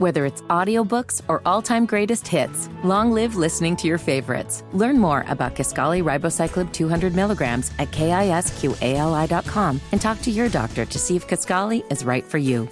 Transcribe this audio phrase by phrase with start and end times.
[0.00, 4.64] Whether it's audiobooks or all-time greatest hits, long live listening to your favorites.
[4.72, 10.98] Learn more about Kisqali Ribociclib 200 milligrams at kisqali.com and talk to your doctor to
[10.98, 12.66] see if Kisqali is right for you.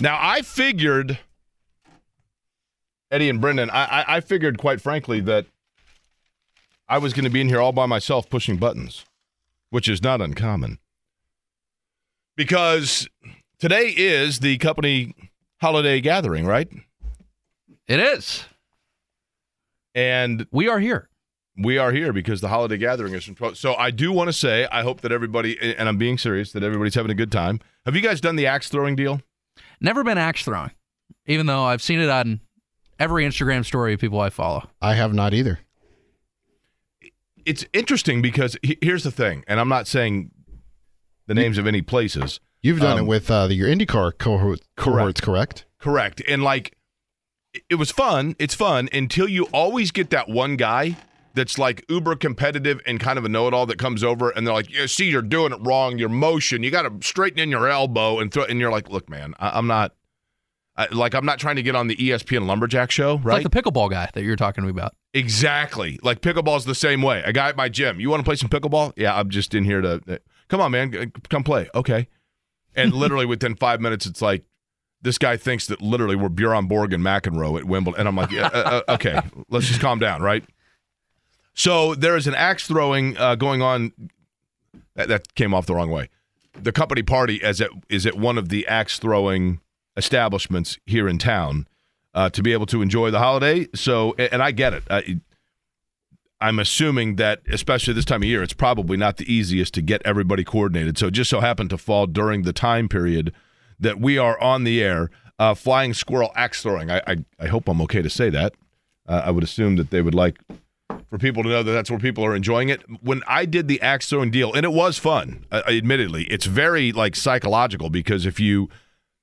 [0.00, 1.20] Now, I figured,
[3.12, 5.46] Eddie and Brendan, I, I, I figured, quite frankly, that
[6.88, 9.04] I was going to be in here all by myself pushing buttons,
[9.68, 10.80] which is not uncommon.
[12.34, 13.08] Because
[13.60, 15.14] today is the company
[15.60, 16.68] holiday gathering, right?
[17.86, 18.44] It is.
[19.94, 21.08] And We are here.
[21.56, 23.56] we are here because the holiday gathering is from 12.
[23.58, 26.62] So I do want to say, I hope that everybody, and I'm being serious, that
[26.62, 27.60] everybody's having a good time.
[27.86, 29.20] Have you guys done the axe throwing deal?
[29.80, 30.70] Never been axe throwing,
[31.26, 32.40] even though I've seen it on
[32.98, 34.68] every Instagram story of people I follow.
[34.80, 35.60] I have not either.
[37.46, 40.30] It's interesting because here's the thing, and I'm not saying
[41.26, 42.38] the names of any places.
[42.62, 45.64] You've done Um, it with uh, your IndyCar cohort, cohorts, correct?
[45.78, 46.22] Correct.
[46.28, 46.76] And like
[47.54, 48.36] it- it was fun.
[48.38, 50.96] It's fun until you always get that one guy
[51.34, 54.70] that's like uber competitive and kind of a know-it-all that comes over and they're like,
[54.72, 55.96] "Yeah, see, you're doing it wrong.
[55.98, 59.08] Your motion, you got to straighten in your elbow and throw." And you're like, "Look,
[59.08, 59.94] man, I, I'm not."
[60.76, 63.42] I, like I'm not trying to get on the ESPN lumberjack show, right?
[63.44, 64.94] Like the pickleball guy that you're talking to me about.
[65.12, 65.98] Exactly.
[66.02, 67.22] Like pickleball's the same way.
[67.24, 68.92] A guy at my gym, you want to play some pickleball?
[68.96, 70.00] Yeah, I'm just in here to.
[70.08, 70.16] uh,
[70.48, 71.68] Come on, man, g- come play.
[71.74, 72.08] Okay.
[72.74, 74.44] And literally within five minutes, it's like
[75.02, 78.32] this guy thinks that literally we're Bjorn Borg and McEnroe at Wimbledon, and I'm like,
[78.32, 80.44] uh, uh, okay, let's just calm down, right?
[81.54, 83.92] So there is an axe throwing uh, going on.
[84.94, 86.08] That, that came off the wrong way.
[86.60, 89.60] The company party is at is at one of the axe throwing
[89.96, 91.66] establishments here in town
[92.14, 93.68] uh, to be able to enjoy the holiday.
[93.74, 95.20] So, and and I get it.
[96.40, 100.00] I'm assuming that, especially this time of year, it's probably not the easiest to get
[100.04, 100.96] everybody coordinated.
[100.98, 103.32] So, it just so happened to fall during the time period
[103.78, 105.10] that we are on the air.
[105.38, 106.90] Uh, flying squirrel axe throwing.
[106.90, 108.52] I, I I hope I'm okay to say that.
[109.08, 110.38] Uh, I would assume that they would like
[111.08, 112.82] for people to know that that's where people are enjoying it.
[113.02, 116.92] When I did the axe throwing deal, and it was fun, uh, admittedly, it's very
[116.92, 118.68] like psychological because if you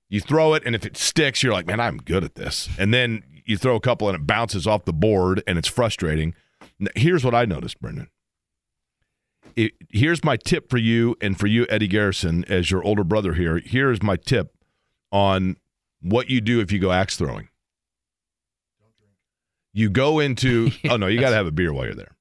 [0.10, 2.94] you throw it and if it sticks, you're like, man, I'm good at this, and
[2.94, 6.34] then you throw a couple and it bounces off the board and it's frustrating.
[6.96, 8.10] Here's what I noticed, Brendan.
[9.56, 13.34] It, here's my tip for you and for you, Eddie Garrison, as your older brother
[13.34, 13.60] here.
[13.64, 14.54] Here's my tip
[15.12, 15.58] on
[16.02, 17.50] what you do if you go axe throwing.
[19.74, 22.16] You go into oh no, you got to have a beer while you're there.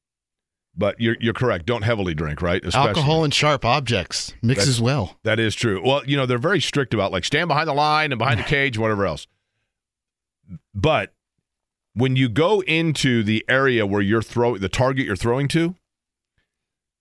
[0.78, 1.64] But you're you're correct.
[1.66, 2.62] Don't heavily drink, right?
[2.64, 5.18] Especially- Alcohol and sharp objects mix That's- as well.
[5.24, 5.82] That is true.
[5.84, 8.44] Well, you know they're very strict about like stand behind the line and behind the
[8.48, 9.26] cage, whatever else.
[10.74, 11.12] But
[11.96, 15.74] when you go into the area where you're throwing the target you're throwing to,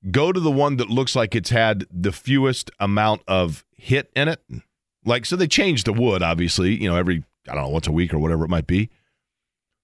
[0.10, 4.30] go to the one that looks like it's had the fewest amount of hit in
[4.30, 4.42] it.
[5.04, 7.92] Like so they change the wood, obviously, you know, every I don't know, once a
[7.92, 8.90] week or whatever it might be.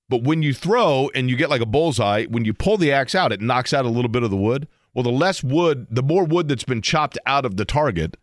[0.07, 3.13] But when you throw and you get like a bullseye, when you pull the axe
[3.13, 4.67] out, it knocks out a little bit of the wood.
[4.93, 8.17] Well, the less wood, the more wood that's been chopped out of the target,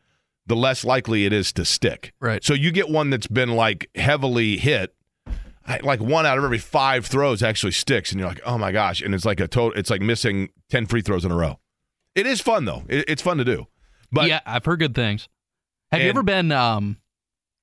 [0.46, 2.12] the less likely it is to stick.
[2.20, 2.42] Right.
[2.42, 4.94] So you get one that's been like heavily hit,
[5.82, 9.00] like one out of every five throws actually sticks, and you're like, oh my gosh!
[9.02, 11.58] And it's like a total, it's like missing ten free throws in a row.
[12.14, 12.84] It is fun though.
[12.88, 13.66] It, it's fun to do.
[14.10, 15.28] But yeah, I've heard good things.
[15.92, 16.50] Have you ever been?
[16.52, 16.96] Um,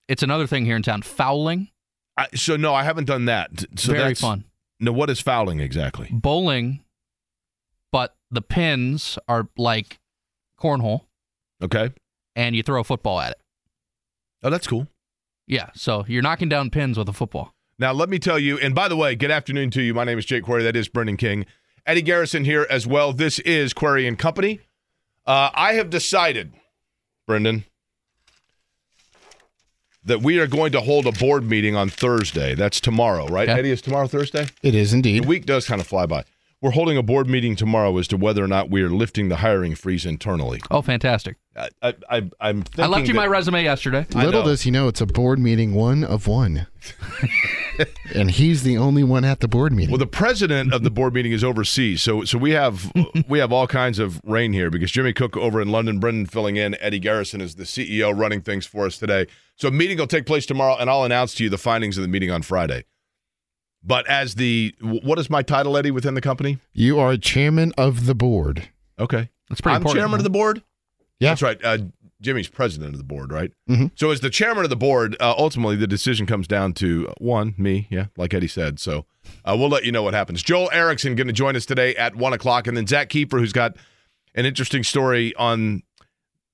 [0.07, 1.01] it's another thing here in town.
[1.01, 1.69] Fouling,
[2.17, 3.65] I, so no, I haven't done that.
[3.75, 4.45] So very fun.
[4.79, 6.09] No, what is fouling exactly?
[6.11, 6.83] Bowling,
[7.91, 9.99] but the pins are like
[10.61, 11.01] cornhole,
[11.63, 11.91] Okay.
[12.35, 13.37] and you throw a football at it.
[14.43, 14.87] Oh, that's cool.
[15.47, 17.54] Yeah, so you're knocking down pins with a football.
[17.77, 19.93] Now, let me tell you, and by the way, good afternoon to you.
[19.93, 20.63] My name is Jake Query.
[20.63, 21.45] That is Brendan King.
[21.85, 23.11] Eddie Garrison here as well.
[23.11, 24.61] This is Query and Company.
[25.25, 26.53] Uh, I have decided,
[27.27, 27.65] Brendan,
[30.05, 32.55] that we are going to hold a board meeting on Thursday.
[32.55, 33.49] That's tomorrow, right?
[33.49, 33.59] Okay.
[33.59, 34.47] Eddie, is tomorrow Thursday?
[34.63, 35.23] It is indeed.
[35.23, 36.23] The week does kind of fly by.
[36.65, 39.35] We're holding a board meeting tomorrow as to whether or not we are lifting the
[39.35, 40.59] hiring freeze internally.
[40.71, 41.37] Oh, fantastic!
[41.55, 44.07] I, I, I, I'm thinking I left you that- my resume yesterday.
[44.15, 46.65] Little does he know it's a board meeting one of one.
[48.15, 49.91] and he's the only one at the board meeting.
[49.91, 52.91] Well, the president of the board meeting is overseas, so so we have
[53.29, 56.55] we have all kinds of rain here because Jimmy Cook over in London, Brendan filling
[56.55, 59.27] in, Eddie Garrison is the CEO running things for us today.
[59.55, 62.01] So a meeting will take place tomorrow, and I'll announce to you the findings of
[62.01, 62.85] the meeting on Friday.
[63.85, 66.57] But as the what is my title, Eddie, within the company?
[66.73, 68.69] you are chairman of the board.
[68.99, 69.99] Okay, That's pretty I'm important.
[70.01, 70.63] chairman of the board.
[71.19, 71.29] Yeah.
[71.29, 71.63] that's right.
[71.63, 71.77] Uh,
[72.21, 73.51] Jimmy's president of the board, right?
[73.69, 73.91] Mhm.
[73.95, 77.13] So as the chairman of the board, uh, ultimately the decision comes down to uh,
[77.19, 78.79] one, me, yeah, like Eddie said.
[78.79, 79.05] So
[79.43, 80.41] uh, we'll let you know what happens.
[80.41, 83.53] Joel Erickson going to join us today at one o'clock, and then Zak Keefer, who's
[83.53, 83.75] got
[84.33, 85.83] an interesting story on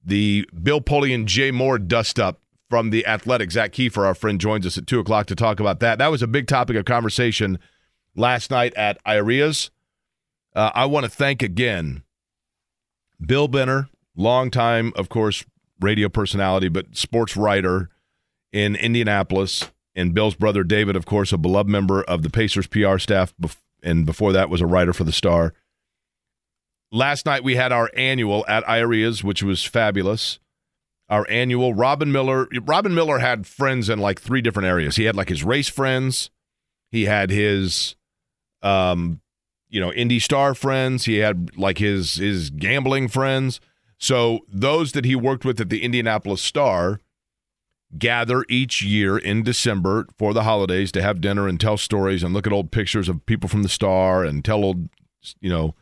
[0.03, 2.40] the Bill Polian and Jay Moore dust up
[2.71, 3.51] from the Athletic.
[3.51, 5.97] Zak Keefer, our friend, joins us at 2 o'clock to talk about that.
[5.97, 7.59] That was a big topic of conversation
[8.15, 9.71] last night at Iaria's.
[10.55, 12.03] Uh, I want to thank again
[13.23, 15.43] Bill Benner, longtime, of course,
[15.81, 17.89] radio personality, but sports writer
[18.53, 22.99] in Indianapolis, and Bill's brother David, of course, a beloved member of the Pacers PR
[22.99, 23.33] staff,
[23.83, 25.53] and before that was a writer for the Star.
[26.89, 30.39] Last night we had our annual at Iaria's, which was fabulous.
[31.11, 32.47] Our annual Robin Miller.
[32.63, 34.95] Robin Miller had friends in like three different areas.
[34.95, 36.31] He had like his race friends.
[36.89, 37.95] He had his
[38.63, 39.21] um
[39.71, 41.05] you know, Indy Star friends.
[41.05, 43.59] He had like his his gambling friends.
[43.97, 46.99] So those that he worked with at the Indianapolis Star
[47.97, 52.33] gather each year in December for the holidays to have dinner and tell stories and
[52.33, 54.89] look at old pictures of people from the Star and tell old,
[55.39, 55.75] you know,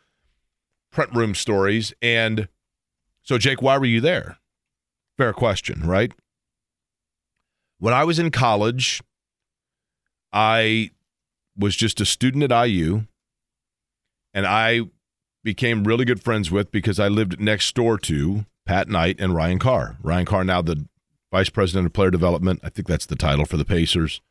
[0.90, 1.92] print room stories.
[2.02, 2.48] And
[3.22, 4.39] so, Jake, why were you there?
[5.20, 6.12] Fair question, right?
[7.78, 9.02] When I was in college,
[10.32, 10.92] I
[11.54, 13.02] was just a student at IU
[14.32, 14.80] and I
[15.44, 19.58] became really good friends with because I lived next door to Pat Knight and Ryan
[19.58, 19.98] Carr.
[20.02, 20.86] Ryan Carr, now the
[21.30, 22.60] vice president of player development.
[22.64, 24.22] I think that's the title for the Pacers.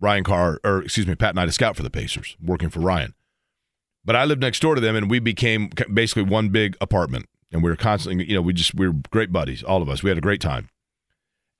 [0.00, 3.14] Ryan Carr, or excuse me, Pat Knight, a scout for the Pacers, working for Ryan.
[4.04, 7.28] But I lived next door to them, and we became basically one big apartment.
[7.52, 10.02] And we were constantly, you know, we just we were great buddies, all of us.
[10.02, 10.68] We had a great time.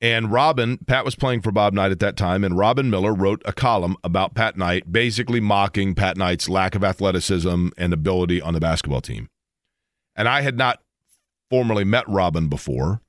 [0.01, 3.41] And Robin, Pat was playing for Bob Knight at that time, and Robin Miller wrote
[3.45, 8.53] a column about Pat Knight, basically mocking Pat Knight's lack of athleticism and ability on
[8.53, 9.29] the basketball team.
[10.17, 10.81] And I had not
[11.49, 13.01] formally met Robin before,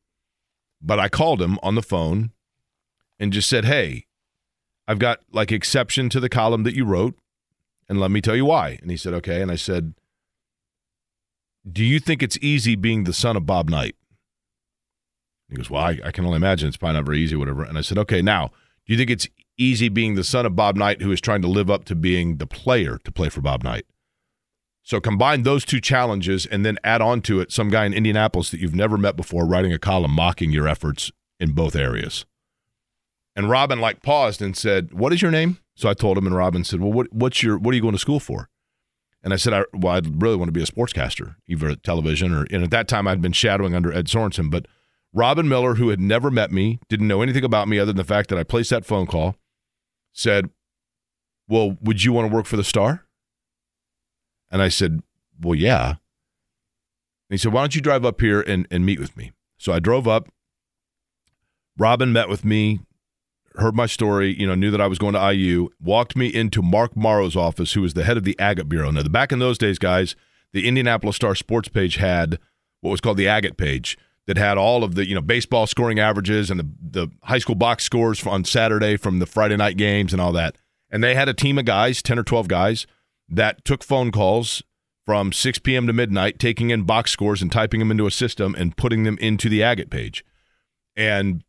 [0.83, 2.31] but I called him on the phone
[3.19, 4.05] and just said, Hey,
[4.87, 7.15] I've got like exception to the column that you wrote,
[7.89, 8.77] and let me tell you why.
[8.81, 9.41] And he said, Okay.
[9.41, 9.95] And I said,
[11.69, 13.95] Do you think it's easy being the son of Bob Knight?
[15.49, 17.63] He goes, Well, I, I, can only imagine it's probably not very easy, whatever.
[17.63, 18.51] And I said, Okay, now,
[18.85, 19.27] do you think it's
[19.57, 22.37] easy being the son of Bob Knight who is trying to live up to being
[22.37, 23.85] the player to play for Bob Knight?
[24.81, 28.51] So combine those two challenges and then add on to it some guy in Indianapolis
[28.51, 32.25] that you've never met before writing a column mocking your efforts in both areas.
[33.35, 36.35] And Robin like paused and said, "What is your name?" So I told him, and
[36.35, 38.49] Robin said, "Well, what, what's your what are you going to school for?"
[39.23, 42.33] And I said, I, "Well, I'd really want to be a sportscaster, either at television
[42.33, 44.67] or." And at that time, I'd been shadowing under Ed Sorensen, but
[45.13, 48.03] Robin Miller, who had never met me, didn't know anything about me other than the
[48.03, 49.35] fact that I placed that phone call,
[50.11, 50.49] said,
[51.47, 53.05] Well, would you want to work for the Star?
[54.51, 55.01] And I said,
[55.39, 55.89] Well, yeah.
[55.89, 55.97] And
[57.29, 59.31] he said, Why don't you drive up here and, and meet with me?
[59.57, 60.29] So I drove up.
[61.77, 62.81] Robin met with me,
[63.55, 66.61] heard my story, you know, knew that I was going to IU, walked me into
[66.61, 68.91] Mark Morrow's office, who was the head of the Agate Bureau.
[68.91, 70.15] Now, the, back in those days, guys,
[70.51, 72.39] the Indianapolis Star sports page had
[72.81, 73.97] what was called the Agate page
[74.27, 77.55] that had all of the you know baseball scoring averages and the the high school
[77.55, 80.57] box scores on Saturday from the Friday night games and all that.
[80.89, 82.85] And they had a team of guys, ten or twelve guys,
[83.29, 84.63] that took phone calls
[85.05, 85.85] from 6 p.m.
[85.87, 89.17] to midnight, taking in box scores and typing them into a system and putting them
[89.19, 90.23] into the Agate page.
[90.95, 91.43] And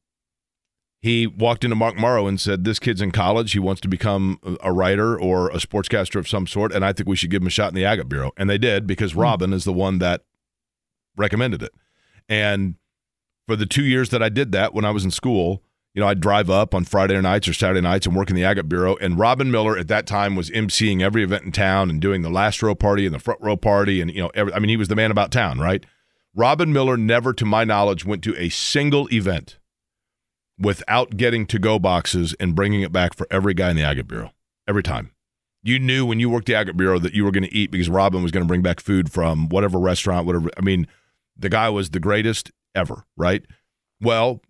[1.04, 3.52] he walked into Mark Morrow and said, This kid's in college.
[3.52, 6.72] He wants to become a writer or a sportscaster of some sort.
[6.72, 8.32] And I think we should give him a shot in the Agate Bureau.
[8.38, 9.20] And they did because hmm.
[9.20, 10.22] Robin is the one that
[11.14, 11.72] recommended it.
[12.26, 12.76] And
[13.46, 15.62] for the two years that I did that when I was in school,
[15.92, 18.44] you know, I'd drive up on Friday nights or Saturday nights and work in the
[18.44, 18.96] Agate Bureau.
[18.96, 22.30] And Robin Miller at that time was emceeing every event in town and doing the
[22.30, 24.00] last row party and the front row party.
[24.00, 25.84] And, you know, every, I mean, he was the man about town, right?
[26.34, 29.58] Robin Miller never, to my knowledge, went to a single event
[30.58, 34.08] without getting to go boxes and bringing it back for every guy in the Agate
[34.08, 34.32] Bureau.
[34.68, 35.10] Every time.
[35.62, 37.88] You knew when you worked the Agate Bureau that you were going to eat because
[37.88, 40.50] Robin was going to bring back food from whatever restaurant, whatever.
[40.56, 40.86] I mean,
[41.36, 43.44] the guy was the greatest ever, right?
[44.00, 44.42] Well,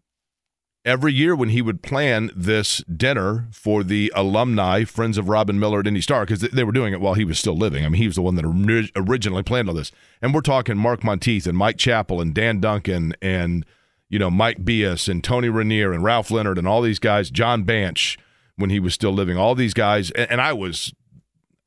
[0.85, 5.81] every year when he would plan this dinner for the alumni friends of Robin Miller
[5.81, 7.85] at Indy Star, because they were doing it while he was still living.
[7.85, 9.93] I mean, he was the one that originally planned all this.
[10.21, 13.65] And we're talking Mark Monteith and Mike Chappell and Dan Duncan and,
[14.09, 17.65] you know, Mike Bias and Tony Ranier and Ralph Leonard and all these guys, John
[17.65, 18.19] Banch
[18.57, 20.11] when he was still living, all these guys.
[20.13, 20.93] And, and I was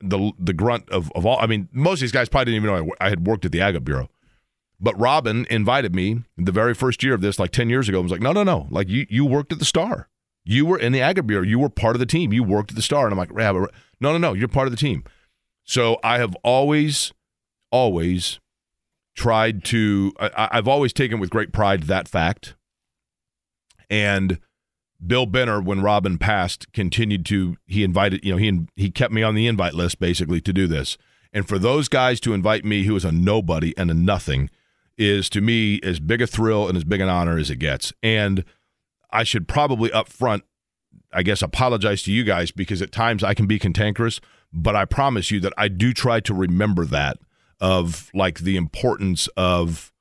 [0.00, 1.38] the the grunt of, of all.
[1.40, 3.52] I mean, most of these guys probably didn't even know I, I had worked at
[3.52, 4.08] the Agate Bureau.
[4.80, 8.02] But Robin invited me the very first year of this, like 10 years ago, I
[8.02, 8.68] was like, no, no, no.
[8.70, 10.08] Like, you, you worked at the Star.
[10.44, 11.42] You were in the Agate Bureau.
[11.44, 12.32] You were part of the team.
[12.32, 13.04] You worked at the Star.
[13.04, 13.66] And I'm like, no,
[14.00, 14.32] no, no.
[14.34, 15.02] You're part of the team.
[15.64, 17.12] So I have always,
[17.72, 18.38] always
[19.18, 22.54] tried to, I, I've always taken with great pride that fact.
[23.90, 24.38] And
[25.04, 29.24] Bill Benner, when Robin passed, continued to, he invited, you know, he, he kept me
[29.24, 30.96] on the invite list basically to do this.
[31.32, 34.50] And for those guys to invite me, who is a nobody and a nothing,
[34.96, 37.92] is to me as big a thrill and as big an honor as it gets.
[38.02, 38.44] And
[39.10, 40.44] I should probably up front,
[41.12, 44.20] I guess, apologize to you guys because at times I can be cantankerous,
[44.52, 47.18] but I promise you that I do try to remember that
[47.60, 49.92] of like the importance of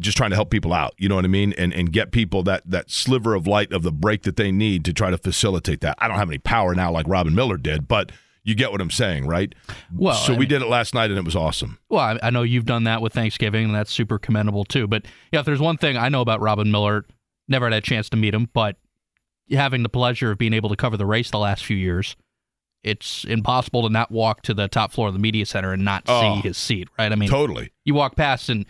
[0.00, 0.94] just trying to help people out.
[0.98, 1.52] You know what I mean?
[1.56, 4.84] And and get people that that sliver of light of the break that they need
[4.86, 5.96] to try to facilitate that.
[5.98, 8.10] I don't have any power now like Robin Miller did, but
[8.42, 9.54] you get what I'm saying, right?
[9.94, 11.78] Well, so I we mean- did it last night and it was awesome.
[11.88, 14.86] Well, I, I know you've done that with Thanksgiving, and that's super commendable too.
[14.86, 17.06] But yeah, if there's one thing I know about Robin Miller,
[17.48, 18.76] never had a chance to meet him, but
[19.50, 22.16] having the pleasure of being able to cover the race the last few years,
[22.84, 26.04] it's impossible to not walk to the top floor of the media center and not
[26.06, 26.36] Oh.
[26.36, 27.10] see his seat, right?
[27.10, 27.70] I mean, Totally.
[27.84, 28.66] you walk past, and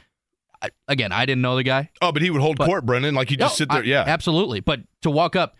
[0.62, 1.90] I, again, I didn't know the guy.
[2.00, 3.14] Oh, but he would hold But- court, Brendan.
[3.14, 3.82] Like you just No, sit there.
[3.82, 4.04] I- yeah.
[4.06, 4.60] absolutely.
[4.60, 5.56] But to walk up,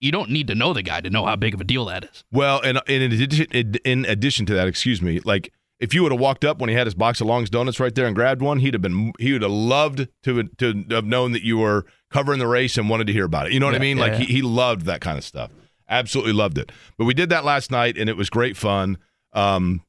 [0.00, 2.04] you don't need to know the guy to know how big of a deal that
[2.04, 2.24] is.
[2.30, 3.46] Well, and, and in addition,
[3.84, 6.76] in addition to that, excuse me, like if you would have walked up when he
[6.76, 9.32] had his box of Long's donuts right there and grabbed one, he'd have been he
[9.32, 13.08] would have loved to to have known that you were covering the race and wanted
[13.08, 13.52] to hear about it.
[13.52, 13.96] You know what I mean?
[13.98, 14.18] yeah, Like yeah.
[14.26, 15.50] he, he loved that kind of stuff.
[15.88, 16.70] Absolutely loved it.
[16.96, 18.98] But we did that last night and it was great fun.
[19.32, 19.82] Um,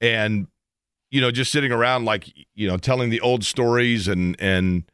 [0.00, 0.46] and
[1.10, 4.84] you know, just sitting around like you know, telling the old stories and and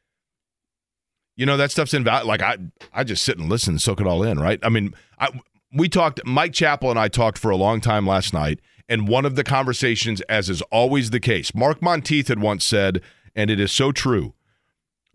[1.37, 2.29] you know that stuff's invaluable.
[2.29, 2.57] Like I,
[2.93, 4.59] I just sit and listen and soak it all in, right?
[4.63, 5.29] I mean, I
[5.73, 6.21] we talked.
[6.25, 9.45] Mike Chappell and I talked for a long time last night, and one of the
[9.45, 13.03] conversations, as is always the case, Mark Monteith had once said,
[13.35, 14.33] and it is so true.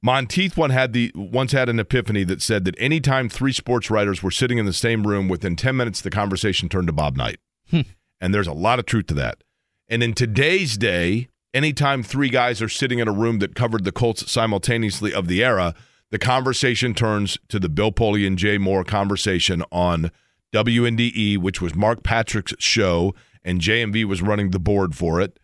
[0.03, 4.23] Monteith one had the once had an epiphany that said that anytime three sports writers
[4.23, 7.39] were sitting in the same room, within ten minutes the conversation turned to Bob Knight,
[7.69, 7.81] hmm.
[8.19, 9.43] and there's a lot of truth to that.
[9.87, 13.91] And in today's day, anytime three guys are sitting in a room that covered the
[13.91, 15.75] Colts simultaneously of the era,
[16.09, 20.11] the conversation turns to the Bill Polian and Jay Moore conversation on
[20.53, 25.39] WNDE, which was Mark Patrick's show, and JMV was running the board for it.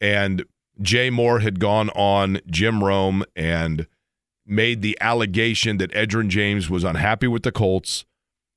[0.00, 0.44] And
[0.80, 3.86] Jay Moore had gone on Jim Rome and
[4.46, 8.04] made the allegation that Edgerrin James was unhappy with the Colts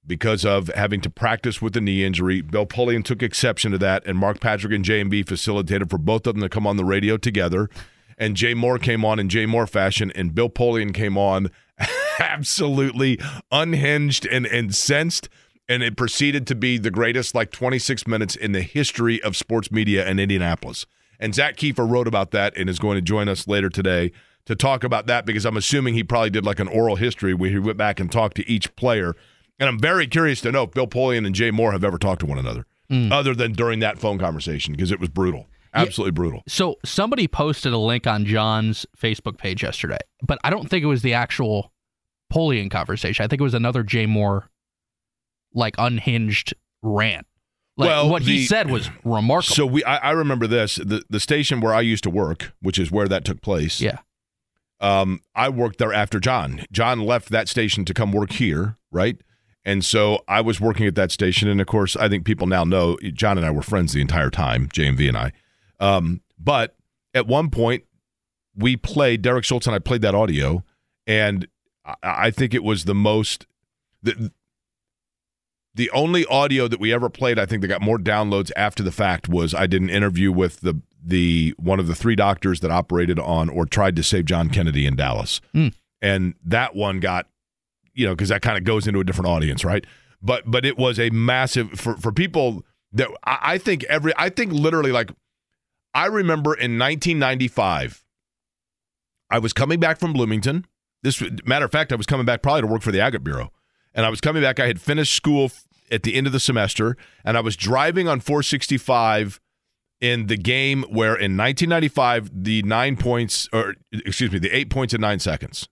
[0.08, 2.42] because of having to practice with a knee injury.
[2.42, 6.36] Bill Polian took exception to that, and Mark Patrick and JMV facilitated for both of
[6.36, 7.70] them to come on the radio together.
[8.18, 11.50] And Jay Moore came on in Jay Moore fashion, and Bill Polian came on
[12.20, 13.20] absolutely
[13.52, 15.28] unhinged and incensed.
[15.68, 19.72] And it proceeded to be the greatest, like 26 minutes in the history of sports
[19.72, 20.86] media in Indianapolis.
[21.20, 24.12] And Zak Keefer wrote about that and is going to join us later today
[24.46, 27.50] to talk about that because I'm assuming he probably did like an oral history where
[27.50, 29.16] he went back and talked to each player.
[29.60, 32.20] And I'm very curious to know if Bill Polian and Jay Moore have ever talked
[32.22, 33.12] to one another, mm.
[33.12, 36.44] other than during that phone conversation because it was brutal, absolutely brutal.
[36.48, 40.88] So somebody posted a link on John's Facebook page yesterday, but I don't think it
[40.88, 41.72] was the actual
[42.32, 43.24] Polian conversation.
[43.24, 44.50] I think it was another Jay Moore,
[45.54, 47.26] like unhinged rant.
[47.78, 49.56] Like Well, what he said was remarkable.
[49.56, 52.80] So we, I, I remember this the the station where I used to work, which
[52.80, 53.82] is where that took place.
[53.82, 54.00] yeah,
[54.80, 56.66] um, I worked there after John.
[56.72, 59.18] John left that station to come work here, right?
[59.64, 62.64] And so I was working at that station, and of course, I think people now
[62.64, 65.32] know John and I were friends the entire time, JMV and I.
[65.80, 66.76] Um, but
[67.14, 67.84] at one point,
[68.56, 70.64] we played Derek Schultz and I played that audio,
[71.08, 71.48] and
[71.84, 73.48] I, I think it was the most
[74.04, 74.32] the
[75.76, 77.38] the only audio that we ever played.
[77.38, 80.62] I think that got more downloads after the fact was I did an interview with
[80.62, 84.50] the the one of the three doctors that operated on or tried to save John
[84.50, 85.68] Kennedy in Dallas, Hmm.
[86.02, 87.28] and that one got
[87.94, 89.86] you know because that kind of goes into a different audience, right?
[90.22, 92.64] But but it was a massive for for people
[92.94, 95.12] that I, I think every I think literally like
[95.94, 98.04] I remember in 1995,
[99.30, 100.66] I was coming back from Bloomington.
[101.04, 103.52] This matter of fact, I was coming back probably to work for the Agate Bureau,
[103.96, 104.60] and I was coming back.
[104.60, 105.52] I had finished school
[105.90, 109.40] at the end of the semester, and I was driving on 465
[110.02, 114.94] in the game where in 1995 the nine points or excuse me the eight points
[114.94, 115.70] in nine seconds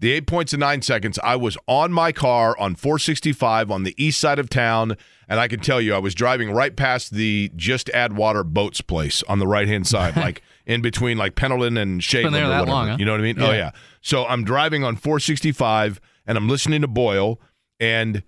[0.00, 3.94] the eight points in nine seconds i was on my car on 465 on the
[4.02, 4.96] east side of town
[5.28, 8.80] and i can tell you i was driving right past the just add water boats
[8.80, 12.60] place on the right hand side like in between like pendleton and shadeland there that
[12.60, 12.96] whatever long, huh?
[12.98, 13.56] you know what i mean oh Yeah.
[13.56, 17.40] yeah so i'm driving on 465 and i'm listening to boyle
[17.80, 18.22] and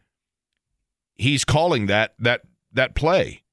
[1.14, 3.44] he's calling that that that play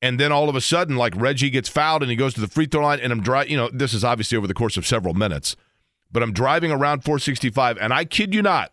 [0.00, 2.46] and then all of a sudden, like Reggie gets fouled and he goes to the
[2.46, 3.50] free throw line, and I'm driving.
[3.50, 5.56] You know, this is obviously over the course of several minutes,
[6.10, 8.72] but I'm driving around 465, and I kid you not,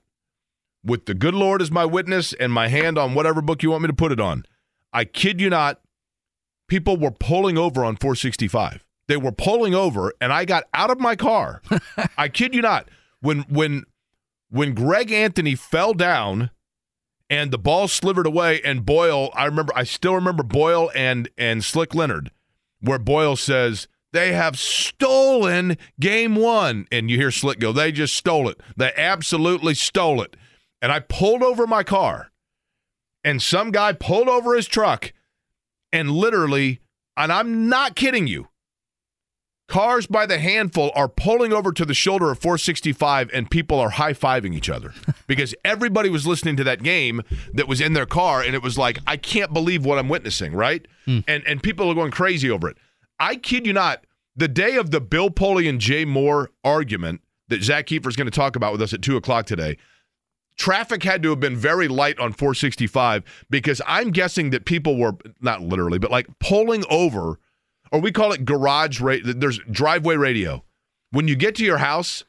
[0.84, 3.84] with the good Lord as my witness and my hand on whatever book you want
[3.84, 4.46] me to put it on,
[4.94, 5.82] I kid you not,
[6.68, 8.86] people were pulling over on 465.
[9.08, 11.62] They were pulling over, and I got out of my car.
[12.18, 12.90] I kid you not.
[13.22, 13.86] When when
[14.50, 16.52] when Greg Anthony fell down
[17.30, 21.64] and the ball slivered away and Boyle I remember I still remember Boyle and and
[21.64, 22.32] Slick Leonard
[22.80, 28.16] where Boyle says they have stolen game 1 and you hear Slick go they just
[28.16, 28.62] stole it.
[28.78, 30.38] They absolutely stole it.
[30.82, 32.32] And I pulled over my car,
[33.24, 35.14] and some guy pulled over his truck,
[35.92, 36.80] and literally,
[37.18, 38.50] and I'm not kidding you,
[39.68, 43.90] cars by the handful are pulling over to the shoulder of 465 and people are
[43.92, 44.94] high-fiving each other.
[45.28, 48.78] Because everybody was listening to that game that was in their car and it was
[48.78, 50.88] like I can't believe what I'm witnessing right?
[51.06, 51.22] Hmm.
[51.28, 52.78] And and people are going crazy over it.
[53.20, 54.06] I kid you not
[54.36, 58.30] the day of the Bill Polian and Jay Moore argument that Zak Keefer is going
[58.30, 59.78] to talk about with us at 2 o'clock today
[60.58, 65.14] traffic had to have been very light on 465 because I'm guessing that people were
[65.42, 67.40] not literally but like pulling over
[67.96, 69.32] or we call it garage radio.
[69.32, 70.66] There's driveway radio.
[71.12, 72.26] When you get to your house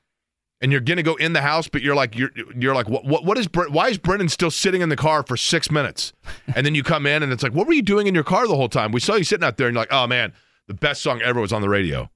[0.61, 3.25] and you're gonna go in the house, but you're like you're you're like what what,
[3.25, 6.13] what is why is Brendan still sitting in the car for six minutes?
[6.55, 8.47] And then you come in and it's like, what were you doing in your car
[8.47, 8.93] the whole time?
[8.93, 10.33] We saw you sitting out there and you're like, oh man,
[10.69, 12.09] the best song ever was on the radio.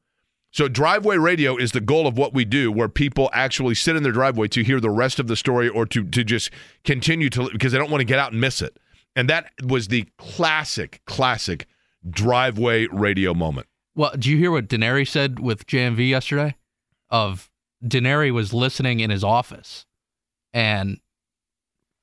[0.53, 4.05] So driveway radio is the goal of what we do, where people actually sit in
[4.05, 6.53] their driveway to hear the rest of the story or to to just
[6.85, 8.79] continue to because they don't want to get out and miss it.
[9.17, 11.67] And that was the classic, classic
[12.09, 13.67] driveway radio moment.
[13.95, 16.57] Well, do you hear what Daenerys said with JMV yesterday?
[17.11, 17.51] Of
[17.85, 19.85] Daenerys was listening in his office,
[20.55, 21.01] and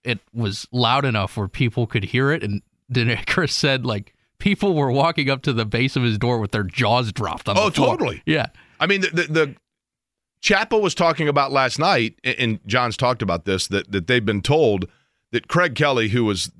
[0.03, 2.43] it was loud enough where people could hear it.
[2.43, 2.61] And
[2.91, 6.63] Daenerys said like people were walking up to the base of his door with their
[6.63, 8.21] jaws dropped on Oh, totally.
[8.25, 8.47] Yeah.
[8.79, 9.55] I mean, the, the, the
[10.41, 14.25] Chappell was talking about last night, and- and John's talked about this that that they've
[14.25, 14.87] been told
[15.31, 16.51] that Craig Kelly, who was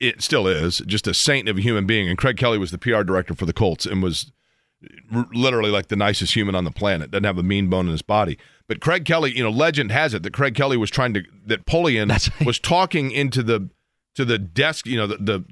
[0.00, 2.78] it still is just a saint of a human being, and Craig Kelly was the
[2.78, 4.32] PR director for the Colts and was
[5.14, 7.10] r- literally like the nicest human on the planet.
[7.10, 8.38] Doesn't have a mean bone in his body.
[8.66, 11.66] But Craig Kelly, you know, legend has it that Craig Kelly was trying to that
[11.66, 12.46] Polian right.
[12.46, 13.68] was talking into the
[14.14, 15.44] to the desk, you know, the the,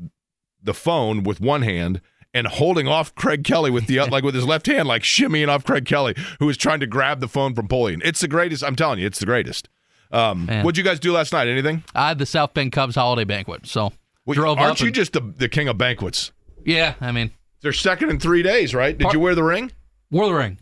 [0.62, 2.00] the phone with one hand
[2.32, 5.64] and holding off Craig Kelly with the like with his left hand, like shimmying off
[5.64, 8.00] Craig Kelly, who was trying to grab the phone from Polian.
[8.04, 8.64] It's the greatest.
[8.64, 9.68] I'm telling you, it's the greatest.
[10.10, 11.48] Um, what'd you guys do last night?
[11.48, 11.84] Anything?
[11.94, 13.92] I had the South Bend Cubs holiday banquet, so
[14.28, 14.80] Well, drove aren't up.
[14.80, 16.32] you and- just the, the king of banquets?
[16.64, 17.30] yeah, I mean,
[17.62, 18.96] They're second in three days, right?
[18.96, 19.72] Did Par- you wear the ring?
[20.10, 20.58] wore the ring,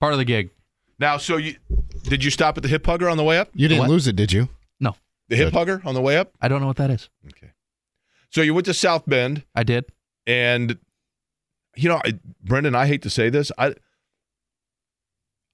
[0.00, 0.50] part of the gig.
[0.98, 1.54] Now, so you
[2.02, 3.50] did you stop at the hip hugger on the way up?
[3.54, 4.48] You didn't lose it, did you?
[4.80, 4.96] No,
[5.28, 6.32] The hip hugger on the way up?
[6.40, 7.08] I don't know what that is.
[7.28, 7.52] Okay.
[8.30, 9.84] So you went to South Bend, I did.
[10.26, 10.78] and
[11.76, 13.74] you know, I, Brendan, I hate to say this, I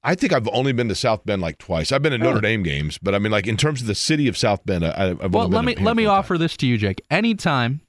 [0.07, 1.91] I think I've only been to South Bend like twice.
[1.91, 4.29] I've been to Notre Dame games, but I mean, like in terms of the city
[4.29, 6.41] of South Bend, I, I've Well, only let me a let me offer times.
[6.41, 7.01] this to you, Jake.
[7.11, 7.81] Anytime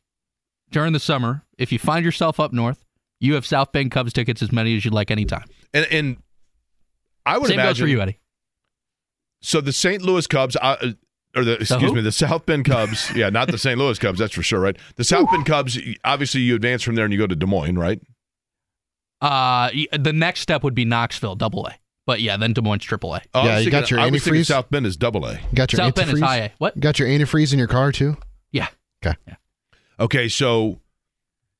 [0.71, 2.85] during the summer, if you find yourself up north,
[3.19, 5.45] you have South Bend Cubs tickets as many as you'd like anytime.
[5.73, 6.17] and and
[7.25, 8.19] I would Same imagine goes for you, Eddie.
[9.41, 10.01] So the St.
[10.01, 10.91] Louis Cubs, uh,
[11.35, 11.93] or the excuse who?
[11.95, 13.11] me, the South Bend Cubs.
[13.15, 13.77] yeah, not the St.
[13.77, 14.77] Louis Cubs, that's for sure, right?
[14.95, 15.77] The South Bend Cubs.
[16.03, 17.99] Obviously, you advance from there and you go to Des Moines, right?
[19.21, 21.75] Uh, the next step would be Knoxville, Double A.
[22.05, 23.21] But yeah, then Des Moines, Triple A.
[23.33, 24.45] Oh, Yeah, was you got your I was thinking antifreeze?
[24.47, 25.39] South Bend is double A.
[25.55, 26.23] Got your South Bend is antifreeze?
[26.25, 26.51] high A.
[26.59, 26.79] What?
[26.79, 28.15] Got your antifreeze in your car too?
[28.51, 28.67] Yeah.
[29.05, 29.15] Okay.
[29.27, 29.35] Yeah.
[29.99, 30.79] Okay, so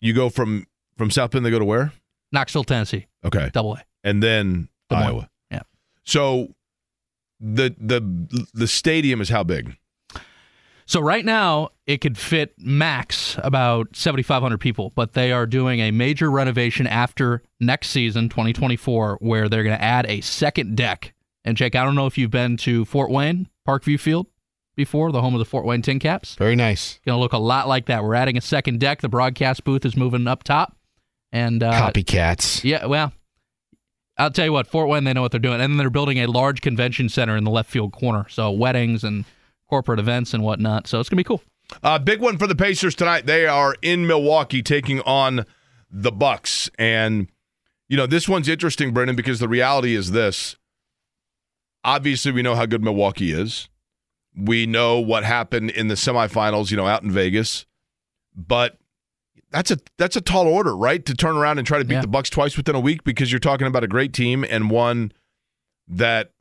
[0.02, 1.94] you go from from South Bend, they go to where?
[2.32, 3.84] Knoxville, Tennessee, Okay, Double A.
[4.04, 5.06] and then Des Moines.
[5.08, 5.30] Iowa.
[5.52, 5.62] Yeah.
[6.04, 6.54] So
[7.40, 9.78] the the the stadium is how big?
[10.88, 15.92] So right now it could fit max about 7,500 people, but they are doing a
[15.92, 21.14] major renovation after next season, 2024, where they're going to add a second deck.
[21.44, 24.28] And Jake, I don't know if you've been to Fort Wayne Parkview Field
[24.76, 26.38] before, the home of the Fort Wayne TinCaps.
[26.38, 27.00] Very nice.
[27.06, 28.04] Going to look a lot like that.
[28.04, 29.02] We're adding a second deck.
[29.02, 30.76] The broadcast booth is moving up top,
[31.32, 32.64] and uh, Copycats.
[32.64, 33.12] yeah, well,
[34.18, 35.62] I'll tell you what, Fort Wayne, they know what they're doing.
[35.62, 38.28] And then they're building a large convention center in the left field corner.
[38.30, 39.26] So weddings and
[39.70, 40.88] corporate events and whatnot.
[40.88, 41.42] So it's going to be cool.
[41.84, 43.26] Uh, big one for the Pacers tonight.
[43.26, 45.46] They are in Milwaukee taking on
[45.90, 47.28] the Bucks, and
[47.88, 50.58] you know this one's interesting, Brendan, because the reality is this.
[51.84, 53.70] Obviously, we know how good Milwaukee is.
[54.36, 57.66] We know what happened in the semifinals, you know, out in Vegas,
[58.36, 58.78] but
[59.52, 61.06] that's a that's a tall order, right?
[61.06, 62.02] To turn around and try to beat Yeah.
[62.02, 65.12] the Bucks twice within a week because you're talking about a great team and one
[65.88, 66.32] that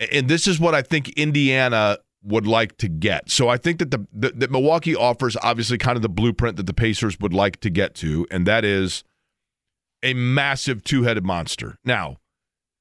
[0.00, 3.30] and this is what I think Indiana would like to get.
[3.30, 6.66] So I think that the, the that Milwaukee offers obviously kind of the blueprint that
[6.66, 9.04] the Pacers would like to get to, and that is
[10.02, 11.76] a massive two-headed monster.
[11.84, 12.18] Now,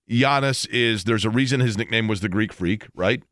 [0.10, 3.24] Giannis is there's a reason his nickname was the Greek Freak, right?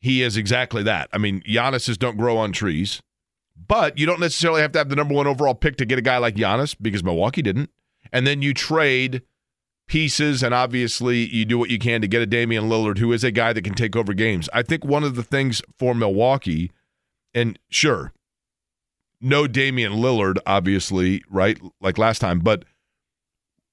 [0.00, 1.08] He is exactly that.
[1.12, 3.00] I mean, Giannis's don't grow on trees,
[3.66, 6.02] but you don't necessarily have to have the number one overall pick to get a
[6.02, 7.70] guy like Giannis because Milwaukee didn't.
[8.12, 9.22] And then you trade
[9.86, 13.24] pieces, and obviously you do what you can to get a Damian Lillard, who is
[13.24, 14.48] a guy that can take over games.
[14.52, 16.72] I think one of the things for Milwaukee,
[17.34, 18.12] and sure,
[19.20, 22.64] no Damian Lillard, obviously, right, like last time, but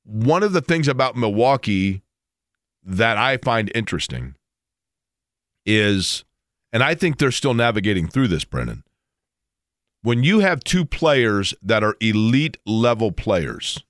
[0.04, 2.02] one of the things about Milwaukee
[2.84, 4.36] that I find interesting
[5.66, 6.26] is
[6.74, 8.84] and I think they're still navigating through this, Brendan.
[10.02, 13.84] When you have two players that are elite level players,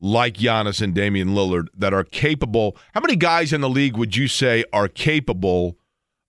[0.00, 4.16] like Giannis and Damian Lillard, that are capable, how many guys in the league would
[4.16, 5.76] you say are capable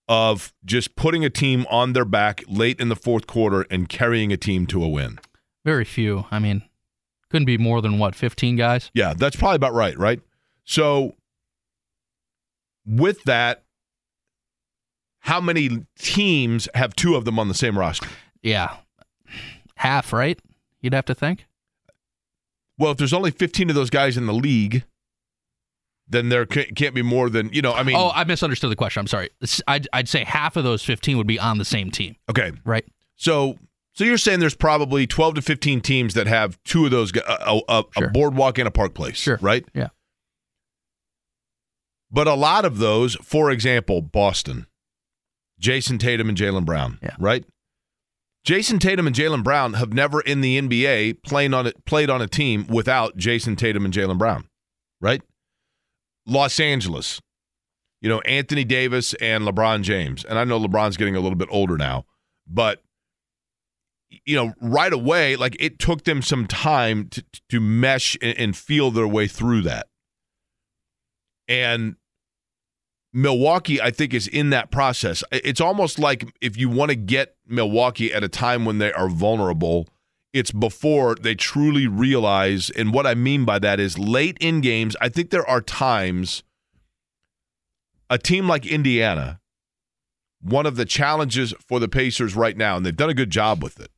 [0.08, 4.32] of just putting a team on their back late in the fourth quarter and carrying
[4.32, 5.18] a team to a win?
[5.64, 6.26] Very few.
[6.30, 6.62] I mean,
[7.30, 8.90] couldn't be more than what, 15 guys?
[8.92, 10.20] Yeah, that's probably about right, right?
[10.64, 11.16] So,
[12.84, 13.62] with that,
[15.20, 18.08] how many teams have two of them on the same roster?
[18.42, 18.76] Yeah.
[19.76, 20.38] Half, right?
[20.80, 21.46] You'd have to think.
[22.82, 24.82] Well, if there's only 15 of those guys in the league,
[26.08, 27.94] then there can't be more than, you know, I mean.
[27.94, 28.98] Oh, I misunderstood the question.
[28.98, 29.30] I'm sorry.
[29.68, 32.16] I'd, I'd say half of those 15 would be on the same team.
[32.28, 32.50] Okay.
[32.64, 32.84] Right.
[33.14, 33.56] So
[33.92, 37.60] so you're saying there's probably 12 to 15 teams that have two of those, a,
[37.68, 38.08] a, sure.
[38.08, 39.38] a boardwalk and a park place, sure.
[39.40, 39.64] right?
[39.74, 39.90] Yeah.
[42.10, 44.66] But a lot of those, for example, Boston,
[45.60, 47.14] Jayson Tatum and Jaylen Brown, yeah.
[47.20, 47.44] right?
[48.44, 52.20] Jayson Tatum and Jaylen Brown have never in the NBA played on it played on
[52.20, 54.48] a team without Jayson Tatum and Jaylen Brown,
[55.00, 55.22] right?
[56.26, 57.20] Los Angeles,
[58.00, 61.48] you know Anthony Davis and LeBron James, and I know LeBron's getting a little bit
[61.50, 62.04] older now,
[62.46, 62.82] but
[64.24, 68.56] you know right away, like it took them some time to to mesh and, and
[68.56, 69.86] feel their way through that,
[71.46, 71.94] and
[73.12, 75.22] Milwaukee, I think, is in that process.
[75.30, 79.08] It's almost like if you want to get Milwaukee at a time when they are
[79.08, 79.86] vulnerable,
[80.32, 82.70] it's before they truly realize.
[82.70, 86.42] And what I mean by that is late in games, I think there are times
[88.08, 89.40] a team like Indiana,
[90.40, 93.62] one of the challenges for the Pacers right now, and they've done a good job
[93.62, 93.90] with it.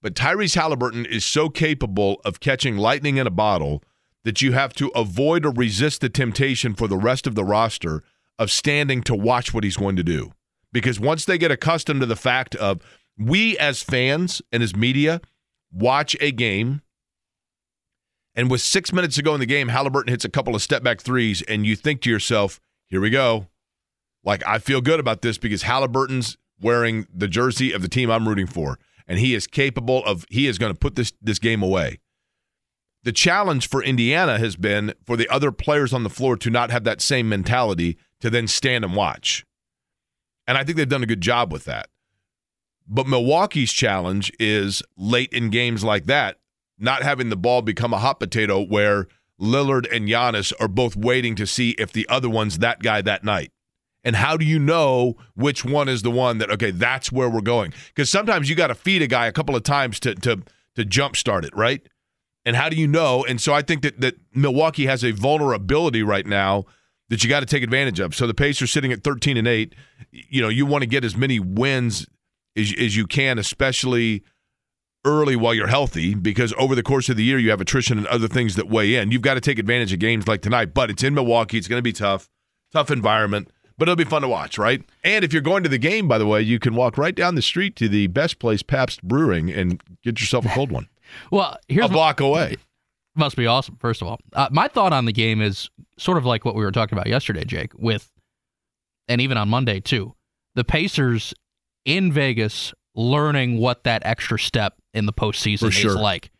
[0.00, 3.82] But Tyrese Halliburton is so capable of catching lightning in a bottle
[4.24, 8.02] that you have to avoid or resist the temptation for the rest of the roster
[8.38, 10.32] of standing to watch what he's going to do.
[10.72, 12.82] Because once they get accustomed to the fact of
[13.18, 15.20] we as fans and as media
[15.72, 16.82] watch a game,
[18.34, 20.82] and with six minutes to go in the game, Halliburton hits a couple of step
[20.82, 23.48] back threes, and you think to yourself, here we go.
[24.24, 28.28] Like, I feel good about this because Halliburton's wearing the jersey of the team I'm
[28.28, 31.62] rooting for, and he is capable of, he is going to put this, this game
[31.62, 31.98] away.
[33.04, 36.70] The challenge for Indiana has been for the other players on the floor to not
[36.70, 39.46] have that same mentality to then stand and watch.
[40.46, 41.88] And I think they've done a good job with that.
[42.88, 46.38] But Milwaukee's challenge is late in games like that,
[46.78, 49.08] not having the ball become a hot potato where
[49.40, 53.24] Lillard and Giannis are both waiting to see if the other one's that guy that
[53.24, 53.52] night.
[54.04, 57.40] And how do you know which one is the one that okay, that's where we're
[57.40, 57.74] going?
[57.88, 60.42] Because sometimes you got to feed a guy a couple of times to to
[60.76, 61.86] to jumpstart it, right?
[62.48, 63.26] And how do you know?
[63.26, 66.64] And so I think that that Milwaukee has a vulnerability right now
[67.10, 68.14] that you got to take advantage of.
[68.14, 69.74] So the Pacers sitting at 13 and 8,
[70.10, 72.06] you know, you want to get as many wins
[72.56, 74.24] as, as you can, especially
[75.04, 78.06] early while you're healthy, because over the course of the year, you have attrition and
[78.06, 79.12] other things that weigh in.
[79.12, 81.58] You've got to take advantage of games like tonight, but it's in Milwaukee.
[81.58, 82.30] It's going to be tough,
[82.72, 84.82] tough environment, but it'll be fun to watch, right?
[85.04, 87.34] And if you're going to the game, by the way, you can walk right down
[87.34, 90.88] the street to the best place, Pabst Brewing, and get yourself a cold one.
[91.30, 92.56] Well, here's a block away.
[93.14, 94.20] Must be awesome, first of all.
[94.32, 97.08] Uh, my thought on the game is sort of like what we were talking about
[97.08, 98.10] yesterday, Jake, with,
[99.08, 100.14] and even on Monday, too.
[100.54, 101.34] The Pacers
[101.84, 105.90] in Vegas learning what that extra step in the postseason sure.
[105.90, 106.30] is like.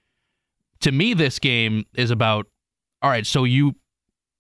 [0.83, 2.47] To me, this game is about,
[3.03, 3.75] all right, so you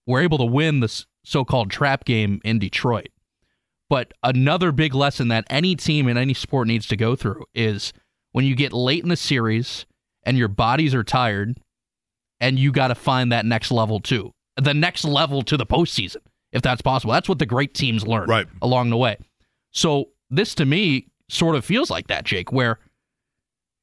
[0.07, 3.09] were able to win this so called trap game in Detroit.
[3.91, 7.93] But another big lesson that any team in any sport needs to go through is
[8.33, 9.87] when you get late in the series
[10.29, 11.59] and your bodies are tired
[12.39, 14.31] and you got to find that next level too.
[14.59, 16.19] The next level to the postseason,
[16.53, 17.15] if that's possible.
[17.15, 18.47] That's what the great teams learn right.
[18.61, 19.17] along the way.
[19.71, 22.79] So this to me sort of feels like that, Jake, where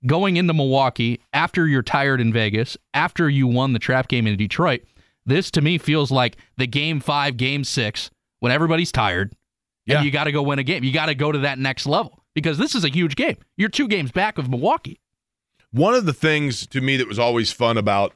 [0.05, 4.37] going into Milwaukee after you're tired in Vegas, after you won the trap game in
[4.37, 4.83] Detroit,
[5.25, 9.35] this to me feels like the game five, game six, when everybody's tired,
[9.87, 9.97] yeah.
[9.97, 10.83] and you got to go win a game.
[10.83, 13.37] You got to go to that next level because this is a huge game.
[13.57, 14.99] You're two games back of Milwaukee.
[15.71, 18.13] One of the things to me that was always fun about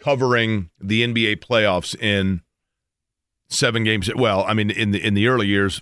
[0.00, 2.42] covering the NBA playoffs in
[3.48, 4.12] seven games.
[4.14, 5.80] Well, I mean, in the in the early years,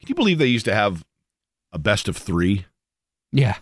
[0.00, 1.04] can you believe they used to have
[1.72, 2.66] a best of three?
[3.32, 3.56] Yeah.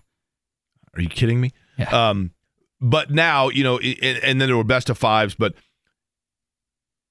[0.95, 1.53] Are you kidding me?
[1.79, 2.09] Yeah.
[2.09, 2.33] Um,
[2.81, 5.55] but now you know, and, and then there were best of fives, but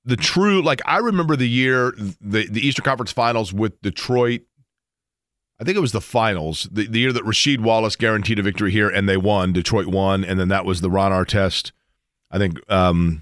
[0.06, 4.42] the true like I remember the year the the Eastern Conference Finals with Detroit.
[5.60, 8.72] I think it was the finals, the, the year that Rasheed Wallace guaranteed a victory
[8.72, 9.54] here and they won.
[9.54, 11.72] Detroit won, and then that was the Ron Artest
[12.30, 13.22] I think um,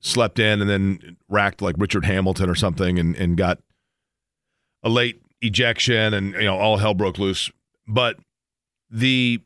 [0.00, 3.60] slept in and then racked like Richard Hamilton or something and, and got
[4.82, 7.50] a late ejection and you know all hell broke loose.
[7.86, 8.18] But
[8.90, 9.40] the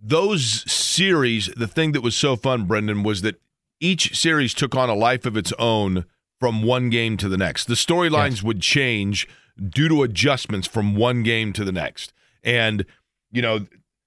[0.00, 3.40] those series, the thing that was so fun, Brendan, was that
[3.80, 6.04] each series took on a life of its own
[6.40, 7.66] from one game to the next.
[7.66, 8.42] The storylines yes.
[8.42, 9.28] would change
[9.68, 12.12] due to adjustments from one game to the next.
[12.42, 12.84] And
[13.30, 13.66] you know,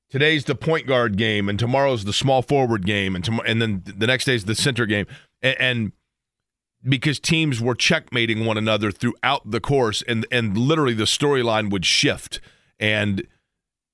[0.09, 3.83] today's the point guard game, and tomorrow's the small forward game, and tom- and then
[3.85, 5.07] the next day's the center game,
[5.41, 5.91] and, and
[6.87, 11.85] because teams were checkmating one another throughout the course, and and literally the storyline would
[11.85, 12.39] shift,
[12.79, 13.27] and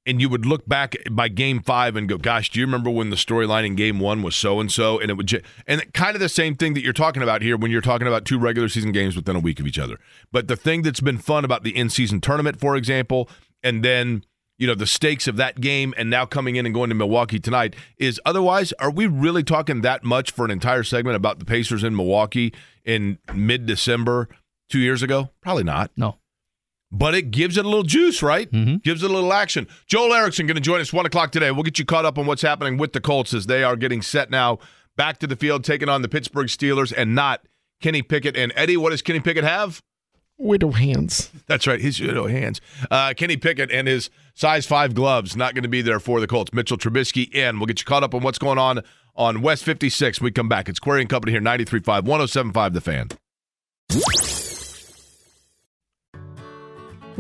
[0.06, 3.10] and you would look back by game five and go, "Gosh, do you remember when
[3.10, 6.16] the storyline in game one was so and so?" And it would, j- and kind
[6.16, 8.70] of the same thing that you're talking about here when you're talking about two regular
[8.70, 10.00] season games within a week of each other.
[10.32, 13.30] But the thing that's been fun about the in season tournament, for example,
[13.64, 14.24] and then
[14.58, 17.40] you know the stakes of that game and now coming in and going to Milwaukee
[17.40, 21.46] tonight is otherwise are we really talking that much for an entire segment about the
[21.46, 22.54] Pacers in Milwaukee
[22.86, 24.30] in mid-December
[24.70, 25.30] 2 years ago?
[25.42, 25.92] Probably not.
[25.98, 26.18] No.
[26.92, 28.52] But it gives it a little juice, right?
[28.52, 28.78] Mm-hmm.
[28.78, 29.68] Gives it a little action.
[29.88, 31.50] Joel Erickson going to join us 1 o'clock today.
[31.52, 34.02] We'll get you caught up on what's happening with the Colts as they are getting
[34.02, 34.60] set now
[34.98, 37.42] back to the field, taking on the Pittsburgh Steelers and not
[37.82, 38.36] Kenny Pickett.
[38.36, 39.82] And Eddie, what does Kenny Pickett have?
[40.38, 41.32] Widow hands.
[41.48, 42.62] That's right, his widow hands.
[42.90, 46.28] Uh, Kenny Pickett and his size five gloves not going to be there for the
[46.28, 46.52] Colts.
[46.52, 47.60] Mitchell Trubisky in.
[47.60, 48.82] We'll get you caught up on what's going on
[49.16, 50.20] on West 56.
[50.20, 50.68] We come back.
[50.68, 54.41] It's Query and Company here, 93.5, 107.5 The Fan.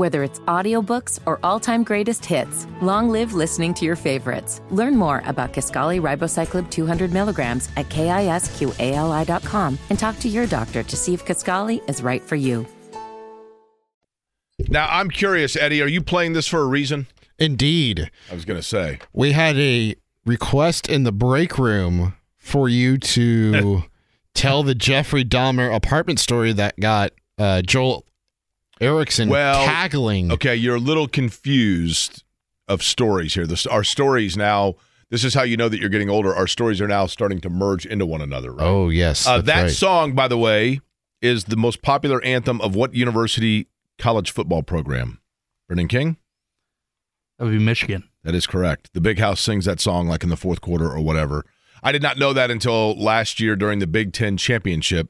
[0.01, 4.59] Whether it's audiobooks or all-time greatest hits, long live listening to your favorites.
[4.71, 10.97] Learn more about Kisqali Ribociclib 200 milligrams at kisqali.com and talk to your doctor to
[10.97, 12.65] see if Kisqali is right for you.
[14.69, 17.05] Now, I'm curious, Eddie, are you playing this for a reason?
[17.37, 18.09] Indeed.
[18.31, 19.01] I was going to say.
[19.13, 19.93] We had a
[20.25, 23.83] request in the break room for you to
[24.33, 28.03] tell the Jeffrey Dahmer apartment story that got uh, Joel
[28.81, 30.31] Erickson well, tackling.
[30.31, 32.23] Okay, you're a little confused
[32.67, 33.45] of stories here.
[33.45, 34.75] This, our stories now.
[35.09, 36.33] This is how you know that you're getting older.
[36.33, 38.53] Our stories are now starting to merge into one another.
[38.53, 38.65] Right?
[38.65, 39.71] Oh yes, uh, that right.
[39.71, 40.79] song, by the way,
[41.21, 43.67] is the most popular anthem of what university
[43.97, 45.19] college football program?
[45.67, 46.17] Brendan King?
[47.37, 48.09] That would be Michigan.
[48.23, 48.93] That is correct.
[48.93, 51.45] The Big House sings that song like in the fourth quarter or whatever.
[51.83, 55.09] I did not know that until last year during the Big Ten championship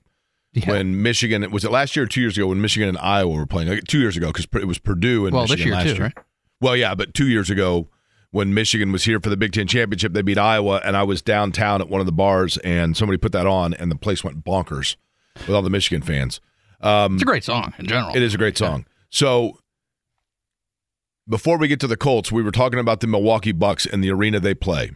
[0.53, 0.69] yeah.
[0.69, 3.45] when Michigan was it last year or two years ago when Michigan and Iowa were
[3.45, 5.83] playing like two years ago because it was Purdue and well, Michigan this year last
[5.83, 6.03] too, year.
[6.03, 6.25] Right?
[6.59, 7.89] Well, yeah, but two years ago
[8.31, 11.21] when Michigan was here for the Big Ten championship, they beat Iowa, and I was
[11.21, 14.43] downtown at one of the bars, and somebody put that on, and the place went
[14.43, 14.95] bonkers
[15.35, 16.39] with all the Michigan fans.
[16.79, 18.15] Um, it's a great song in general.
[18.15, 18.85] It is a great song.
[19.09, 19.59] So
[21.27, 24.11] before we get to the Colts, we were talking about the Milwaukee Bucks and the
[24.11, 24.91] arena they play.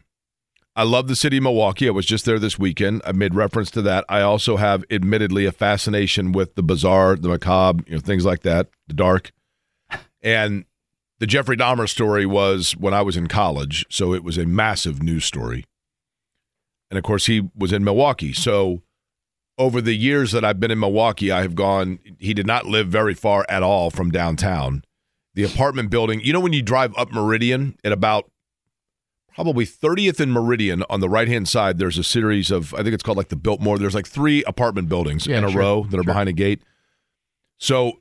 [0.78, 1.88] I love the city of Milwaukee.
[1.88, 3.02] I was just there this weekend.
[3.06, 4.04] I made reference to that.
[4.10, 8.42] I also have, admittedly, a fascination with the bizarre, the macabre, you know, things like
[8.42, 9.32] that, the dark.
[10.22, 10.66] And
[11.20, 15.02] the Jeffrey Dahmer story was when I was in college, so it was a massive
[15.02, 15.64] news story.
[16.92, 18.34] And of course, he was in Milwaukee.
[18.34, 18.82] So
[19.58, 22.90] over the years that I've been in Milwaukee, I have gone, he did not live
[22.90, 24.84] very far at all from downtown.
[25.36, 28.30] The apartment building, you know, when you drive up Meridian at about
[29.36, 32.93] probably 30th and Meridian on the right hand side, there's a series of, I think
[32.93, 33.78] it's called like the Biltmore.
[33.78, 35.60] There's like three apartment buildings yeah, in a sure.
[35.60, 36.13] row that are sure.
[36.13, 36.63] behind a gate.
[37.58, 38.00] So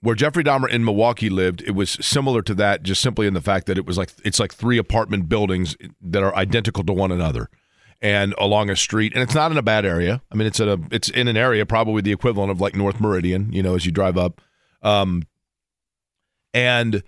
[0.00, 3.40] where Jeffrey Dahmer in Milwaukee lived, it was similar to that, just simply in the
[3.40, 7.12] fact that it was like, it's like three apartment buildings that are identical to one
[7.12, 7.48] another
[8.02, 10.20] and along a street, and it's not in a bad area.
[10.30, 13.00] I mean, it's in a it's in an area probably the equivalent of like North
[13.00, 14.42] Meridian, you know, as you drive up.
[14.82, 15.22] Um,
[16.52, 17.02] and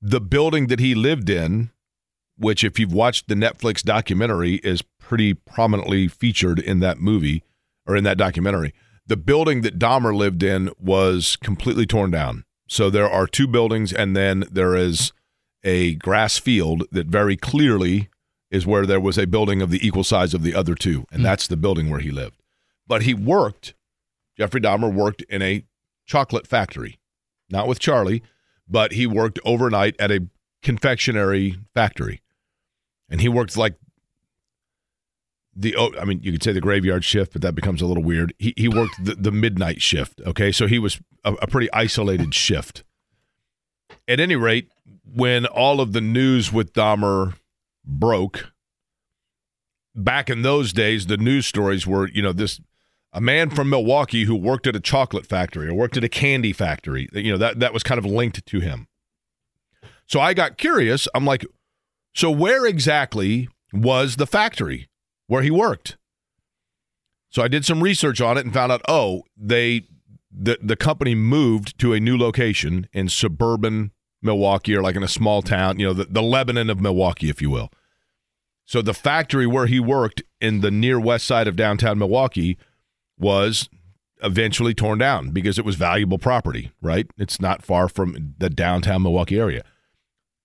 [0.00, 1.70] the building that he lived in,
[2.36, 7.42] which if you've watched the Netflix documentary, is pretty prominently featured in that movie
[7.86, 8.74] or in that documentary.
[9.06, 12.44] The building that Dahmer lived in was completely torn down.
[12.66, 15.12] So there are two buildings, and then there is
[15.62, 18.08] a grass field that very clearly
[18.50, 21.20] is where there was a building of the equal size of the other two, and
[21.20, 21.24] mm.
[21.24, 22.40] that's the building where he lived.
[22.86, 23.74] But he worked,
[24.38, 25.64] Jeffrey Dahmer worked in a
[26.06, 26.98] chocolate factory,
[27.50, 28.22] not with Charlie,
[28.68, 30.26] but he worked overnight at a
[30.62, 32.22] confectionery factory.
[33.08, 33.74] And he worked like
[35.54, 38.02] the oh, I mean, you could say the graveyard shift, but that becomes a little
[38.02, 38.34] weird.
[38.38, 40.20] He he worked the, the midnight shift.
[40.26, 42.82] Okay, so he was a, a pretty isolated shift.
[44.08, 44.70] At any rate,
[45.04, 47.34] when all of the news with Dahmer
[47.84, 48.50] broke.
[49.94, 52.60] Back in those days, the news stories were, you know, this
[53.12, 56.52] a man from Milwaukee who worked at a chocolate factory or worked at a candy
[56.52, 57.08] factory.
[57.12, 58.88] You know, that that was kind of linked to him.
[60.06, 61.06] So I got curious.
[61.14, 61.46] I'm like,
[62.14, 64.88] so where exactly was the factory
[65.26, 65.96] where he worked?
[67.28, 69.88] So I did some research on it and found out, oh, they
[70.30, 73.90] the the company moved to a new location in suburban
[74.22, 77.42] Milwaukee or like in a small town, you know, the, the Lebanon of Milwaukee, if
[77.42, 77.70] you will.
[78.64, 82.56] So the factory where he worked in the near west side of downtown Milwaukee
[83.18, 83.68] was
[84.22, 87.06] eventually torn down because it was valuable property, right?
[87.18, 89.64] It's not far from the downtown Milwaukee area.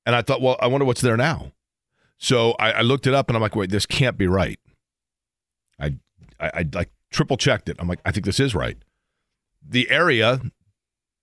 [0.05, 1.53] And I thought, well, I wonder what's there now.
[2.19, 4.59] So I, I looked it up and I'm like, wait, this can't be right.
[5.79, 5.95] I,
[6.39, 7.77] I, I like triple checked it.
[7.79, 8.77] I'm like, I think this is right.
[9.67, 10.41] The area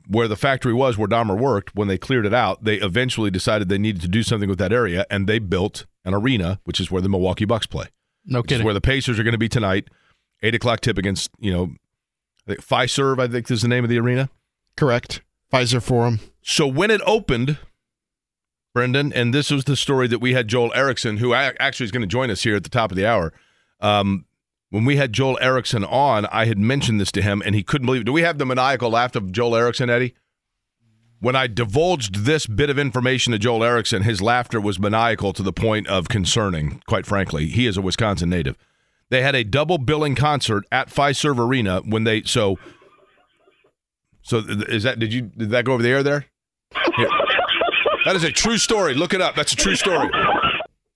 [0.08, 3.68] where the factory was, where Dahmer worked, when they cleared it out, they eventually decided
[3.68, 6.90] they needed to do something with that area, and they built an arena, which is
[6.90, 7.86] where the Milwaukee Bucks play.
[8.24, 8.64] No kidding.
[8.64, 9.88] where the Pacers are going to be tonight,
[10.42, 11.74] eight o'clock tip against you know,
[12.48, 13.20] Fiserv.
[13.20, 14.30] I think is the name of the arena.
[14.76, 15.22] Correct.
[15.52, 16.20] Fiserv Forum.
[16.42, 17.58] So when it opened,
[18.76, 22.02] Brendan, and this was the story that we had Joel Erickson, who actually is going
[22.02, 23.32] to join us here at the top of the hour.
[23.80, 24.26] Um,
[24.68, 27.86] when we had Joel Erickson on, I had mentioned this to him, and he couldn't
[27.86, 28.04] believe it.
[28.04, 30.14] Do we have the maniacal laugh of Joel Erickson, Eddie?
[31.20, 35.42] When I divulged this bit of information to Joel Erickson, his laughter was maniacal to
[35.42, 37.46] the point of concerning, quite frankly.
[37.46, 38.58] He is a Wisconsin native.
[39.08, 42.58] They had a double billing concert at Fiserv Arena when they so
[44.20, 46.26] so is that did you did that go over the air there?
[46.94, 47.08] Here.
[48.06, 48.94] That is a true story.
[48.94, 49.34] Look it up.
[49.34, 50.08] That's a true story.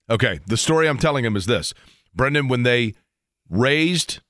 [0.09, 1.73] Okay, the story I'm telling him is this.
[2.15, 2.95] Brendan, when they
[3.49, 4.21] razed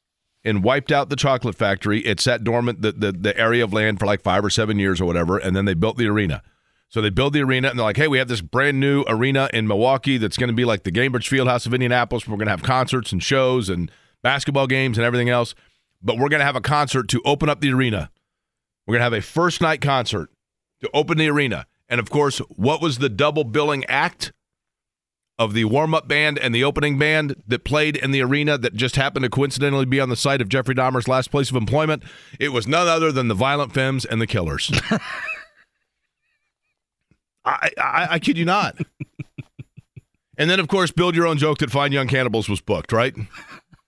[0.43, 1.99] and wiped out the chocolate factory.
[1.99, 4.99] It sat dormant the, the, the area of land for like five or seven years
[4.99, 6.41] or whatever, and then they built the arena.
[6.89, 9.49] So they build the arena and they're like, hey, we have this brand new arena
[9.53, 12.27] in Milwaukee that's going to be like the Gainbridge Fieldhouse of Indianapolis.
[12.27, 13.89] We're going to have concerts and shows and
[14.23, 15.55] basketball games and everything else.
[16.01, 18.09] But we're going to have a concert to open up the arena.
[18.85, 20.31] We're going to have a first night concert
[20.81, 21.65] to open the arena.
[21.91, 24.31] And of course, what was the double billing act?
[25.39, 28.75] of the warm up band and the opening band that played in the arena that
[28.75, 32.03] just happened to coincidentally be on the site of Jeffrey Dahmer's last place of employment.
[32.39, 34.71] It was none other than the Violent Femmes and the Killers.
[37.43, 38.77] I, I, I kid you not.
[40.37, 43.15] and then, of course, build your own joke that Fine Young Cannibals was booked, right?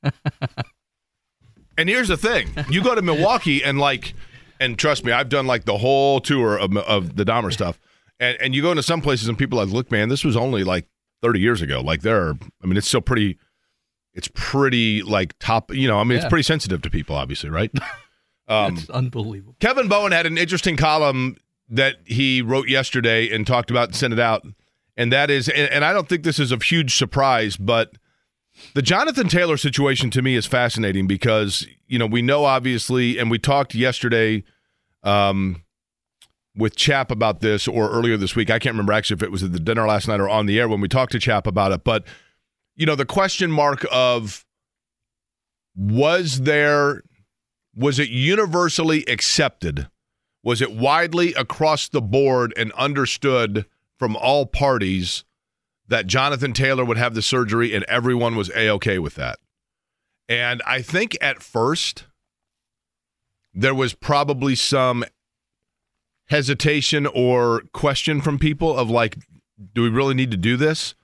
[1.77, 4.15] and here's the thing: you go to Milwaukee and like,
[4.59, 7.77] and trust me, I've done like the whole tour of, of the Dahmer stuff.
[8.19, 10.37] And, and you go into some places and people are like, look, man, this was
[10.37, 10.87] only like
[11.21, 11.81] 30 years ago.
[11.81, 13.37] Like there are, I mean, it's still pretty,
[14.13, 16.23] it's pretty like top, you know, I mean, yeah.
[16.23, 17.71] it's pretty sensitive to people, obviously, right?
[18.47, 19.55] Um, That's unbelievable.
[19.59, 21.37] Kevin Bowen had an interesting column
[21.69, 24.45] that he wrote yesterday and talked about and sent it out.
[24.97, 27.93] And that is, and, and I don't think this is a huge surprise, but
[28.75, 33.31] the Jonathan Taylor situation to me is fascinating because, you know, we know obviously, and
[33.31, 34.43] we talked yesterday,
[35.03, 35.63] um,
[36.55, 38.49] with Chap about this or earlier this week.
[38.49, 40.59] I can't remember actually if it was at the dinner last night or on the
[40.59, 41.83] air when we talked to Chap about it.
[41.83, 42.05] But,
[42.75, 44.45] you know, the question mark of
[45.75, 47.03] was there,
[47.75, 49.87] was it universally accepted?
[50.43, 53.65] Was it widely across the board and understood
[53.97, 55.23] from all parties
[55.87, 59.39] that Jonathan Taylor would have the surgery and everyone was A OK with that?
[60.29, 62.05] And I think at first,
[63.53, 65.03] there was probably some
[66.33, 69.19] hesitation or question from people of like,
[69.75, 70.95] do we really need to do this?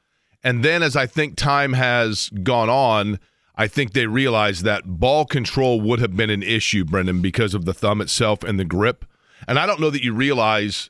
[0.44, 3.20] And then as I think time has gone on,
[3.56, 7.66] I think they realize that ball control would have been an issue, Brendan, because of
[7.66, 9.06] the thumb itself and the grip.
[9.48, 10.90] And I don't know that you realize,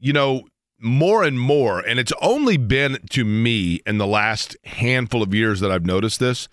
[0.00, 0.48] you know,
[0.80, 5.60] more and more, and it's only been to me in the last handful of years
[5.60, 6.48] that I've noticed this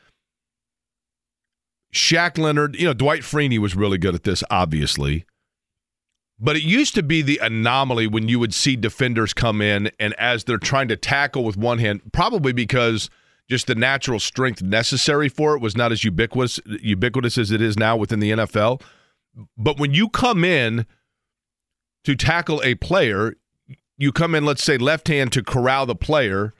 [1.95, 5.25] Shaq Leonard, you know, Dwight Freeney was really good at this, obviously.
[6.37, 10.13] But it used to be the anomaly when you would see defenders come in and
[10.15, 13.09] as they're trying to tackle with one hand, probably because
[13.49, 17.77] just the natural strength necessary for it was not as ubiquitous ubiquitous as it is
[17.77, 18.81] now within the NFL.
[19.57, 20.85] But when you come in
[22.03, 23.35] to tackle a player,
[23.97, 26.53] you come in, let's say, left hand to corral the player,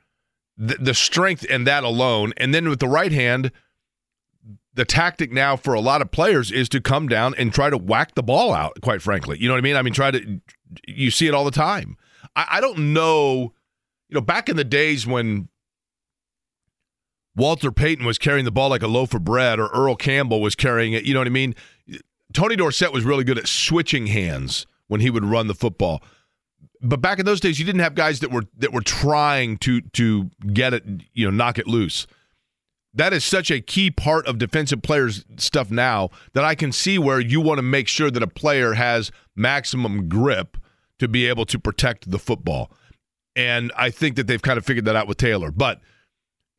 [0.55, 3.51] the, the strength in that alone, and then with the right hand–
[4.75, 7.77] the tactic now for a lot of players is to come down and try to
[7.77, 9.37] whack the ball out, quite frankly.
[9.39, 9.75] You know what I mean?
[9.75, 10.41] I mean, try to,
[10.87, 11.97] you see it all the time.
[12.35, 13.53] I, I don't know,
[14.09, 15.47] you know, back in the days when
[17.35, 20.55] Walter Payton was carrying the ball like a loaf of bread or Earl Campbell was
[20.55, 21.55] carrying it, you know what I mean?
[22.33, 26.03] Tony Dorsett was really good at switching hands when he would run the football.
[26.81, 29.81] But back in those days, you didn't have guys that were that were trying to
[29.81, 32.05] to get it, you know, knock it loose
[32.95, 36.97] that is such a key part of defensive players stuff now that I can see
[36.97, 40.57] where you want to make sure that a player has maximum grip
[40.99, 42.71] to be able to protect the football.
[43.35, 45.51] And I think that they've kind of figured that out with Taylor.
[45.51, 45.81] But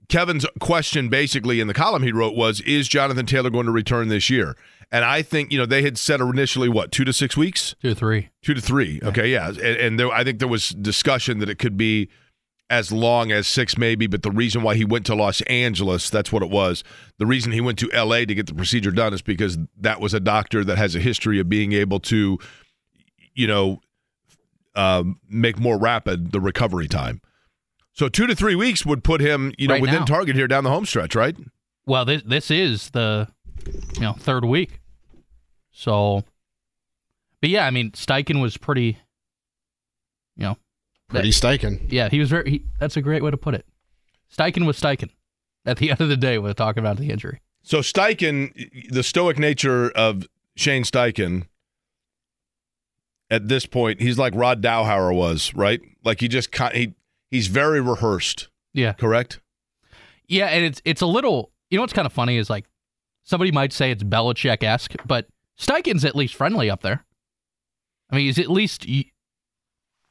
[0.09, 4.09] Kevin's question basically in the column he wrote was, "Is Jonathan Taylor going to return
[4.09, 4.57] this year?"
[4.93, 7.91] And I think you know they had said initially what two to six weeks, two
[7.91, 9.01] to three, two to three.
[9.03, 12.09] Okay, yeah, and, and there, I think there was discussion that it could be
[12.69, 14.07] as long as six maybe.
[14.07, 16.85] But the reason why he went to Los Angeles, that's what it was.
[17.19, 18.27] The reason he went to L.A.
[18.27, 21.39] to get the procedure done is because that was a doctor that has a history
[21.39, 22.39] of being able to,
[23.35, 23.81] you know,
[24.75, 27.21] um, make more rapid the recovery time.
[27.93, 30.05] So two to three weeks would put him, you know, right within now.
[30.05, 31.35] target here down the home stretch, right?
[31.87, 33.29] Well, this this is the
[33.95, 34.81] you know third week,
[35.71, 36.25] so.
[37.41, 38.99] But yeah, I mean, Steichen was pretty,
[40.37, 40.57] you know,
[41.09, 41.91] pretty Steichen.
[41.91, 42.51] Yeah, he was very.
[42.51, 43.67] He, that's a great way to put it.
[44.35, 45.11] Steichen was Steichen.
[45.65, 47.41] At the end of the day, we're talking about the injury.
[47.63, 51.47] So Steichen, the stoic nature of Shane Steichen,
[53.31, 55.81] at this point, he's like Rod Dowhower was, right?
[56.05, 56.95] Like he just he
[57.31, 58.49] he's very rehearsed.
[58.73, 58.93] Yeah.
[58.93, 59.41] Correct?
[60.29, 62.67] Yeah, and it's it's a little you know what's kind of funny is like
[63.25, 65.27] somebody might say it's Belichick esque, but
[65.59, 67.05] Steichen's at least friendly up there.
[68.11, 68.87] I mean, he's at least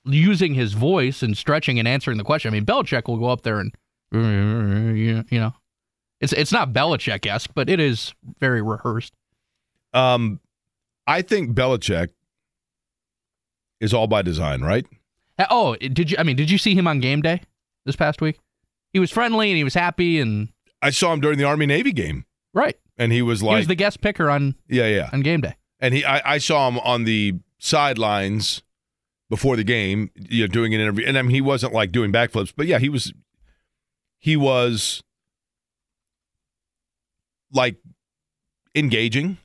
[0.06, 2.50] using his voice and stretching and answering the question.
[2.50, 3.74] I mean, Belichick will go up there and
[4.12, 5.54] you know,
[6.22, 9.14] it's it's not Belichick esque, but it is very rehearsed.
[9.94, 10.40] Um,
[11.08, 12.10] I think Belichick
[13.80, 14.86] is all by design, right?
[15.50, 16.18] Oh, did you?
[16.18, 17.42] I mean, did you see him on game day
[17.86, 18.40] this past week?
[18.94, 20.50] He was friendly and he was happy, and
[20.82, 22.26] I saw him during the Army Navy game.
[22.54, 25.42] Right, and he was like, he was the guest picker on yeah, yeah, on game
[25.42, 25.56] day.
[25.80, 28.64] And he, I, I saw him on the sidelines
[29.30, 32.12] before the game, you know, doing an interview, and I mean, he wasn't like doing
[32.12, 33.14] backflips, but yeah, he was,
[34.20, 35.04] he was
[37.52, 37.78] like
[38.76, 39.38] engaging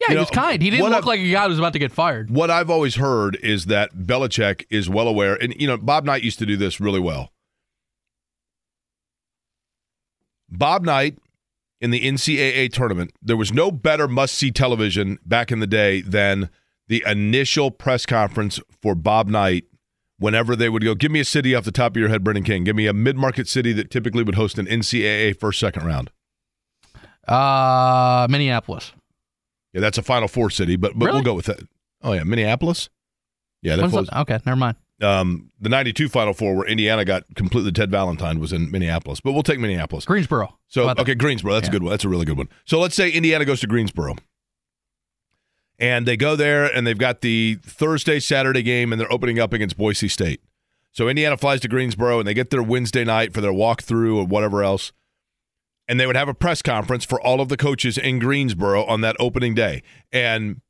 [0.00, 0.62] yeah, you he know, was kind.
[0.62, 2.30] He didn't look I've, like a guy who was about to get fired.
[2.30, 6.22] What I've always heard is that Belichick is well aware, and you know, Bob Knight
[6.22, 7.32] used to do this really well.
[10.48, 11.18] Bob Knight
[11.82, 16.00] in the NCAA tournament, there was no better must see television back in the day
[16.00, 16.48] than
[16.90, 19.64] the initial press conference for Bob Knight
[20.18, 22.42] whenever they would go, give me a city off the top of your head, Brendan
[22.42, 22.64] King.
[22.64, 26.10] Give me a mid market city that typically would host an NCAA first, second round.
[27.28, 28.92] Uh, Minneapolis.
[29.72, 31.18] Yeah, that's a Final Four city, but but really?
[31.18, 31.60] we'll go with that.
[32.02, 32.90] Oh yeah, Minneapolis.
[33.62, 34.12] Yeah, that closed.
[34.12, 34.76] Okay, never mind.
[35.00, 39.30] Um, the '92 Final Four, where Indiana got completely Ted Valentine, was in Minneapolis, but
[39.30, 40.06] we'll take Minneapolis.
[40.06, 40.58] Greensboro.
[40.66, 41.14] So okay.
[41.14, 41.54] Greensboro.
[41.54, 41.70] That's yeah.
[41.70, 41.90] a good one.
[41.90, 42.48] That's a really good one.
[42.64, 44.16] So let's say Indiana goes to Greensboro,
[45.80, 49.52] and they go there, and they've got the Thursday Saturday game, and they're opening up
[49.52, 50.40] against Boise State.
[50.92, 54.26] So Indiana flies to Greensboro, and they get there Wednesday night for their walkthrough or
[54.26, 54.92] whatever else
[55.90, 59.00] and they would have a press conference for all of the coaches in Greensboro on
[59.00, 59.82] that opening day.
[60.12, 60.60] And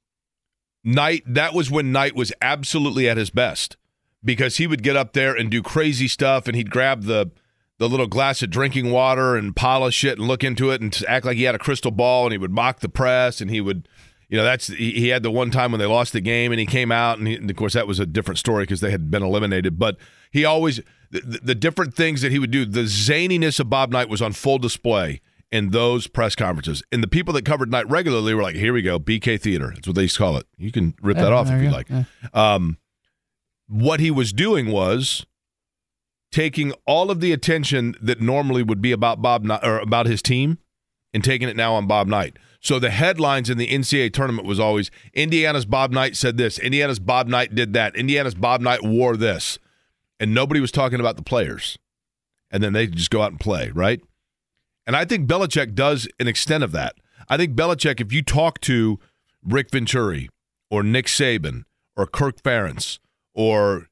[0.82, 3.76] Knight, that was when Knight was absolutely at his best
[4.24, 7.30] because he would get up there and do crazy stuff and he'd grab the
[7.76, 11.24] the little glass of drinking water and polish it and look into it and act
[11.24, 13.88] like he had a crystal ball and he would mock the press and he would
[14.30, 16.64] you know that's he, had the one time when they lost the game and he
[16.64, 19.10] came out and, he, and of course that was a different story because they had
[19.10, 19.96] been eliminated but
[20.30, 24.08] he always the, the different things that he would do, the zaniness of Bob Knight
[24.08, 25.20] was on full display
[25.50, 26.82] in those press conferences.
[26.92, 29.72] And the people that covered Knight regularly were like, here we go, BK Theater.
[29.74, 30.46] That's what they used to call it.
[30.56, 31.88] You can rip that off if you, you like.
[31.88, 32.04] Yeah.
[32.32, 32.78] Um,
[33.66, 35.26] what he was doing was
[36.30, 40.22] taking all of the attention that normally would be about Bob Knight, or about his
[40.22, 40.58] team
[41.12, 42.36] and taking it now on Bob Knight.
[42.60, 46.98] So the headlines in the NCAA tournament was always Indiana's Bob Knight said this, Indiana's
[46.98, 49.58] Bob Knight did that, Indiana's Bob Knight wore this
[50.20, 51.78] and nobody was talking about the players.
[52.50, 54.02] And then they just go out and play, right?
[54.86, 56.96] And I think Belichick does an extent of that.
[57.28, 58.98] I think Belichick, if you talk to
[59.42, 60.28] Rick Venturi
[60.70, 61.64] or Nick Saban
[61.96, 62.98] or Kirk Ferentz
[63.34, 63.88] or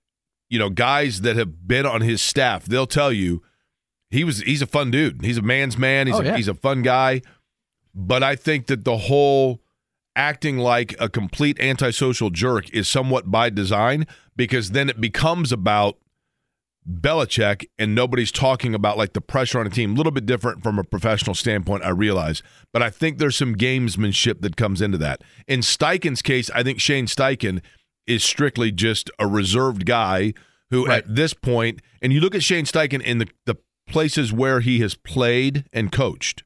[0.50, 3.42] you know guys that have been on his staff, they'll tell you
[4.11, 5.24] he was he's a fun dude.
[5.24, 6.06] He's a man's man.
[6.06, 6.36] He's oh, a, yeah.
[6.36, 7.22] he's a fun guy.
[7.94, 9.61] But I think that the whole
[10.14, 14.06] acting like a complete antisocial jerk is somewhat by design
[14.36, 15.96] because then it becomes about
[16.88, 19.92] Belichick and nobody's talking about like the pressure on a team.
[19.92, 22.42] A little bit different from a professional standpoint, I realize,
[22.72, 25.22] but I think there's some gamesmanship that comes into that.
[25.46, 27.61] In Steichen's case, I think Shane Steichen
[28.06, 30.32] is strictly just a reserved guy
[30.70, 30.98] who, right.
[30.98, 33.56] at this point, and you look at Shane Steichen in the, the
[33.89, 36.45] places where he has played and coached.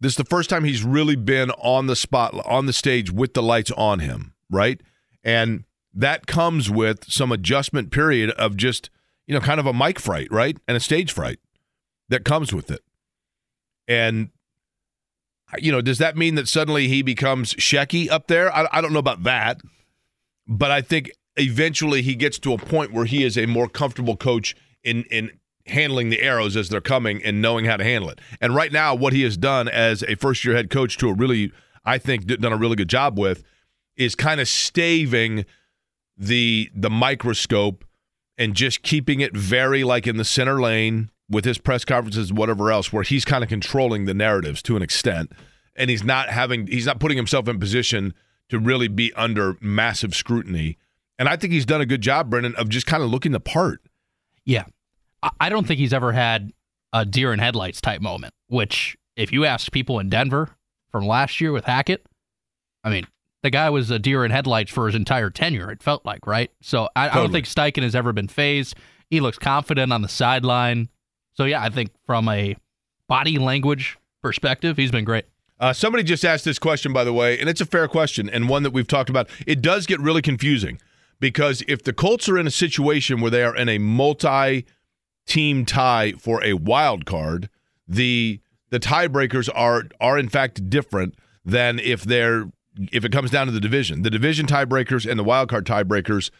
[0.00, 3.34] This is the first time he's really been on the spot, on the stage with
[3.34, 4.80] the lights on him, right?
[5.22, 5.64] And
[5.94, 8.90] that comes with some adjustment period of just–
[9.26, 10.58] you know, kind of a mic fright, right?
[10.66, 11.38] And a stage fright
[12.08, 12.80] that comes with it.
[13.86, 14.30] And,
[15.58, 18.54] you know, does that mean that suddenly he becomes Shecky up there?
[18.54, 19.60] I, I don't know about that.
[20.48, 24.16] But I think eventually he gets to a point where he is a more comfortable
[24.16, 25.30] coach in, in
[25.66, 28.20] handling the arrows as they're coming and knowing how to handle it.
[28.40, 31.14] And right now, what he has done as a first year head coach to a
[31.14, 31.52] really,
[31.84, 33.44] I think, done a really good job with
[33.96, 35.44] is kind of staving
[36.16, 37.84] the the microscope
[38.38, 42.70] and just keeping it very like in the center lane with his press conferences whatever
[42.70, 45.32] else where he's kind of controlling the narratives to an extent.
[45.74, 48.14] And he's not having he's not putting himself in position
[48.48, 50.76] to really be under massive scrutiny.
[51.18, 53.40] And i think he's done a good job brendan of just kind of looking the
[53.40, 53.80] part.
[54.44, 54.64] Yeah
[55.40, 56.52] i don't think he's ever had
[56.92, 60.50] a deer in headlights type moment which if you ask people in denver
[60.90, 62.04] from last year with hackett
[62.84, 63.06] i mean
[63.42, 65.70] the guy was a deer in headlights for his entire tenure.
[65.70, 66.50] It felt like, right?
[66.60, 67.20] So I, totally.
[67.20, 68.76] I don't think Steichen has ever been phased.
[69.10, 70.88] He looks confident on the sideline.
[71.34, 72.56] So yeah, I think from a
[73.08, 75.24] body language perspective, he's been great.
[75.58, 78.48] Uh, somebody just asked this question, by the way, and it's a fair question and
[78.48, 79.28] one that we've talked about.
[79.46, 80.80] It does get really confusing
[81.20, 83.78] because if the Colts are in a situation where they are in a
[85.26, 87.48] multi-team tie for a wild card,
[87.86, 91.14] the the tiebreakers are are in fact different
[91.44, 92.50] than if they're
[92.92, 94.02] if it comes down to the division.
[94.02, 96.30] The division tiebreakers and the wild card tiebreakers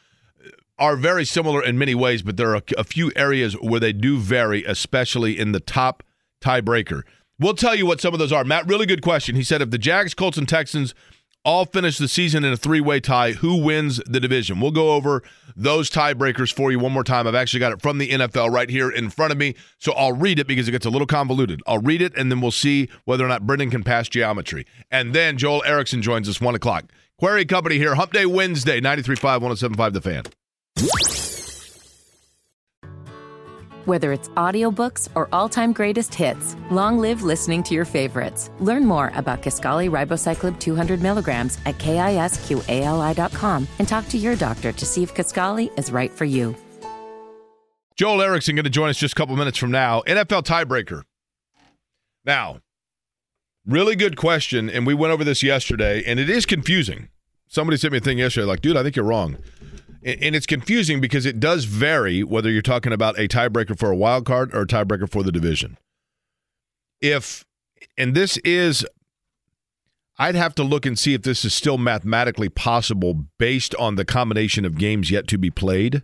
[0.78, 3.92] are very similar in many ways, but there are a, a few areas where they
[3.92, 6.02] do vary, especially in the top
[6.40, 7.02] tiebreaker.
[7.38, 8.44] We'll tell you what some of those are.
[8.44, 9.36] Matt, really good question.
[9.36, 10.94] He said if the Jags, Colts, and Texans
[11.45, 13.32] all finish the season in a three way tie.
[13.32, 14.61] Who wins the division?
[14.61, 15.22] We'll go over
[15.57, 17.26] those tiebreakers for you one more time.
[17.26, 19.55] I've actually got it from the NFL right here in front of me.
[19.78, 21.61] So I'll read it because it gets a little convoluted.
[21.66, 24.66] I'll read it and then we'll see whether or not Brendan can pass geometry.
[24.90, 26.84] And then Joel Erickson joins us 1 o'clock.
[27.18, 29.40] Query Company here, Hump Day Wednesday, 93.5,
[29.76, 31.11] 107.5 The Fan.
[33.84, 38.48] Whether it's audiobooks or all-time greatest hits, long live listening to your favorites.
[38.60, 44.86] Learn more about Kisqali Ribociclib 200 milligrams at kisqali.com and talk to your doctor to
[44.86, 46.54] see if Kisqali is right for you.
[47.96, 50.02] Joel Erickson going to join us just a couple minutes from now.
[50.06, 51.02] NFL tiebreaker.
[52.24, 52.60] Now,
[53.66, 57.08] really good question, and we went over this yesterday, and it is confusing.
[57.48, 59.38] Somebody sent me a thing yesterday, like, dude, I think you're wrong
[60.05, 63.96] and it's confusing because it does vary whether you're talking about a tiebreaker for a
[63.96, 65.78] wild card or a tiebreaker for the division.
[67.00, 67.44] If
[67.96, 68.84] and this is
[70.18, 74.05] I'd have to look and see if this is still mathematically possible based on the
[74.05, 76.03] combination of games yet to be played.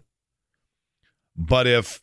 [1.37, 2.01] But if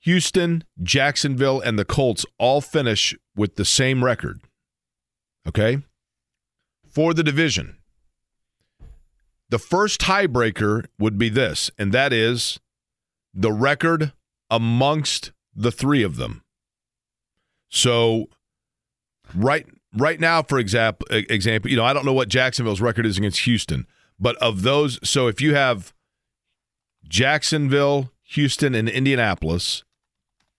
[0.00, 4.40] Houston, Jacksonville, and the Colts all finish with the same record,
[5.46, 5.82] okay,
[6.88, 7.76] for the division,
[9.50, 12.60] the first tiebreaker would be this, and that is
[13.34, 14.12] the record
[14.48, 16.42] amongst the three of them.
[17.68, 18.28] So
[19.34, 23.18] right right now, for example, example, you know, I don't know what Jacksonville's record is
[23.18, 23.86] against Houston,
[24.18, 25.92] but of those, so if you have
[27.08, 29.82] Jacksonville, Houston, and Indianapolis,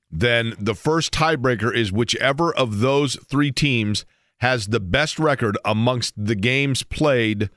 [0.09, 4.05] then the first tiebreaker is whichever of those three teams
[4.39, 7.49] has the best record amongst the games played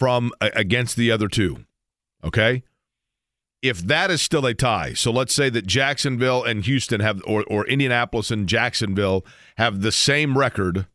[0.00, 1.64] from against the other two.
[2.24, 2.64] Okay?
[3.62, 7.44] If that is still a tie, so let's say that Jacksonville and Houston have or,
[7.44, 9.24] or Indianapolis and Jacksonville
[9.58, 10.86] have the same record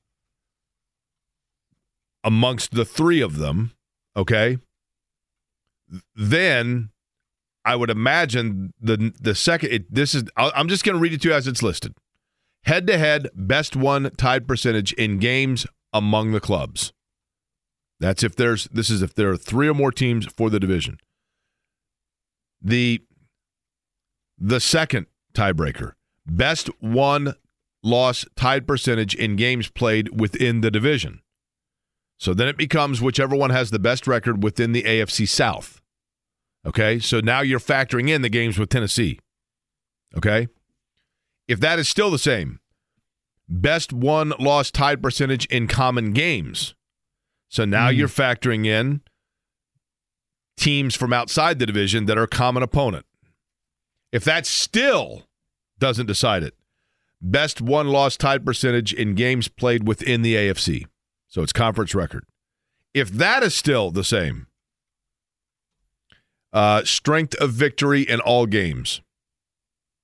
[2.24, 3.74] amongst the three of them,
[4.18, 4.58] okay?
[6.16, 6.90] Then
[7.64, 11.22] I would imagine the the second it, this is I'm just going to read it
[11.22, 11.94] to you as it's listed.
[12.64, 16.94] Head to head best one tied percentage in games among the clubs.
[18.00, 20.98] That's if there's this is if there are three or more teams for the division.
[22.62, 23.02] The
[24.38, 25.94] the second tiebreaker,
[26.26, 27.36] best one
[27.84, 31.22] loss tied percentage in games played within the division.
[32.18, 35.82] So then it becomes whichever one has the best record within the AFC South.
[36.66, 37.00] Okay?
[37.00, 39.20] So now you're factoring in the games with Tennessee.
[40.18, 40.48] Okay?
[41.48, 42.60] If that is still the same,
[43.48, 46.75] best one loss tied percentage in common games.
[47.50, 47.98] So now mm.
[47.98, 49.02] you're factoring in
[50.58, 53.06] teams from outside the division that are a common opponent.
[54.12, 55.24] If that still
[55.80, 56.56] doesn't decide it,
[57.22, 60.86] best one loss tied percentage in games played within the AFC.
[61.28, 62.26] So it's conference record.
[62.94, 64.48] If that is still the same,
[66.54, 69.02] uh, strength of victory in all games.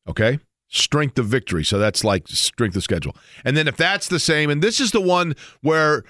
[0.08, 0.40] Okay?
[0.68, 1.64] Strength of victory.
[1.64, 3.16] So that's like strength of schedule.
[3.46, 6.04] And then if that's the same, and this is the one where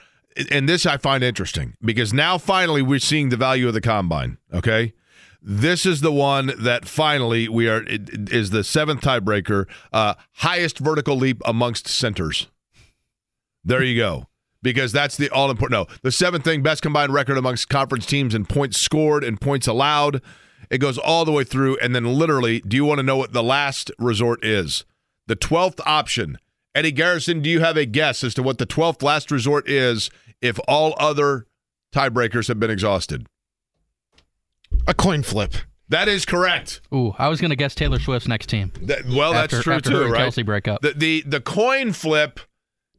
[0.50, 4.38] and this I find interesting because now finally we're seeing the value of the combine.
[4.54, 4.94] Okay.
[5.44, 11.16] This is the one that finally we are is the seventh tiebreaker, uh, highest vertical
[11.16, 12.48] leap amongst centers.
[13.64, 14.28] There you go,
[14.62, 15.90] because that's the all important.
[15.90, 19.66] No, the seventh thing, best combined record amongst conference teams in points scored and points
[19.66, 20.22] allowed,
[20.70, 23.34] It goes all the way through, and then literally, do you want to know what
[23.34, 24.86] the last resort is?
[25.26, 26.38] The 12th option.
[26.74, 30.10] Eddie Garrison, do you have a guess as to what the 12th last resort is
[30.42, 31.46] if all other
[31.94, 33.28] tiebreakers have been exhausted?
[34.88, 35.54] A coin flip.
[35.90, 36.80] That is correct.
[36.94, 38.72] Ooh, I was going to guess Taylor Swift's next team.
[38.82, 40.32] That, well, after, that's true after too, her and right?
[40.32, 40.82] Kelce break up.
[40.82, 42.40] The, the the coin flip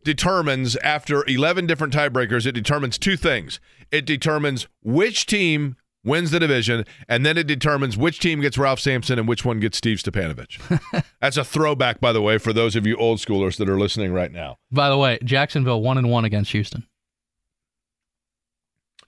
[0.05, 3.61] determines after 11 different tiebreakers it determines two things.
[3.91, 8.81] It determines which team wins the division and then it determines which team gets Ralph
[8.81, 11.05] Sampson and which one gets Steve Stipanovich.
[11.21, 14.13] That's a throwback by the way for those of you old schoolers that are listening
[14.13, 14.59] right now.
[14.71, 16.87] By the way, Jacksonville one and one against Houston.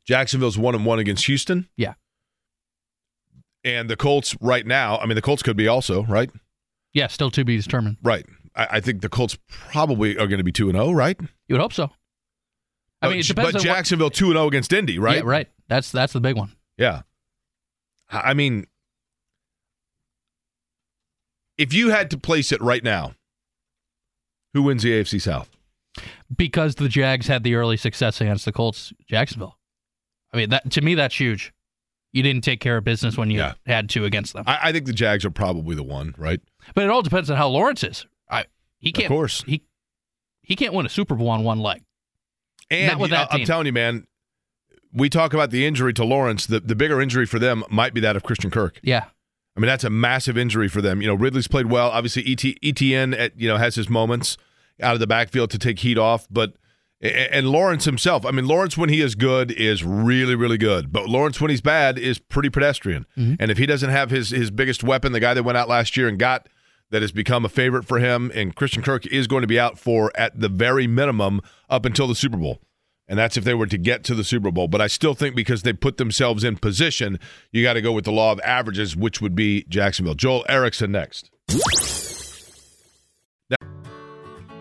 [0.04, 1.68] Jacksonville's 1 and 1 against Houston.
[1.76, 1.94] Yeah.
[3.64, 6.30] And the Colts right now, I mean the Colts could be also, right?
[6.92, 7.96] Yeah, still to be determined.
[8.02, 8.26] Right.
[8.54, 11.18] I, I think the Colts probably are going to be 2 and 0, right?
[11.48, 11.90] You would hope so.
[13.00, 15.16] I mean, it depends but on Jacksonville 2 and 0 against Indy, right?
[15.16, 15.48] Yeah, right.
[15.68, 16.52] That's that's the big one.
[16.78, 17.02] Yeah.
[18.10, 18.66] I I mean,
[21.56, 23.14] if you had to place it right now,
[24.52, 25.50] who wins the AFC South?
[26.34, 29.58] Because the Jags had the early success against the Colts, Jacksonville.
[30.32, 31.52] I mean, that to me that's huge.
[32.12, 33.54] You didn't take care of business when you Yeah.
[33.66, 34.44] had to against them.
[34.46, 36.40] I, I think the Jags are probably the one, right?
[36.74, 38.06] but it all depends on how Lawrence is.
[38.30, 38.46] I
[38.78, 39.42] he can't Of course.
[39.46, 39.62] he
[40.42, 41.82] he can't win a Super Bowl on one leg.
[42.70, 44.06] And Not with that I'm telling you, man,
[44.94, 46.46] we talk about the injury to Lawrence.
[46.46, 48.80] The, the bigger injury for them might be that of Christian Kirk.
[48.82, 49.04] Yeah.
[49.56, 51.02] I mean, that's a massive injury for them.
[51.02, 51.90] You know, Ridley's played well.
[51.90, 54.36] Obviously, ET, ETN, at, you know, has his moments
[54.80, 56.26] out of the backfield to take heat off.
[56.30, 56.54] But
[57.00, 60.92] and Lawrence himself, I mean, Lawrence when he is good is really, really good.
[60.92, 63.06] But Lawrence when he's bad is pretty pedestrian.
[63.16, 63.34] Mm-hmm.
[63.38, 65.96] And if he doesn't have his his biggest weapon, the guy that went out last
[65.96, 66.48] year and got
[66.90, 69.78] that has become a favorite for him, and Christian Kirk is going to be out
[69.78, 72.60] for at the very minimum up until the Super Bowl.
[73.06, 74.68] And that's if they were to get to the Super Bowl.
[74.68, 77.18] But I still think because they put themselves in position,
[77.52, 80.14] you got to go with the law of averages, which would be Jacksonville.
[80.14, 81.30] Joel Erickson next.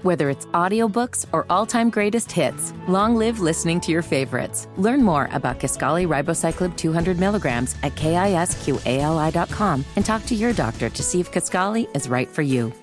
[0.02, 4.68] Whether it's audiobooks or all-time greatest hits, long live listening to your favorites.
[4.76, 11.02] Learn more about Kisqali Ribociclib 200 milligrams at kisqali.com and talk to your doctor to
[11.02, 12.74] see if Kisqali is right for you.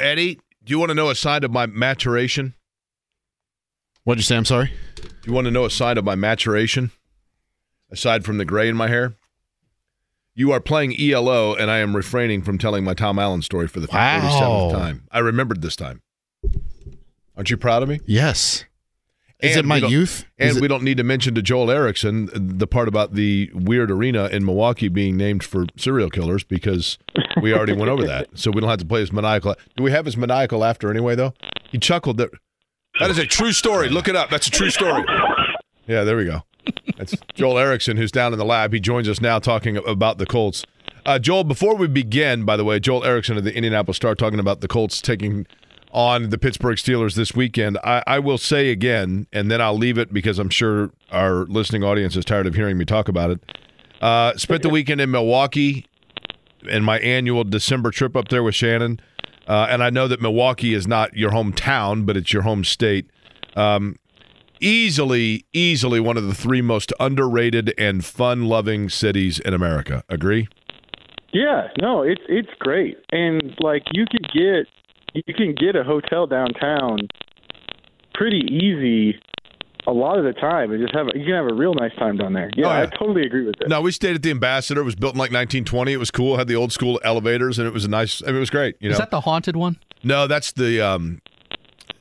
[0.00, 2.54] Eddie, do you want to know a sign of my maturation?
[4.04, 4.36] What'd you say?
[4.36, 4.72] I'm sorry.
[4.96, 6.90] Do you want to know a sign of my maturation?
[7.90, 9.14] Aside from the gray in my hair?
[10.34, 13.80] You are playing ELO, and I am refraining from telling my Tom Allen story for
[13.80, 14.20] the Wow.
[14.20, 15.04] 47th time.
[15.12, 16.02] I remembered this time.
[17.36, 18.00] Aren't you proud of me?
[18.04, 18.64] Yes.
[19.40, 20.24] Is And it my youth?
[20.38, 23.90] And it- we don't need to mention to Joel Erickson the part about the weird
[23.90, 26.98] arena in Milwaukee being named for serial killers because
[27.40, 28.28] we already went over that.
[28.34, 29.54] So we don't have to play his maniacal.
[29.76, 31.34] Do we have his maniacal laughter anyway, though?
[31.70, 32.16] He chuckled.
[32.18, 32.30] That,
[33.00, 33.88] that is a true story.
[33.88, 34.30] Look it up.
[34.30, 35.04] That's a true story.
[35.86, 36.42] Yeah, there we go.
[36.96, 38.72] That's Joel Erickson, who's down in the lab.
[38.72, 40.64] He joins us now talking about the Colts.
[41.04, 44.38] Uh, Joel, before we begin, by the way, Joel Erickson of the Indianapolis Star talking
[44.38, 45.46] about the Colts taking
[45.92, 47.78] on the Pittsburgh Steelers this weekend.
[47.84, 51.84] I, I will say again, and then I'll leave it because I'm sure our listening
[51.84, 53.40] audience is tired of hearing me talk about it.
[54.00, 55.86] Uh, spent the weekend in Milwaukee
[56.68, 58.98] in my annual December trip up there with Shannon.
[59.46, 63.10] Uh, and I know that Milwaukee is not your hometown, but it's your home state.
[63.56, 63.96] Um,
[64.60, 70.02] easily, easily one of the three most underrated and fun-loving cities in America.
[70.08, 70.48] Agree?
[71.32, 74.68] Yeah, no, it's it's great, and like you could get
[75.14, 77.08] you can get a hotel downtown
[78.14, 79.18] pretty easy
[79.86, 82.16] a lot of the time, and just have you can have a real nice time
[82.16, 82.50] down there.
[82.56, 82.82] Yeah, Oh, yeah.
[82.82, 83.68] I totally agree with that.
[83.68, 84.80] No, we stayed at the Ambassador.
[84.80, 85.92] It was built in like 1920.
[85.92, 86.34] It was cool.
[86.34, 88.22] It had the old school elevators, and it was a nice.
[88.22, 88.76] I mean, it was great.
[88.80, 89.78] You know, Is that the haunted one?
[90.02, 90.80] no, that's the.
[90.80, 91.20] Um,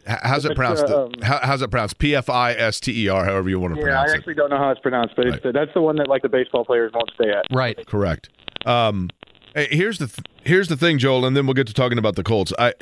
[0.05, 0.83] how's it pronounced?
[0.85, 1.97] uh, um, How, how's it pronounced?
[1.97, 3.25] P F I S T E R.
[3.25, 4.09] However you want to Yeah, pronounce it.
[4.09, 4.17] Yeah, I it.
[4.19, 5.43] actually don't know how it's pronounced, but it's Right.
[5.43, 7.45] the, that's the one that like the baseball players won't stay at.
[7.51, 7.85] Right.
[7.87, 8.29] Correct.
[8.65, 9.09] Um,
[9.55, 12.15] hey, here's the th- here's the thing, Joel, and then we'll get to talking about
[12.15, 12.53] the Colts.
[12.57, 12.73] I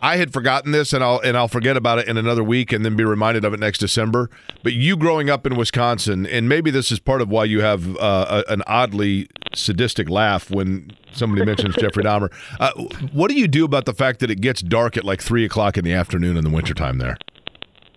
[0.00, 2.84] I had forgotten this, and I'll and I'll forget about it in another week, and
[2.84, 4.30] then be reminded of it next December.
[4.62, 7.96] But you growing up in Wisconsin, and maybe this is part of why you have
[7.96, 12.32] uh, a, an oddly sadistic laugh when somebody mentions Jeffrey Dahmer.
[12.60, 12.72] Uh,
[13.12, 15.76] what do you do about the fact that it gets dark at like three o'clock
[15.76, 17.18] in the afternoon in the wintertime there?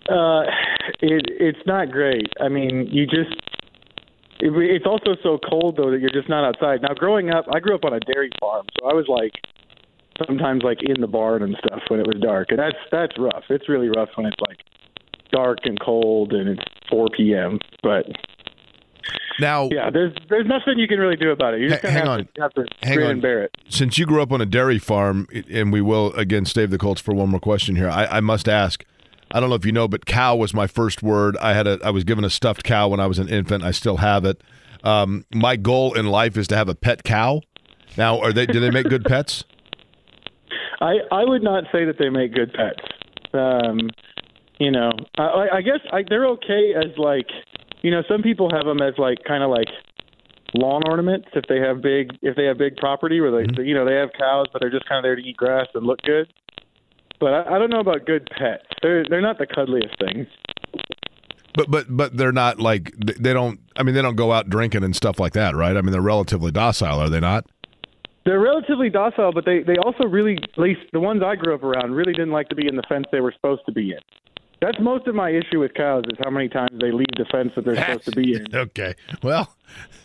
[0.10, 0.44] Uh,
[1.02, 2.28] it it's not great.
[2.40, 3.34] I mean, you just
[4.40, 6.82] it, it's also so cold though that you're just not outside.
[6.82, 9.34] Now, growing up, I grew up on a dairy farm, so I was like
[10.28, 13.44] sometimes like in the barn and stuff when it was dark, and that's that's rough.
[13.50, 14.58] It's really rough when it's like
[15.32, 17.58] dark and cold and it's 4 p.m.
[17.82, 18.06] But
[19.40, 21.62] Now, yeah, there's there's nothing you can really do about it.
[21.62, 22.28] You just Ha- hang have on.
[22.36, 23.12] to have to Hang on.
[23.12, 23.52] and bear it.
[23.70, 27.02] since you grew up on a dairy farm, and we will again save the Colts
[27.02, 27.90] for one more question here.
[27.90, 28.86] I, I must ask.
[29.34, 31.38] I don't know if you know, but cow was my first word.
[31.38, 33.64] I had a I was given a stuffed cow when I was an infant.
[33.64, 34.42] I still have it.
[34.84, 37.42] Um, my goal in life is to have a pet cow.
[37.98, 38.46] Now, are they?
[38.46, 39.44] Do they make good pets?
[40.82, 42.82] I I would not say that they make good pets.
[43.34, 43.90] Um,
[44.60, 47.28] you know, I, I guess I, they're okay as like,
[47.82, 49.68] you know, some people have them as like kind of like
[50.54, 53.62] lawn ornaments if they have big if they have big property where they mm-hmm.
[53.62, 55.86] you know they have cows but they're just kind of there to eat grass and
[55.86, 56.32] look good.
[57.20, 58.66] But I, I don't know about good pets.
[58.82, 60.28] They're they're not the cuddliest things.
[61.54, 63.60] But but but they're not like they don't.
[63.76, 65.76] I mean, they don't go out drinking and stuff like that, right?
[65.76, 67.46] I mean, they're relatively docile, are they not?
[68.24, 71.64] They're relatively docile, but they they also really, at least the ones I grew up
[71.64, 74.00] around, really didn't like to be in the fence they were supposed to be in.
[74.62, 77.52] That's most of my issue with cows is how many times they leave the fence
[77.56, 78.46] that they're supposed to be in.
[78.56, 78.94] okay,
[79.24, 79.56] well,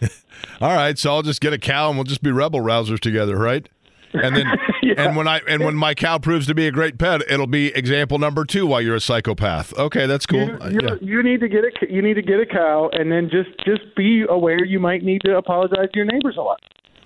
[0.63, 0.99] all right.
[0.99, 3.69] So I'll just get a cow and we'll just be rebel rousers together, right?
[4.15, 4.47] And then,
[4.83, 4.95] yeah.
[4.97, 7.67] and when I and when my cow proves to be a great pet, it'll be
[7.69, 8.67] example number two.
[8.67, 9.77] Why you're a psychopath?
[9.79, 10.47] Okay, that's cool.
[10.47, 10.95] You, uh, yeah.
[11.03, 13.95] you need to get a you need to get a cow, and then just just
[13.95, 16.61] be aware you might need to apologize to your neighbors a lot.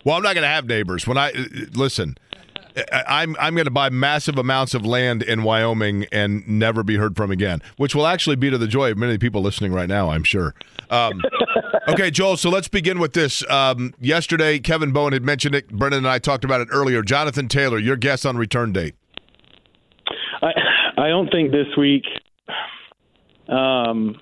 [0.04, 1.06] Well, I'm not going to have neighbors.
[1.06, 1.32] When I
[1.74, 2.16] listen,
[2.92, 7.16] I'm I'm going to buy massive amounts of land in Wyoming and never be heard
[7.16, 10.10] from again, which will actually be to the joy of many people listening right now.
[10.10, 10.54] I'm sure.
[10.90, 11.20] Um,
[11.88, 12.36] okay, Joel.
[12.36, 13.48] So let's begin with this.
[13.50, 15.68] Um, yesterday, Kevin Bowen had mentioned it.
[15.68, 17.02] Brendan and I talked about it earlier.
[17.02, 18.94] Jonathan Taylor, your guess on return date?
[20.42, 20.52] I
[20.96, 22.04] I don't think this week.
[23.48, 24.16] Um,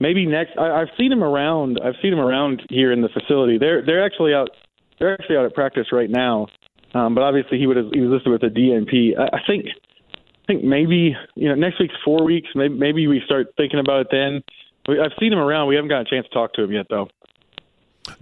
[0.00, 0.52] maybe next.
[0.58, 1.80] I, I've seen him around.
[1.82, 3.58] I've seen him around here in the facility.
[3.58, 4.50] They're they're actually out
[4.98, 6.46] they're actually out at practice right now.
[6.94, 9.18] Um, but obviously, he would have, he was listed with a DNP.
[9.18, 12.48] I, I think I think maybe you know next week's four weeks.
[12.54, 14.42] Maybe maybe we start thinking about it then.
[14.88, 15.68] I've seen him around.
[15.68, 17.10] We haven't got a chance to talk to him yet, though.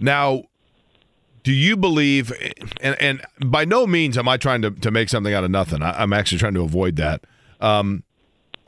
[0.01, 0.43] Now,
[1.43, 2.33] do you believe?
[2.81, 5.81] And, and by no means am I trying to, to make something out of nothing.
[5.81, 7.23] I, am actually trying to avoid that.
[7.61, 8.03] Um,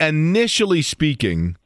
[0.00, 1.56] initially speaking,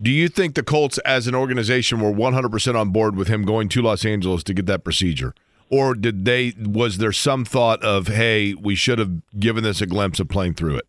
[0.00, 3.68] do you think the Colts as an organization were 100% on board with him going
[3.68, 5.34] to Los Angeles to get that procedure?
[5.70, 9.86] Or did they was there some thought of hey we should have given this a
[9.86, 10.86] glimpse of playing through it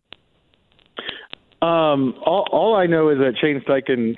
[1.62, 4.16] um, all, all I know is that Shane Steichen,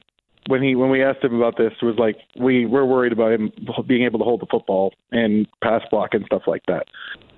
[0.48, 3.52] when he when we asked him about this, was like, we we're worried about him
[3.88, 6.86] being able to hold the football and pass block and stuff like that.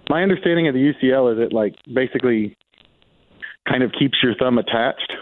[0.10, 2.58] My understanding of the UCL is it like basically
[3.68, 5.14] kind of keeps your thumb attached,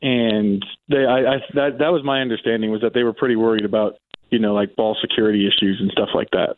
[0.00, 3.66] and they I, I that that was my understanding was that they were pretty worried
[3.66, 3.96] about
[4.30, 6.56] you know like ball security issues and stuff like that.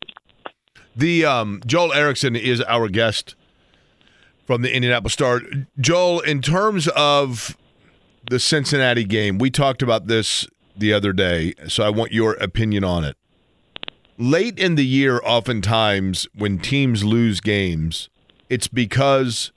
[0.96, 3.34] The um, Joel Erickson is our guest
[4.46, 5.40] from the Indianapolis Star.
[5.78, 7.56] Joel, in terms of
[8.28, 10.46] the Cincinnati game, we talked about this
[10.76, 13.16] the other day, so I want your opinion on it.
[14.18, 18.10] Late in the year, oftentimes when teams lose games,
[18.48, 19.52] it's because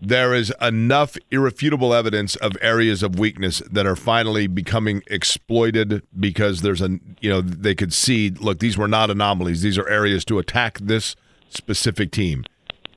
[0.00, 6.62] there is enough irrefutable evidence of areas of weakness that are finally becoming exploited because
[6.62, 9.62] there's a you know they could see look these were not anomalies.
[9.62, 11.16] These are areas to attack this
[11.48, 12.44] specific team.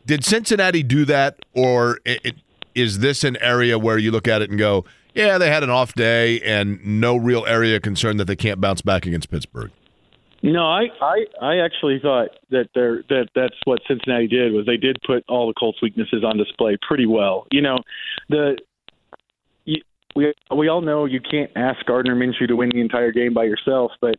[0.06, 2.36] Did cincinnati do that or it, it,
[2.76, 5.70] is this an area where you look at it and go yeah they had an
[5.70, 9.72] off day and no real area concern that they can't bounce back against pittsburgh
[10.42, 14.78] no, I, I, I actually thought that there that that's what Cincinnati did was they
[14.78, 17.46] did put all the Colts' weaknesses on display pretty well.
[17.52, 17.80] You know,
[18.30, 18.58] the
[19.66, 19.82] you,
[20.16, 23.44] we we all know you can't ask Gardner Minshew to win the entire game by
[23.44, 24.16] yourself, but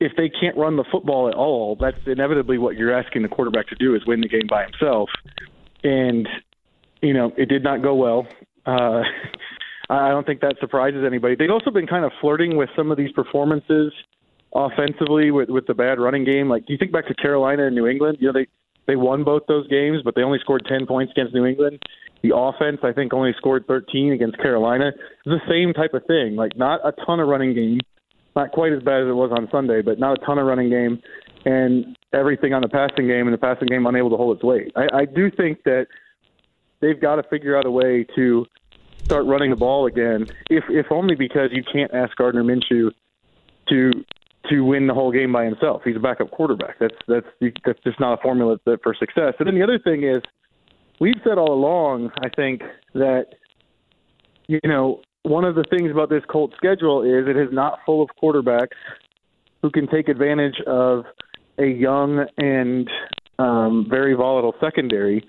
[0.00, 3.68] if they can't run the football at all, that's inevitably what you're asking the quarterback
[3.68, 5.10] to do is win the game by himself.
[5.84, 6.28] And
[7.02, 8.26] you know, it did not go well.
[8.66, 9.02] Uh,
[9.90, 11.34] I don't think that surprises anybody.
[11.36, 13.92] They've also been kind of flirting with some of these performances
[14.54, 16.48] offensively with with the bad running game.
[16.48, 18.18] Like, do you think back to Carolina and New England?
[18.20, 18.46] You know, they
[18.86, 21.80] they won both those games, but they only scored ten points against New England.
[22.22, 24.88] The offense, I think, only scored 13 against Carolina.
[24.88, 26.36] It's the same type of thing.
[26.36, 27.80] Like, not a ton of running game,
[28.36, 30.68] not quite as bad as it was on Sunday, but not a ton of running
[30.68, 31.00] game,
[31.46, 34.70] and everything on the passing game, and the passing game unable to hold its weight.
[34.76, 35.86] I, I do think that
[36.80, 38.44] they've got to figure out a way to
[39.04, 42.90] start running the ball again, if if only because you can't ask Gardner Minshew
[43.68, 43.92] to
[44.48, 45.82] to win the whole game by himself.
[45.84, 46.78] He's a backup quarterback.
[46.78, 47.26] That's that's
[47.64, 49.34] that's just not a formula for success.
[49.38, 50.22] And then the other thing is,
[51.00, 52.62] we've said all along, I think
[52.94, 53.26] that
[54.48, 58.02] you know one of the things about this Colt schedule is it is not full
[58.02, 58.78] of quarterbacks
[59.62, 61.04] who can take advantage of
[61.58, 62.88] a young and
[63.38, 65.26] um, very volatile secondary.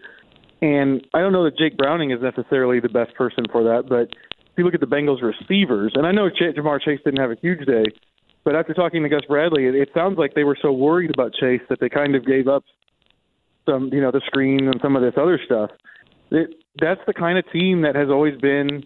[0.62, 4.16] And I don't know that Jake Browning is necessarily the best person for that, but
[4.52, 7.38] if you look at the Bengals receivers, and I know Ja'Marr Chase didn't have a
[7.42, 7.84] huge day,
[8.44, 11.34] but after talking to Gus Bradley, it, it sounds like they were so worried about
[11.34, 12.64] Chase that they kind of gave up
[13.68, 15.70] some, you know, the screen and some of this other stuff.
[16.32, 18.84] It, that's the kind of team that has always been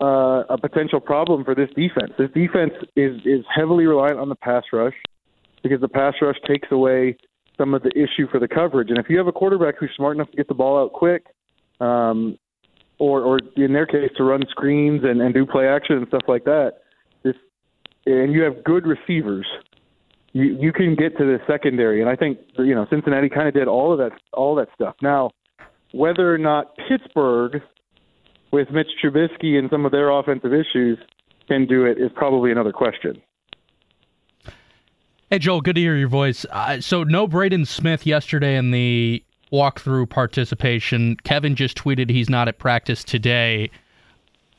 [0.00, 2.12] uh, a potential problem for this defense.
[2.18, 4.94] This defense is is heavily reliant on the pass rush
[5.62, 7.16] because the pass rush takes away
[7.56, 8.90] some of the issue for the coverage.
[8.90, 11.26] And if you have a quarterback who's smart enough to get the ball out quick,
[11.80, 12.38] um,
[12.98, 16.22] or or in their case to run screens and, and do play action and stuff
[16.28, 16.74] like that,
[18.08, 19.46] and you have good receivers,
[20.32, 22.00] you you can get to the secondary.
[22.00, 24.96] And I think you know Cincinnati kind of did all of that all that stuff.
[25.02, 25.30] Now,
[25.92, 27.62] whether or not Pittsburgh
[28.50, 30.98] with Mitch Trubisky and some of their offensive issues
[31.48, 33.20] can do it is probably another question.
[35.30, 36.46] Hey, Joel, good to hear your voice.
[36.50, 41.16] Uh, so, no Braden Smith yesterday in the walkthrough participation.
[41.24, 43.70] Kevin just tweeted he's not at practice today.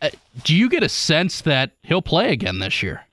[0.01, 0.09] Uh,
[0.43, 3.03] do you get a sense that he'll play again this year?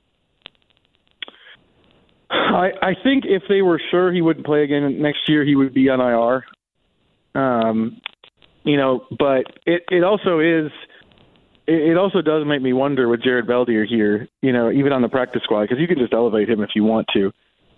[2.57, 5.75] I, I think if they were sure he wouldn't play again next year, he would
[5.75, 6.45] be on IR.
[7.41, 8.01] Um,
[8.65, 10.73] you know, but it it also is
[11.67, 15.09] it, also does make me wonder with Jared Veldheer here, you know, even on the
[15.09, 17.31] practice squad, because you can just elevate him if you want to.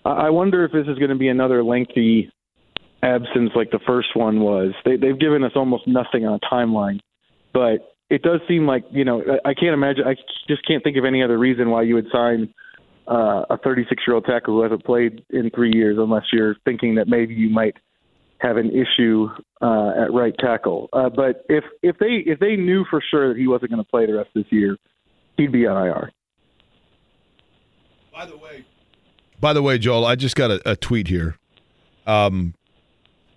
[0.05, 2.31] I wonder if this is going to be another lengthy
[3.03, 4.73] absence like the first one was.
[4.85, 6.99] They, they've given us almost nothing on a timeline,
[7.53, 10.07] but it does seem like you know I, I can't imagine.
[10.07, 10.15] I
[10.47, 12.53] just can't think of any other reason why you would sign
[13.09, 16.95] uh, a 36 year old tackle who hasn't played in three years, unless you're thinking
[16.95, 17.75] that maybe you might
[18.37, 19.27] have an issue
[19.61, 20.89] uh, at right tackle.
[20.93, 23.89] Uh, but if if they if they knew for sure that he wasn't going to
[23.89, 24.77] play the rest of this year,
[25.37, 26.11] he'd be on IR.
[28.13, 28.65] By the way,
[29.39, 31.37] by the way, Joel, I just got a, a tweet here
[32.05, 32.53] um,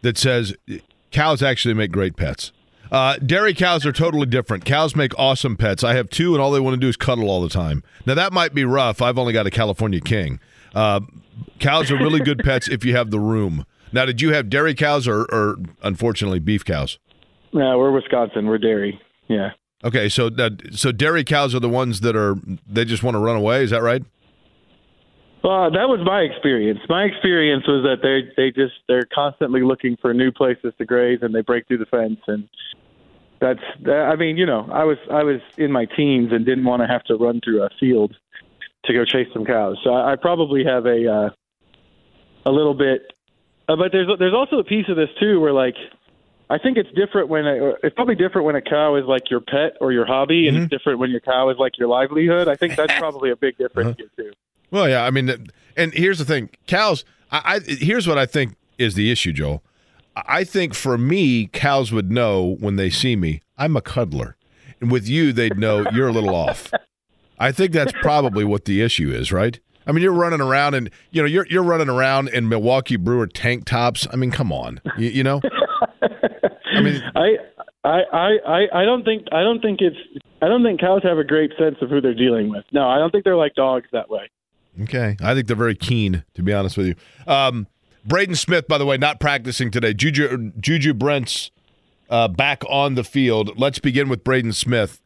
[0.03, 0.55] that says
[1.11, 2.53] cows actually make great pets.
[2.93, 4.67] Uh, dairy cows are totally different.
[4.67, 5.83] Cows make awesome pets.
[5.83, 7.83] I have two, and all they want to do is cuddle all the time.
[8.05, 9.01] Now that might be rough.
[9.01, 10.39] I've only got a California King.
[10.75, 11.01] Uh,
[11.59, 13.65] cows are really good pets if you have the room.
[13.93, 16.99] Now, did you have dairy cows or, or unfortunately beef cows?
[17.53, 18.47] No, we're Wisconsin.
[18.47, 19.01] We're dairy.
[19.29, 19.51] Yeah.
[19.85, 22.37] Okay, so uh, so dairy cows are the ones that are
[22.67, 23.65] they just want to run away.
[23.65, 24.03] Is that right?
[25.43, 26.79] Well, that was my experience.
[26.89, 31.19] My experience was that they they just they're constantly looking for new places to graze,
[31.23, 32.49] and they break through the fence, and
[33.41, 36.65] that's that, I mean, you know, I was I was in my teens and didn't
[36.65, 38.15] want to have to run through a field
[38.85, 41.31] to go chase some cows, so I, I probably have a uh,
[42.47, 43.13] a little bit.
[43.69, 45.75] Uh, but there's there's also a piece of this too where like
[46.51, 49.41] I think it's different when a, it's probably different when a cow is like your
[49.41, 50.65] pet or your hobby, and mm-hmm.
[50.65, 52.47] it's different when your cow is like your livelihood.
[52.47, 54.07] I think that's probably a big difference uh-huh.
[54.17, 54.33] here too.
[54.73, 57.05] Well, yeah, I mean, and here's the thing, cows.
[57.31, 59.63] I, I here's what I think is the issue, Joel.
[60.17, 64.37] I think for me, cows would know when they see me, I'm a cuddler,
[64.81, 66.73] and with you, they'd know you're a little off.
[67.39, 69.61] I think that's probably what the issue is, right?
[69.87, 73.27] I mean, you're running around, and you know, you're you're running around in Milwaukee Brewer
[73.27, 74.09] tank tops.
[74.11, 75.43] I mean, come on, you, you know.
[76.75, 77.37] I mean, I.
[77.85, 78.03] I,
[78.47, 79.97] I, I don't think I don't think it's
[80.41, 82.65] I don't think cows have a great sense of who they're dealing with.
[82.71, 84.31] No, I don't think they're like dogs that way.
[84.81, 85.17] Okay.
[85.21, 86.95] I think they're very keen, to be honest with you.
[87.27, 87.67] Um,
[88.05, 89.95] Braden Smith, by the way, not practicing today.
[89.95, 91.51] Juju, Juju Brents
[92.11, 93.59] uh, back on the field.
[93.59, 95.01] Let's begin with Braden Smith.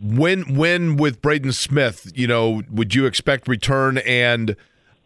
[0.00, 3.98] When, when with Braden Smith, you know, would you expect return?
[3.98, 4.56] And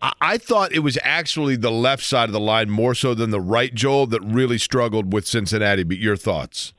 [0.01, 3.31] I, I thought it was actually the left side of the line more so than
[3.31, 5.83] the right, Joel, that really struggled with Cincinnati.
[5.83, 6.73] But your thoughts?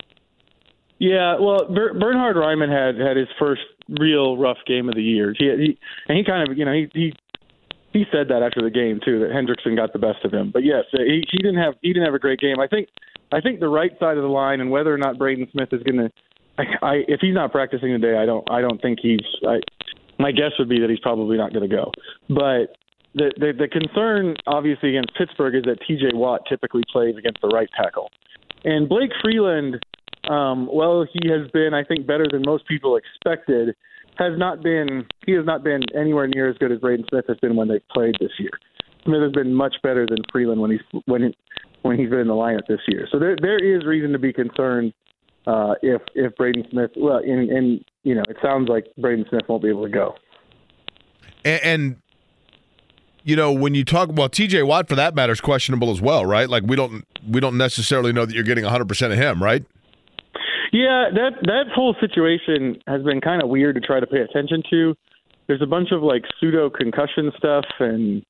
[1.00, 5.34] Yeah, well, Ber- Bernhard Raimann had had his first real rough game of the year.
[5.38, 5.78] He, he
[6.08, 7.14] and he kind of you know he he
[7.94, 10.52] he said that after the game too that Hendrickson got the best of him.
[10.52, 12.60] But yes, he he didn't have he didn't have a great game.
[12.60, 12.90] I think
[13.32, 15.84] I think the right side of the line and whether or not Braden Smith is
[15.84, 16.12] going to
[16.58, 19.60] I, I if he's not practicing today, I don't I don't think he's I
[20.20, 21.92] my guess would be that he's probably not going to go.
[22.30, 22.78] But
[23.16, 27.50] the, the the concern obviously against Pittsburgh is that TJ Watt typically plays against the
[27.50, 28.10] right tackle.
[28.64, 29.84] And Blake Freeland
[30.30, 33.76] um, well, he has been, I think, better than most people expected.
[34.18, 37.38] Has not been, he has not been anywhere near as good as Braden Smith has
[37.38, 38.52] been when they played this year.
[39.04, 41.38] Smith has been much better than Freeland when he's when he,
[41.82, 43.08] when he's been in the lineup this year.
[43.12, 44.94] So there there is reason to be concerned
[45.48, 46.92] uh, if if Braden Smith.
[46.96, 50.16] Well, and, and you know, it sounds like Braden Smith won't be able to go.
[51.44, 51.96] And, and
[53.24, 54.64] you know, when you talk well, T.J.
[54.64, 56.50] Watt for that matter is questionable as well, right?
[56.50, 59.66] Like we don't we don't necessarily know that you're getting 100 percent of him, right?
[60.74, 64.64] Yeah, that that whole situation has been kind of weird to try to pay attention
[64.72, 64.96] to.
[65.46, 68.26] There's a bunch of like pseudo concussion stuff and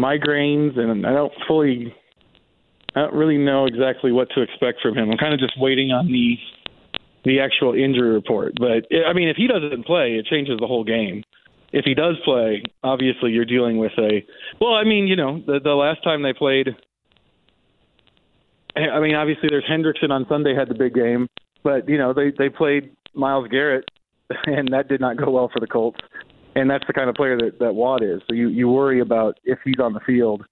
[0.00, 1.94] migraines, and I don't fully,
[2.96, 5.12] I don't really know exactly what to expect from him.
[5.12, 6.34] I'm kind of just waiting on the
[7.24, 8.54] the actual injury report.
[8.58, 11.22] But I mean, if he doesn't play, it changes the whole game.
[11.72, 14.26] If he does play, obviously you're dealing with a.
[14.60, 16.74] Well, I mean, you know, the the last time they played
[18.86, 21.28] I mean, obviously, there's Hendrickson on Sunday had the big game,
[21.62, 23.84] but you know they they played Myles Garrett,
[24.46, 25.98] and that did not go well for the Colts.
[26.54, 28.20] And that's the kind of player that, that Watt is.
[28.28, 30.44] So you, you worry about if he's on the field.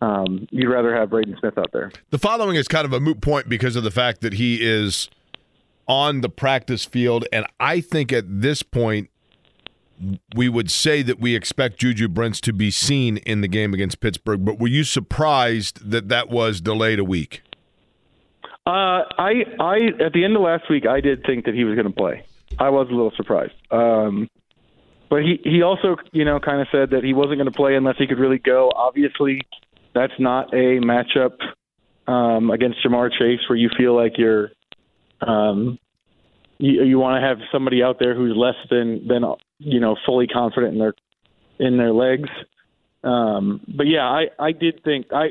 [0.00, 1.90] Um, you'd rather have Braden Smith out there.
[2.10, 5.08] The following is kind of a moot point because of the fact that he is
[5.88, 7.26] on the practice field.
[7.32, 9.10] And I think at this point,
[10.36, 13.98] we would say that we expect Juju Brents to be seen in the game against
[13.98, 14.44] Pittsburgh.
[14.44, 17.42] But were you surprised that that was delayed a week?
[18.68, 21.74] Uh, I, I, at the end of last week, I did think that he was
[21.74, 22.26] going to play.
[22.58, 23.54] I was a little surprised.
[23.70, 24.28] Um,
[25.08, 27.76] but he, he also, you know, kind of said that he wasn't going to play
[27.76, 28.70] unless he could really go.
[28.76, 29.40] Obviously,
[29.94, 31.38] that's not a matchup
[32.06, 34.50] um, against Ja'Marr Chase where you feel like you're
[35.22, 35.78] um,
[36.58, 39.24] you, you want to have somebody out there who's less than than
[39.58, 40.94] you know fully confident in their
[41.58, 42.28] in their legs.
[43.02, 45.28] Um, but yeah, I I did think I.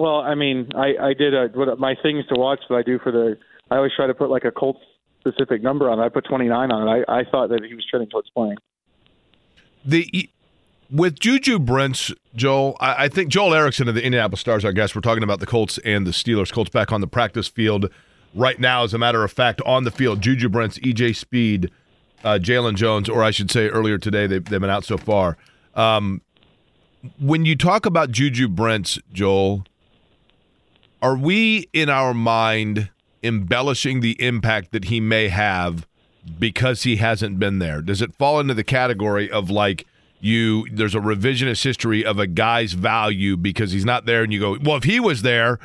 [0.00, 2.98] Well, I mean, I I did a, what my things to watch that I do
[3.00, 3.36] for the.
[3.70, 4.80] I always try to put like a Colts
[5.20, 6.02] specific number on it.
[6.02, 7.04] I put 29 on it.
[7.06, 8.56] I I thought that he was trending towards playing.
[9.84, 10.30] The
[10.90, 14.94] with Juju Brents, Joel, I, I think Joel Erickson of the Indianapolis Stars, our guest.
[14.94, 16.50] We're talking about the Colts and the Steelers.
[16.50, 17.90] Colts back on the practice field
[18.34, 20.22] right now, as a matter of fact, on the field.
[20.22, 21.70] Juju Brents, EJ Speed,
[22.24, 25.36] uh, Jaylon Jones, or I should say earlier today, they've, they've been out so far.
[25.74, 26.22] Um,
[27.18, 29.64] when you talk about Juju Brents, Joel,
[31.02, 32.90] are we in our mind
[33.22, 35.86] embellishing the impact that he may have
[36.38, 37.82] because he hasn't been there?
[37.82, 39.86] Does it fall into the category of like
[40.20, 44.40] you there's a revisionist history of a guy's value because he's not there and you
[44.40, 45.58] go, well, if he was there,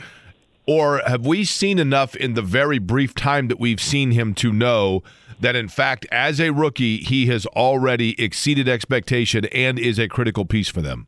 [0.66, 4.52] or have we seen enough in the very brief time that we've seen him to
[4.52, 5.04] know
[5.40, 10.46] that, in fact, as a rookie, he has already exceeded expectation and is a critical
[10.46, 11.08] piece for them?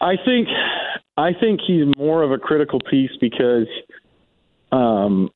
[0.00, 0.48] I think
[1.16, 3.66] I think he's more of a critical piece because
[4.72, 5.30] um,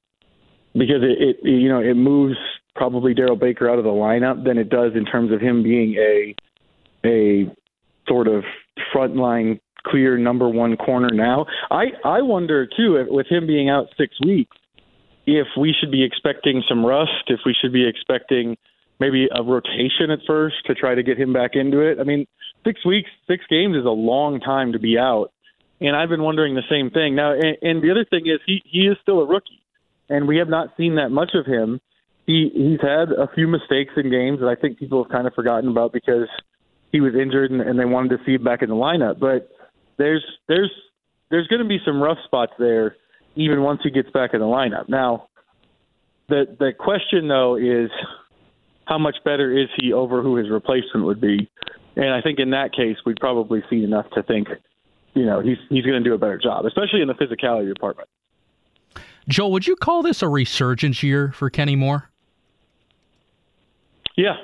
[0.75, 2.37] because it, it you know it moves
[2.75, 5.97] probably Darrell Baker out of the lineup than it does in terms of him being
[5.97, 6.35] a
[7.07, 7.51] a
[8.09, 8.45] sort of
[8.95, 11.47] frontline clear number one corner now.
[11.71, 14.57] I I wonder too with him being out six weeks
[15.27, 18.57] if we should be expecting some rust, if we should be expecting
[18.99, 21.99] maybe a rotation at first to try to get him back into it.
[22.01, 22.27] I mean,
[22.65, 25.33] six weeks, six games is a long time to be out,
[25.81, 27.15] and I've been wondering the same thing.
[27.15, 29.63] Now, and, and the other thing is he he is still a rookie,
[30.09, 31.81] and we have not seen that much of him.
[32.27, 35.35] He he's had a few mistakes in games that I think people have kind of
[35.35, 36.29] forgotten about because
[36.93, 39.51] he was injured and, and they wanted to see him back in the lineup, but
[39.97, 40.71] there's there's
[41.31, 42.97] there's going to be some rough spots there,
[43.37, 44.89] even once he gets back in the lineup.
[44.89, 45.29] Now,
[46.29, 47.91] the the question though is
[48.87, 51.49] how much better is he over who his replacement would be?
[51.97, 54.49] And I think in that case, we'd probably see enough to think,
[55.15, 58.09] you know, he's he's going to do a better job, especially in the physicality department.
[59.29, 62.11] Joel, would you call this a resurgence year for Kenny Moore?
[64.17, 64.37] Yeah,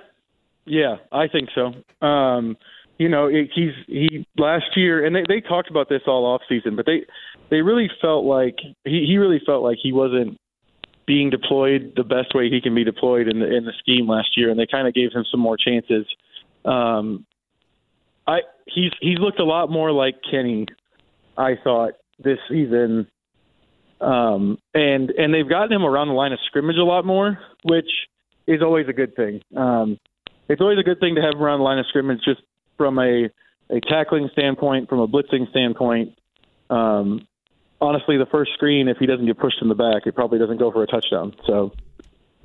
[0.64, 2.06] yeah, I think so.
[2.06, 2.56] Um,
[2.98, 6.42] you know, it, he's he last year, and they they talked about this all off
[6.48, 7.04] season, but they
[7.50, 10.38] they really felt like he he really felt like he wasn't
[11.06, 14.36] being deployed the best way he can be deployed in the in the scheme last
[14.36, 16.06] year, and they kind of gave him some more chances.
[16.64, 17.26] Um,
[18.26, 20.66] I he's he's looked a lot more like Kenny,
[21.36, 23.08] I thought this season,
[24.00, 27.90] um, and and they've gotten him around the line of scrimmage a lot more, which
[28.46, 29.42] is always a good thing.
[29.56, 29.98] Um,
[30.48, 32.40] it's always a good thing to have him around the line of scrimmage just
[32.76, 33.30] from a
[33.70, 36.16] a tackling standpoint, from a blitzing standpoint.
[36.70, 37.26] Um,
[37.80, 40.58] honestly, the first screen, if he doesn't get pushed in the back, it probably doesn't
[40.58, 41.34] go for a touchdown.
[41.46, 41.72] So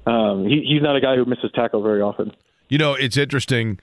[0.05, 2.31] um, he, he's not a guy who misses tackle very often.
[2.69, 3.79] You know, it's interesting,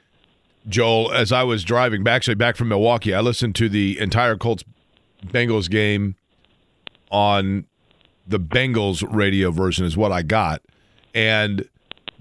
[0.67, 1.13] Joel.
[1.13, 4.65] As I was driving back, actually back from Milwaukee, I listened to the entire Colts
[5.27, 6.17] Bengals game
[7.11, 7.67] on
[8.27, 10.63] the Bengals radio version, is what I got,
[11.15, 11.69] and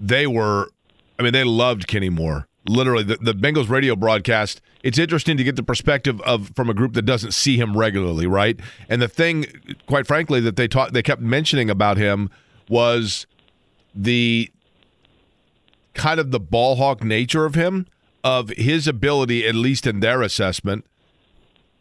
[0.00, 0.70] they were,
[1.18, 4.60] I mean, they loved Kenny Moore literally the, the Bengals radio broadcast.
[4.82, 8.26] It's interesting to get the perspective of from a group that doesn't see him regularly,
[8.26, 8.58] right?
[8.88, 9.46] And the thing,
[9.86, 12.30] quite frankly, that they taught they kept mentioning about him
[12.68, 13.26] was
[13.94, 14.50] the
[15.94, 17.86] kind of the ball hawk nature of him,
[18.24, 20.84] of his ability, at least in their assessment,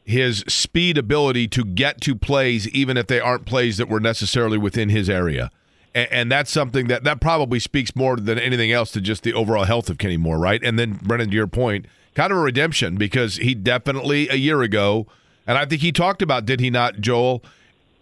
[0.05, 4.57] his speed ability to get to plays, even if they aren't plays that were necessarily
[4.57, 5.51] within his area
[5.97, 9.33] and, and, that's something that that probably speaks more than anything else to just the
[9.33, 10.63] overall health of Kenny Moore, right?
[10.63, 14.61] And then Brennan, to your point, kind of a redemption because he definitely a year
[14.61, 15.07] ago,
[15.47, 17.43] and I think he talked about, did he not, Joel?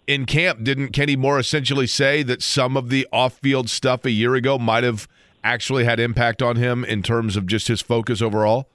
[0.06, 4.34] In camp, didn't Kenny Moore essentially say that some of the off-field stuff a year
[4.34, 5.08] ago might have
[5.46, 8.68] actually had impact on him in terms of just his focus overall?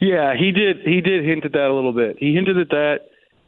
[0.00, 0.78] Yeah, he did.
[0.84, 2.16] He did hint at that a little bit.
[2.18, 2.96] He hinted at that.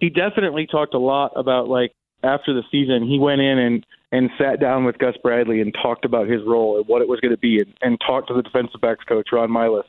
[0.00, 4.30] He definitely talked a lot about like after the season, he went in and and
[4.38, 7.32] sat down with Gus Bradley and talked about his role and what it was going
[7.32, 9.82] to be, and, and talked to the defensive backs coach Ron Milus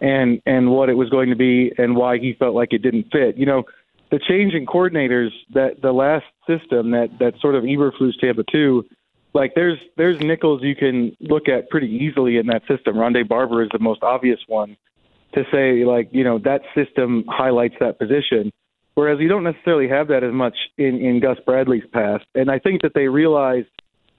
[0.00, 3.06] and and what it was going to be and why he felt like it didn't
[3.10, 3.36] fit.
[3.36, 3.64] You know,
[4.10, 8.84] the change in coordinators that the last system that that sort of Eberflus Tampa two,
[9.38, 12.96] like there's there's nickels you can look at pretty easily in that system.
[12.96, 14.76] Rondé Barber is the most obvious one
[15.34, 18.52] to say like you know that system highlights that position.
[18.94, 22.24] Whereas you don't necessarily have that as much in, in Gus Bradley's past.
[22.34, 23.68] And I think that they realized,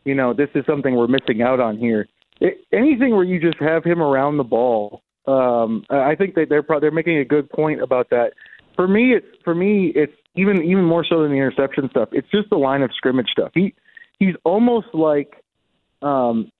[0.05, 2.07] you know, this is something we're missing out on here.
[2.39, 6.63] It, anything where you just have him around the ball, um, I think that they're
[6.79, 8.31] they're making a good point about that.
[8.77, 12.07] For me, it's for me, it's even even more so than the interception stuff.
[12.13, 13.51] It's just the line of scrimmage stuff.
[13.53, 13.73] He
[14.19, 15.43] he's almost like
[16.01, 16.51] um,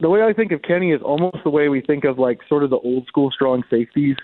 [0.00, 2.62] the way I think of Kenny is almost the way we think of like sort
[2.62, 4.16] of the old school strong safeties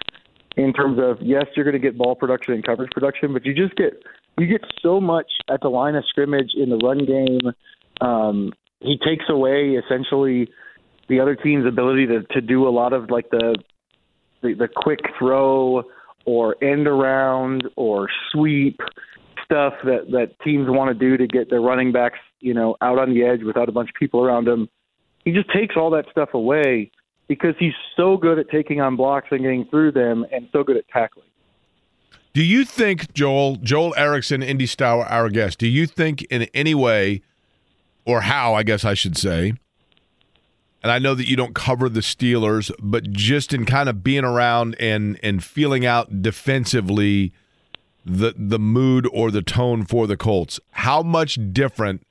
[0.57, 3.55] in terms of yes, you're going to get ball production and coverage production, but you
[3.55, 4.03] just get
[4.39, 7.53] you get so much at the line of scrimmage in the run game.
[8.01, 10.49] Um, he takes away essentially
[11.09, 13.57] the other team's ability to to do a lot of like the
[14.43, 15.85] the, the quick throw
[16.25, 18.81] or end around or sweep
[19.45, 22.99] stuff that that teams want to do to get their running backs you know out
[22.99, 24.68] on the edge without a bunch of people around him.
[25.24, 26.90] He just takes all that stuff away
[27.28, 30.76] because he's so good at taking on blocks and getting through them and so good
[30.76, 31.26] at tackling.
[32.34, 36.74] Do you think, Joel, Joel Erickson, Indy Star, our guest, do you think in any
[36.74, 37.22] way,
[38.07, 39.53] or how, I guess I should say,
[40.82, 44.24] and I know that you don't cover the Steelers, but just in kind of being
[44.24, 47.32] around and and feeling out defensively
[48.05, 52.05] the the mood or the tone for the Colts, how much different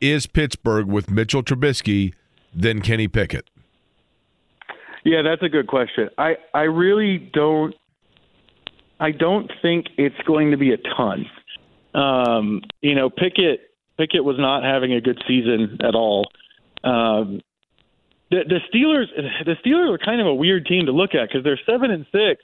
[0.00, 2.14] is Pittsburgh with Mitchell Trubisky
[2.54, 3.48] than Kenny Pickett?
[5.04, 6.10] Yeah, that's a good question.
[6.18, 7.74] I I really don't
[8.98, 11.26] I don't think it's going to be a ton.
[11.94, 13.60] Um, you know, Pickett
[13.98, 16.26] Pickett was not having a good season at all.
[16.84, 17.40] Um,
[18.30, 19.06] the, the Steelers
[19.44, 22.04] the Steelers are kind of a weird team to look at because they're seven and
[22.10, 22.42] six,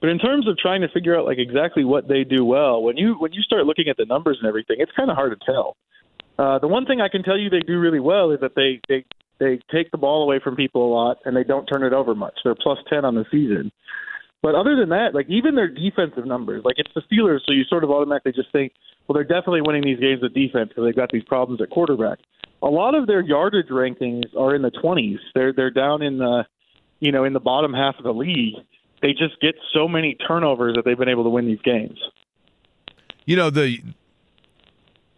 [0.00, 2.96] but in terms of trying to figure out like exactly what they do well, when
[2.96, 5.44] you when you start looking at the numbers and everything, it's kind of hard to
[5.44, 5.76] tell.
[6.38, 8.80] Uh, the one thing I can tell you they do really well is that they
[8.88, 9.04] they
[9.38, 12.14] they take the ball away from people a lot and they don't turn it over
[12.14, 12.34] much.
[12.44, 13.70] They're plus 10 on the season.
[14.42, 17.64] But other than that, like even their defensive numbers, like it's the Steelers, so you
[17.64, 18.72] sort of automatically just think,
[19.06, 22.18] well, they're definitely winning these games with defense because they've got these problems at quarterback.
[22.62, 25.18] A lot of their yardage rankings are in the 20s.
[25.34, 26.44] They're they're down in the,
[27.00, 28.54] you know, in the bottom half of the league.
[29.02, 31.98] They just get so many turnovers that they've been able to win these games.
[33.24, 33.78] You know the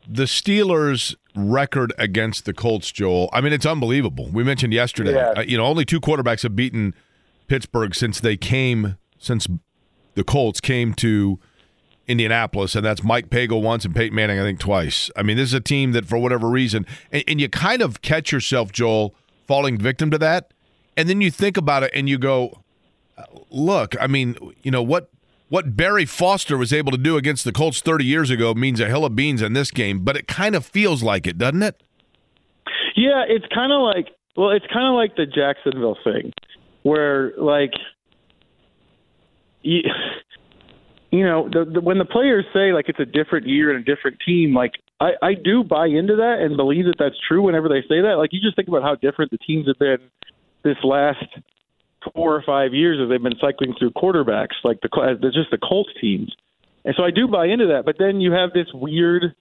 [0.08, 3.28] the Steelers record against the Colts, Joel.
[3.32, 4.28] I mean, it's unbelievable.
[4.32, 5.34] We mentioned yesterday, yeah.
[5.36, 6.94] uh, you know, only two quarterbacks have beaten
[7.46, 9.46] Pittsburgh since they came, since
[10.14, 11.38] the Colts came to
[12.08, 15.10] Indianapolis, and that's Mike Pagel once and Peyton Manning, I think, twice.
[15.14, 18.00] I mean, this is a team that, for whatever reason, and, and you kind of
[18.00, 19.14] catch yourself, Joel,
[19.46, 20.54] falling victim to that.
[20.96, 22.64] And then you think about it and you go,
[23.50, 25.10] look, I mean, you know, what
[25.48, 28.86] what Barry Foster was able to do against the Colts 30 years ago means a
[28.86, 31.82] hill of beans in this game, but it kind of feels like it, doesn't it?
[32.96, 36.32] Yeah, it's kind of like well, it's kind of like the Jacksonville thing,
[36.82, 37.72] where like
[39.62, 39.80] you,
[41.10, 43.94] you know, the, the, when the players say like it's a different year and a
[43.94, 47.42] different team, like I, I do buy into that and believe that that's true.
[47.42, 49.98] Whenever they say that, like you just think about how different the teams have been
[50.62, 51.24] this last
[52.14, 54.88] four or five years as they've been cycling through quarterbacks, like the
[55.32, 56.34] just the Colts teams.
[56.84, 57.84] And so I do buy into that.
[57.84, 59.34] But then you have this weird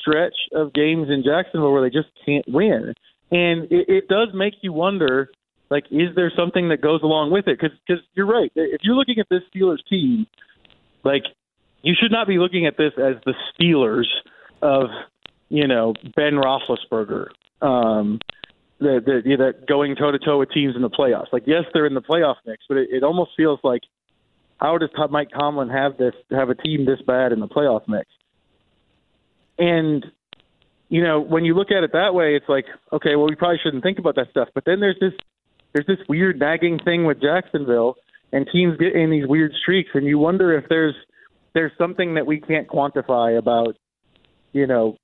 [0.00, 2.94] stretch of games in Jacksonville where they just can't win,
[3.30, 5.30] and it, it does make you wonder.
[5.70, 7.58] Like, is there something that goes along with it?
[7.58, 8.52] Because you're right.
[8.54, 10.26] If you're looking at this Steelers team,
[11.02, 11.22] like
[11.82, 14.06] you should not be looking at this as the Steelers
[14.60, 14.90] of
[15.48, 17.28] you know Ben Roethlisberger.
[17.60, 18.20] Um,
[18.82, 21.32] that know, that going toe to toe with teams in the playoffs.
[21.32, 23.82] Like, yes, they're in the playoff mix, but it, it almost feels like
[24.58, 28.06] how does Mike Tomlin have this have a team this bad in the playoff mix?
[29.58, 30.04] And
[30.88, 33.58] you know, when you look at it that way, it's like, okay, well, we probably
[33.62, 34.48] shouldn't think about that stuff.
[34.54, 35.14] But then there's this
[35.72, 37.94] there's this weird nagging thing with Jacksonville,
[38.30, 40.94] and teams get in these weird streaks, and you wonder if there's
[41.54, 43.76] there's something that we can't quantify about,
[44.52, 44.96] you know,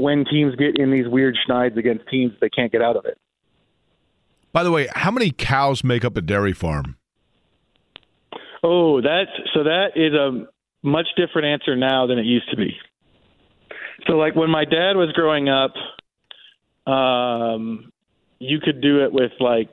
[0.00, 3.18] when teams get in these weird schneiden against teams they can't get out of it.
[4.52, 6.96] By the way, how many cows make up a dairy farm?
[8.62, 10.46] Oh, that's so that is a
[10.82, 12.76] much different answer now than it used to be.
[14.06, 15.72] So, like when my dad was growing up,
[16.90, 17.92] um,
[18.38, 19.72] you could do it with like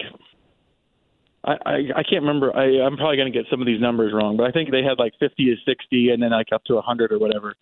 [1.47, 2.53] I, I, can't remember.
[2.53, 4.83] I, I'm probably going to get some of these numbers wrong, but I think they
[4.83, 7.55] had like 50 to 60 and then like up to 100 or whatever.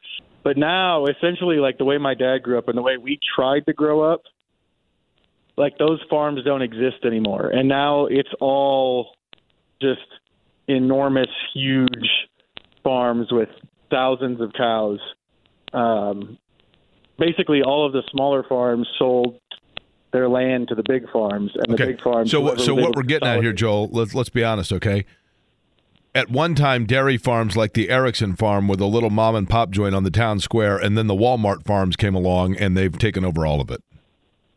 [0.43, 3.65] But now, essentially, like the way my dad grew up and the way we tried
[3.67, 4.23] to grow up,
[5.55, 7.49] like those farms don't exist anymore.
[7.49, 9.11] And now it's all
[9.79, 10.01] just
[10.67, 12.09] enormous, huge
[12.83, 13.49] farms with
[13.91, 14.99] thousands of cows.
[15.73, 16.39] Um,
[17.19, 19.39] basically, all of the smaller farms sold
[20.15, 21.85] their land to the big farms, and okay.
[21.85, 22.31] the big farms.
[22.31, 23.89] So, so what we're getting at here, Joel?
[23.91, 25.05] Let's let's be honest, okay?
[26.15, 29.71] At one time, dairy farms like the Erickson farm with a little mom and pop
[29.71, 33.25] joint on the town square, and then the Walmart farms came along, and they've taken
[33.25, 33.83] over all of it.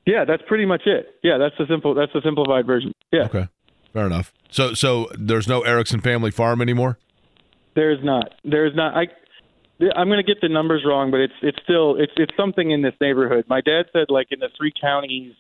[0.07, 1.17] Yeah, that's pretty much it.
[1.25, 1.95] Yeah, that's the simple.
[1.95, 2.93] That's the simplified version.
[3.13, 3.25] Yeah.
[3.25, 3.49] Okay.
[3.93, 4.33] Fair enough.
[4.51, 6.99] So, so there's no Erickson family farm anymore.
[7.75, 8.35] There's not.
[8.45, 8.97] There's not.
[8.97, 9.09] I.
[9.81, 12.83] I'm going to get the numbers wrong, but it's it's still it's it's something in
[12.83, 13.45] this neighborhood.
[13.49, 15.35] My dad said like in the three counties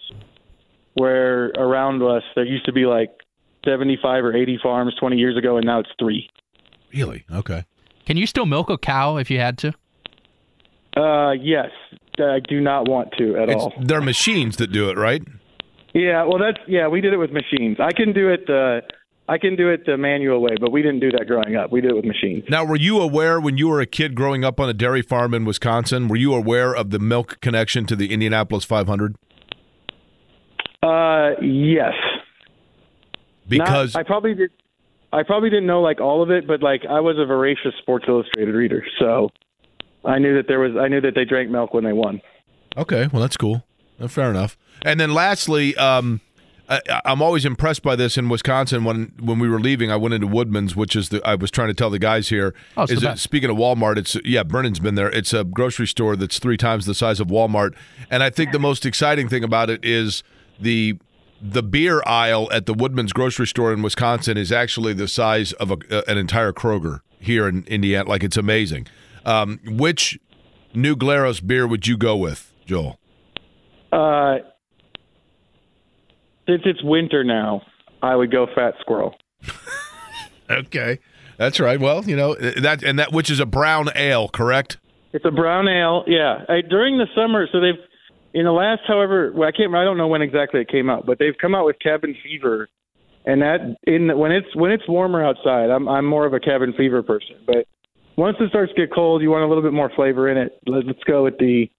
[0.95, 3.11] where around us there used to be like
[3.65, 6.29] 75 or 80 farms 20 years ago, and now it's three.
[6.93, 7.25] Really?
[7.31, 7.65] Okay.
[8.07, 9.75] Can you still milk a cow if you had to?
[10.97, 11.71] Uh, yes.
[12.19, 13.73] I do not want to at it's, all.
[13.81, 15.23] They're machines that do it, right?
[15.95, 16.25] Yeah.
[16.25, 16.89] Well, that's yeah.
[16.89, 17.79] We did it with machines.
[17.81, 18.49] I can do it.
[18.49, 18.81] Uh,
[19.29, 21.71] I can do it the manual way, but we didn't do that growing up.
[21.71, 22.45] We did it with machines.
[22.49, 25.35] Now, were you aware when you were a kid growing up on a dairy farm
[25.35, 26.09] in Wisconsin?
[26.09, 29.17] Were you aware of the milk connection to the Indianapolis 500?
[30.83, 31.93] Uh, yes.
[33.47, 34.51] Because Not, I probably did.
[35.13, 38.05] I probably didn't know like all of it, but like I was a voracious Sports
[38.09, 39.31] Illustrated reader, so
[40.05, 40.77] I knew that there was.
[40.79, 42.21] I knew that they drank milk when they won.
[42.77, 43.65] Okay, well that's cool.
[44.07, 44.57] Fair enough.
[44.83, 46.21] And then lastly, um,
[46.69, 48.85] I, am always impressed by this in Wisconsin.
[48.85, 51.69] When when we were leaving, I went into Woodman's, which is the I was trying
[51.69, 52.55] to tell the guys here.
[52.77, 55.11] Oh, is it, speaking of Walmart, it's yeah, Brennan's been there.
[55.11, 57.75] It's a grocery store that's three times the size of Walmart,
[58.11, 60.23] and I think the most exciting thing about it is
[60.61, 60.99] the
[61.41, 65.71] the beer aisle at the Woodman's grocery store in Wisconsin is actually the size of
[65.71, 68.09] a, an entire Kroger here in Indiana.
[68.09, 68.89] Like it's amazing.
[69.25, 70.19] Um, which
[70.75, 72.99] New Glarus beer would you go with, Joel?
[73.93, 74.39] Uh,
[76.49, 77.63] since it's winter now,
[78.03, 79.15] I would go Fat Squirrel.
[80.51, 80.99] okay,
[81.37, 81.79] that's right.
[81.79, 84.79] Well, you know eh, that and that which is a brown ale, correct?
[85.13, 86.05] It's a brown ale.
[86.07, 86.45] Yeah.
[86.49, 87.83] I, during the summer, so they've
[88.35, 89.75] in the last, however, well, I can't.
[89.75, 92.69] I don't know when exactly it came out, but they've come out with cabin fever,
[93.25, 96.41] and that in the, when it's when it's warmer outside, I'm I'm more of a
[96.41, 97.37] cabin fever person.
[97.47, 97.67] But
[98.17, 100.59] once it starts to get cold, you want a little bit more flavor in it.
[100.67, 101.71] Let's go with the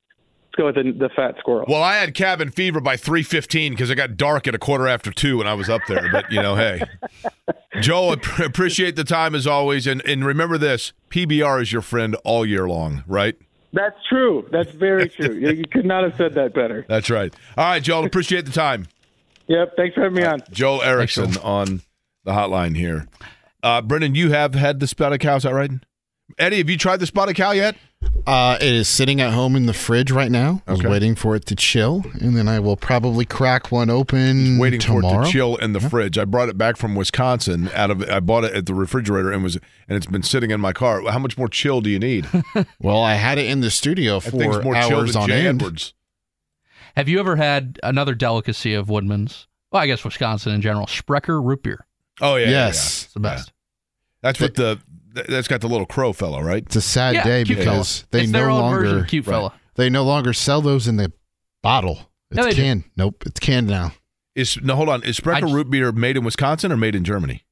[0.49, 1.65] let's go with the, the fat squirrel.
[1.67, 4.87] Well, I had cabin fever by three fifteen because it got dark at a quarter
[4.87, 6.09] after two when I was up there.
[6.11, 6.81] But you know, hey,
[7.81, 8.13] Joel,
[8.43, 12.67] appreciate the time as always, and and remember this: PBR is your friend all year
[12.67, 13.35] long, right?
[13.73, 14.47] That's true.
[14.51, 15.35] That's very true.
[15.35, 16.85] you could not have said that better.
[16.89, 17.33] That's right.
[17.57, 18.05] All right, Joel.
[18.05, 18.87] Appreciate the time.
[19.47, 19.73] Yep.
[19.77, 20.41] Thanks for having me on.
[20.51, 21.81] Joel Erickson on
[22.23, 23.07] the hotline here.
[23.63, 25.71] Uh, Brendan, you have had the spotted cow, is that right?
[26.37, 27.75] Eddie, have you tried the spotted cow yet?
[28.25, 30.61] Uh, it is sitting at home in the fridge right now.
[30.67, 30.89] I was okay.
[30.89, 34.45] waiting for it to chill, and then I will probably crack one open.
[34.45, 35.15] He's waiting tomorrow.
[35.15, 35.89] for it to chill in the yeah.
[35.89, 36.17] fridge.
[36.17, 37.69] I brought it back from Wisconsin.
[37.73, 40.61] Out of I bought it at the refrigerator and was and it's been sitting in
[40.61, 41.01] my car.
[41.09, 42.27] How much more chill do you need?
[42.79, 45.61] well, I had it in the studio for more hours on Jay end.
[45.61, 45.93] Edwards.
[46.95, 49.47] Have you ever had another delicacy of Woodman's?
[49.71, 51.85] Well, I guess Wisconsin in general, Sprecher root beer.
[52.21, 52.67] Oh yeah, yes, yeah, yeah.
[52.67, 53.53] it's the best.
[54.21, 54.79] That's what the
[55.27, 56.63] that's got the little crow fellow, right?
[56.63, 59.53] It's a sad yeah, day because they it's no longer cute right, fella.
[59.75, 61.11] They no longer sell those in the
[61.61, 62.09] bottle.
[62.31, 62.83] It's no, canned.
[62.83, 62.89] Do.
[62.97, 63.93] Nope, it's canned now.
[64.35, 65.03] Is no hold on.
[65.03, 67.43] Is Sprecher root beer made in Wisconsin or made in Germany?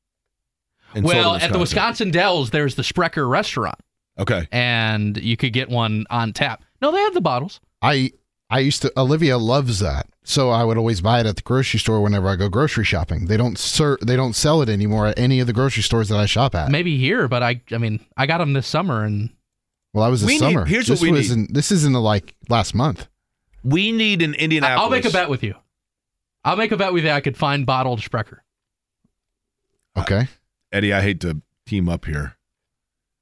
[0.93, 3.79] And well, at the Wisconsin Dells, there's the Sprecher restaurant.
[4.19, 6.63] Okay, and you could get one on tap.
[6.81, 7.59] No, they have the bottles.
[7.81, 8.11] I
[8.49, 8.93] I used to.
[8.97, 10.07] Olivia loves that.
[10.23, 13.27] So I would always buy it at the grocery store whenever I go grocery shopping.
[13.27, 16.17] They don't ser- they don't sell it anymore at any of the grocery stores that
[16.17, 16.69] I shop at.
[16.69, 19.29] Maybe here, but I I mean I got them this summer and
[19.93, 20.63] well, I was this we summer.
[20.65, 21.49] Need, here's this what we was need.
[21.49, 23.07] In, this isn't like last month.
[23.63, 24.83] We need an Indianapolis.
[24.83, 25.55] I'll make a bet with you.
[26.43, 27.11] I'll make a bet with you.
[27.11, 28.43] I could find bottled Sprecher.
[29.97, 30.25] Okay, uh,
[30.71, 30.93] Eddie.
[30.93, 32.37] I hate to team up here.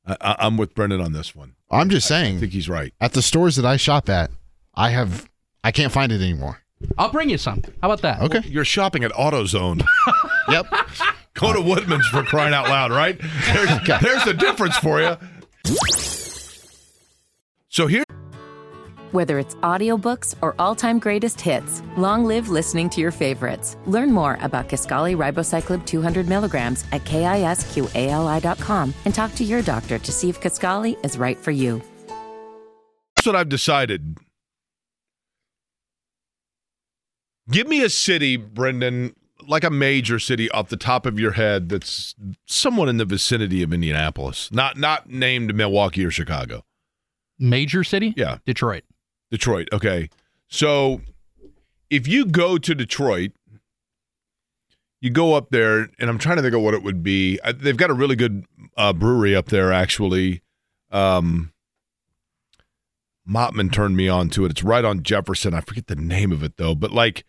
[0.06, 1.56] I, am with Brendan on this one.
[1.72, 2.38] I'm just I, saying.
[2.38, 2.94] I think he's right.
[3.00, 4.30] At the stores that I shop at,
[4.76, 5.28] I have
[5.64, 6.62] I can't find it anymore.
[6.98, 7.64] I'll bring you some.
[7.82, 8.22] How about that?
[8.22, 8.48] Okay.
[8.48, 9.84] You're shopping at AutoZone.
[10.50, 10.68] yep.
[11.34, 13.20] Go to Woodman's for crying out loud, right?
[13.54, 13.98] There's, okay.
[14.02, 15.18] there's the difference for you.
[17.70, 18.04] So here.
[19.12, 23.78] Whether it's audiobooks or all-time greatest hits, long live listening to your favorites.
[23.86, 30.12] Learn more about Kisqali Ribociclib 200 milligrams at kisqali.com and talk to your doctor to
[30.12, 31.82] see if Kisqali is right for you.
[33.16, 34.18] That's what I've decided
[37.50, 39.16] Give me a city, Brendan,
[39.48, 42.16] like a major city off the top of your head that's
[42.46, 46.64] somewhat in the vicinity of Indianapolis, not not named Milwaukee or Chicago.
[47.38, 48.14] Major city?
[48.18, 48.84] Yeah, Detroit.
[49.30, 49.68] Detroit.
[49.72, 50.10] Okay,
[50.48, 51.02] so
[51.90, 53.32] if you go to Detroit,
[55.02, 57.40] you go up there, and I'm trying to think of what it would be.
[57.56, 58.46] They've got a really good
[58.78, 60.42] uh, brewery up there, actually.
[60.92, 61.52] Um,
[63.28, 64.52] Mottman turned me on to it.
[64.52, 65.54] It's right on Jefferson.
[65.54, 67.24] I forget the name of it though, but like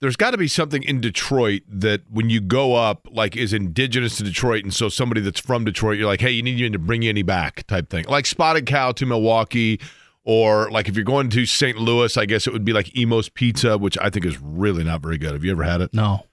[0.00, 4.16] there's got to be something in Detroit that when you go up, like is indigenous
[4.18, 6.78] to Detroit, and so somebody that's from Detroit, you're like, hey, you need you to
[6.78, 9.80] bring you any back type thing, like Spotted Cow to Milwaukee,
[10.24, 11.78] or like if you're going to St.
[11.78, 15.00] Louis, I guess it would be like Imo's Pizza, which I think is really not
[15.02, 15.32] very good.
[15.32, 15.92] Have you ever had it?
[15.92, 16.26] No.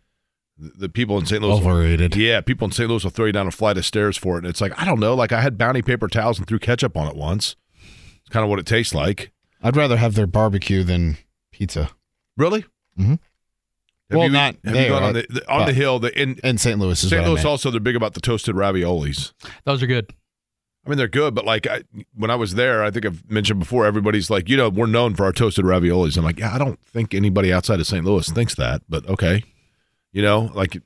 [0.58, 1.42] The, the people in St.
[1.42, 2.16] Louis, overrated.
[2.16, 2.88] yeah, people in St.
[2.90, 4.86] Louis will throw you down a flight of stairs for it, and it's like I
[4.86, 7.56] don't know, like I had bounty paper towels and threw ketchup on it once.
[8.22, 9.32] It's kind of what it tastes like.
[9.62, 11.18] I'd rather have their barbecue than
[11.52, 11.90] pizza.
[12.38, 12.64] Really?
[13.00, 13.20] Mhm.
[14.10, 16.00] Have Well, you, not have there, you gone on uh, the, the- on the hill?
[16.00, 16.78] The, in And St.
[16.80, 17.12] Louis St.
[17.12, 19.34] what I Louis also they're big about the toasted raviolis.
[19.64, 20.14] Those are good.
[20.86, 21.82] I mean, they're good, but like I,
[22.14, 23.88] when I was there, I think I've mentioned before.
[23.88, 26.16] Everybody's like, you know, we're known for our toasted raviolis.
[26.18, 28.06] I'm like, yeah, I don't think anybody outside of St.
[28.06, 29.44] Louis thinks that, but okay,
[30.12, 30.78] you know, like,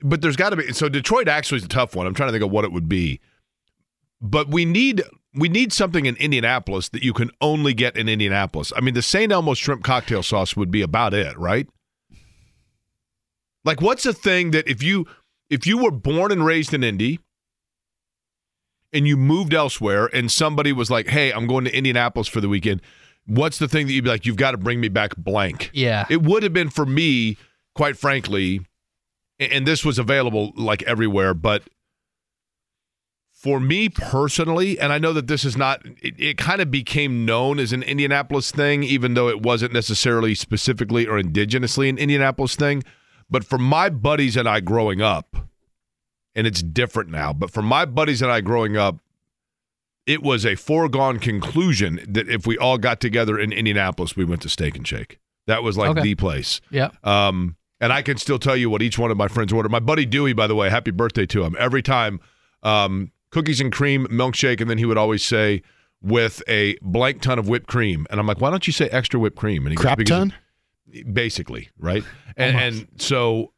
[0.00, 0.72] but there's got to be.
[0.72, 2.06] So Detroit actually is a tough one.
[2.06, 3.20] I'm trying to think of what it would be,
[4.22, 5.02] but we need
[5.34, 8.72] we need something in Indianapolis that you can only get in Indianapolis.
[8.74, 9.30] I mean, the St.
[9.30, 11.68] Elmo shrimp cocktail sauce would be about it, right?
[13.64, 15.06] Like, what's a thing that if you
[15.50, 17.20] if you were born and raised in Indy
[18.92, 22.48] and you moved elsewhere and somebody was like, "Hey, I'm going to Indianapolis for the
[22.48, 22.80] weekend,"
[23.26, 25.70] what's the thing that you'd be like, "You've got to bring me back blank"?
[25.72, 26.06] Yeah.
[26.10, 27.36] It would have been for me,
[27.74, 28.62] quite frankly,
[29.38, 31.62] and this was available like everywhere, but
[33.42, 37.24] for me personally, and I know that this is not, it, it kind of became
[37.24, 42.54] known as an Indianapolis thing, even though it wasn't necessarily specifically or indigenously an Indianapolis
[42.54, 42.84] thing.
[43.32, 45.34] But for my buddies and I growing up,
[46.34, 48.98] and it's different now, but for my buddies and I growing up,
[50.06, 54.42] it was a foregone conclusion that if we all got together in Indianapolis, we went
[54.42, 55.18] to Steak and Shake.
[55.46, 56.02] That was like Okay.
[56.02, 56.60] the place.
[56.70, 56.90] Yeah.
[57.02, 59.72] Um, and I can still tell you what each one of my friends ordered.
[59.72, 61.56] My buddy Dewey, by the way, happy birthday to him.
[61.58, 62.20] Every time,
[62.62, 65.62] um, cookies and cream milkshake, and then he would always say
[66.02, 68.06] with a blank ton of whipped cream.
[68.10, 69.64] And I'm like, why don't you say extra whipped cream?
[69.66, 70.34] And he Crap "Because ton?
[71.12, 72.04] Basically, right?
[72.34, 73.52] And, and so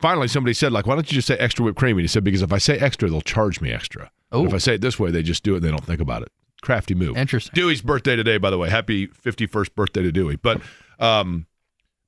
[0.00, 1.96] finally somebody said, like, why don't you just say extra whipped cream?
[1.96, 4.10] And he said, because if I say extra, they'll charge me extra.
[4.30, 4.44] Oh.
[4.44, 5.56] If I say it this way, they just do it.
[5.56, 6.28] And they don't think about it.
[6.60, 7.16] Crafty move.
[7.16, 7.52] Interesting.
[7.54, 8.68] Dewey's birthday today, by the way.
[8.68, 10.36] Happy 51st birthday to Dewey.
[10.36, 10.60] But,
[10.98, 11.46] um,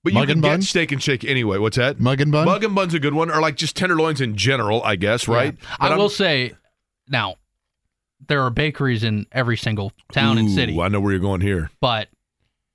[0.05, 1.57] but you Mug can and get steak and shake anyway.
[1.57, 1.98] What's that?
[1.98, 2.44] Mug and bun?
[2.44, 5.57] Mug and bun's a good one, or like just tenderloins in general, I guess, right?
[5.59, 5.77] Yeah.
[5.78, 6.52] I I'm- will say,
[7.09, 7.36] now,
[8.28, 10.78] there are bakeries in every single town and Ooh, city.
[10.78, 11.70] I know where you're going here.
[11.81, 12.09] But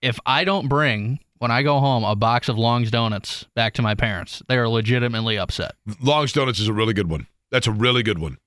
[0.02, 3.82] if I don't bring, when I go home, a box of Long's Donuts back to
[3.82, 5.76] my parents, they are legitimately upset.
[6.02, 7.28] Long's Donuts is a really good one.
[7.52, 8.38] That's a really good one.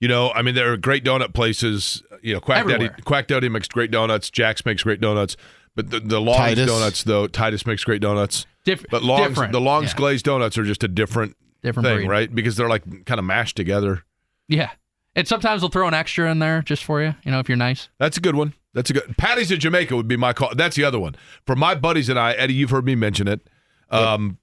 [0.00, 2.02] You know, I mean, there are great donut places.
[2.22, 4.30] You know, Quack Daddy, Quack Daddy makes great donuts.
[4.30, 5.36] Jack's makes great donuts.
[5.76, 6.66] But the, the Long's Titus.
[6.70, 8.46] donuts, though, Titus makes great donuts.
[8.64, 9.52] Diff- But Long's, different.
[9.52, 9.96] the Long's yeah.
[9.96, 12.08] glazed donuts are just a different, different thing, breed.
[12.08, 12.34] right?
[12.34, 14.02] Because they're like kind of mashed together.
[14.48, 14.70] Yeah.
[15.14, 17.56] And sometimes they'll throw an extra in there just for you, you know, if you're
[17.56, 17.88] nice.
[17.98, 18.54] That's a good one.
[18.72, 19.16] That's a good.
[19.16, 20.54] Patty's of Jamaica would be my call.
[20.54, 21.16] That's the other one.
[21.46, 23.48] For my buddies and I, Eddie, you've heard me mention it.
[23.90, 24.38] Um,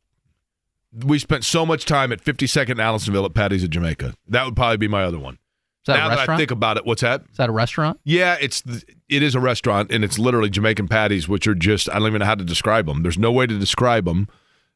[1.05, 4.13] we spent so much time at 52nd and Allisonville at Patty's of Jamaica.
[4.27, 5.35] That would probably be my other one.
[5.35, 7.23] Is that now that I think about it, what's that?
[7.31, 7.99] Is that a restaurant?
[8.03, 8.61] Yeah, it's
[9.07, 12.19] it is a restaurant and it's literally Jamaican patties, which are just I don't even
[12.19, 13.03] know how to describe them.
[13.03, 14.27] There's no way to describe them.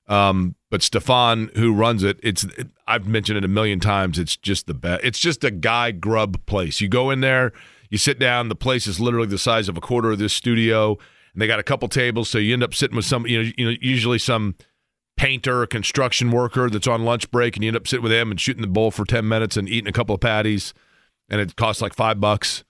[0.07, 4.18] Um, but Stefan, who runs it, it's it, I've mentioned it a million times.
[4.19, 5.03] It's just the best.
[5.03, 6.80] It's just a guy grub place.
[6.80, 7.52] You go in there,
[7.91, 8.49] you sit down.
[8.49, 10.97] The place is literally the size of a quarter of this studio,
[11.34, 12.30] and they got a couple tables.
[12.30, 14.55] So you end up sitting with some, you know, you know, usually some
[15.18, 18.31] painter or construction worker that's on lunch break, and you end up sitting with them
[18.31, 20.73] and shooting the bull for ten minutes and eating a couple of patties,
[21.30, 22.63] and it costs like five bucks.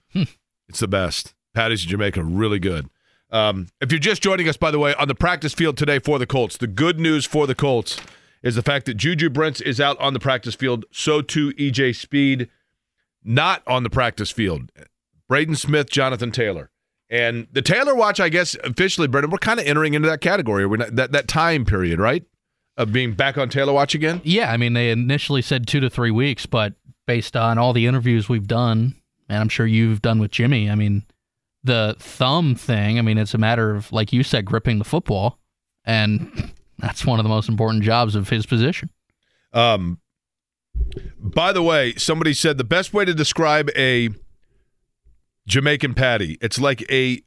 [0.68, 1.34] It's the best.
[1.54, 2.88] Patties in Jamaica, really good.
[3.30, 6.18] Um, if you're just joining us, by the way, on the practice field today for
[6.18, 7.98] the Colts, the good news for the Colts
[8.42, 10.84] is the fact that Juju Brents is out on the practice field.
[10.90, 12.48] So too EJ Speed,
[13.24, 14.70] not on the practice field.
[15.28, 16.70] Braden Smith, Jonathan Taylor.
[17.10, 20.64] And the Taylor watch, I guess, officially, Brendan, we're kind of entering into that category.
[20.64, 22.24] We're not, that, that time period, right?
[22.78, 24.22] Of being back on Taylor watch again?
[24.24, 26.72] Yeah, I mean, they initially said two to three weeks, but
[27.06, 28.94] based on all the interviews we've done,
[29.28, 31.04] and I'm sure you've done with Jimmy, I mean,
[31.62, 35.38] the thumb thing, I mean, it's a matter of, like you said, gripping the football.
[35.84, 38.88] And that's one of the most important jobs of his position.
[39.52, 40.00] Um,
[41.18, 44.08] by the way, somebody said the best way to describe a
[45.46, 47.22] Jamaican patty, it's like a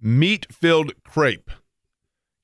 [0.00, 1.50] meat-filled crepe.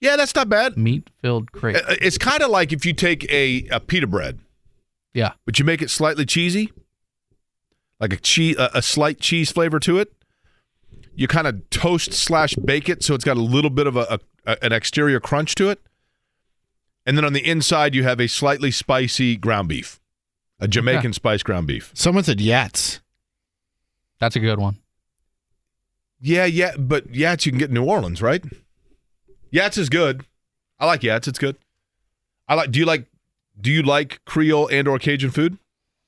[0.01, 0.77] Yeah, that's not bad.
[0.77, 1.77] Meat filled crate.
[1.77, 4.41] Uh, It's kind of like if you take a, a pita bread,
[5.15, 5.33] Yeah.
[5.45, 6.73] but you make it slightly cheesy,
[8.01, 10.13] like a cheese, a, a slight cheese flavor to it.
[11.15, 14.19] You kind of toast slash bake it, so it's got a little bit of a,
[14.47, 15.81] a an exterior crunch to it,
[17.07, 20.01] and then on the inside you have a slightly spicy ground beef,
[20.59, 21.93] a Jamaican spice ground beef.
[21.95, 23.01] Someone said Yats.
[24.19, 24.79] That's a good one.
[26.25, 28.45] Yeah, yeah, but Yats you can get in New Orleans, right?
[29.53, 30.25] Yats is good.
[30.79, 31.27] I like Yats.
[31.27, 31.57] It's good.
[32.49, 32.71] I like.
[32.71, 33.07] Do you like?
[33.61, 35.59] Do you like Creole and or Cajun food?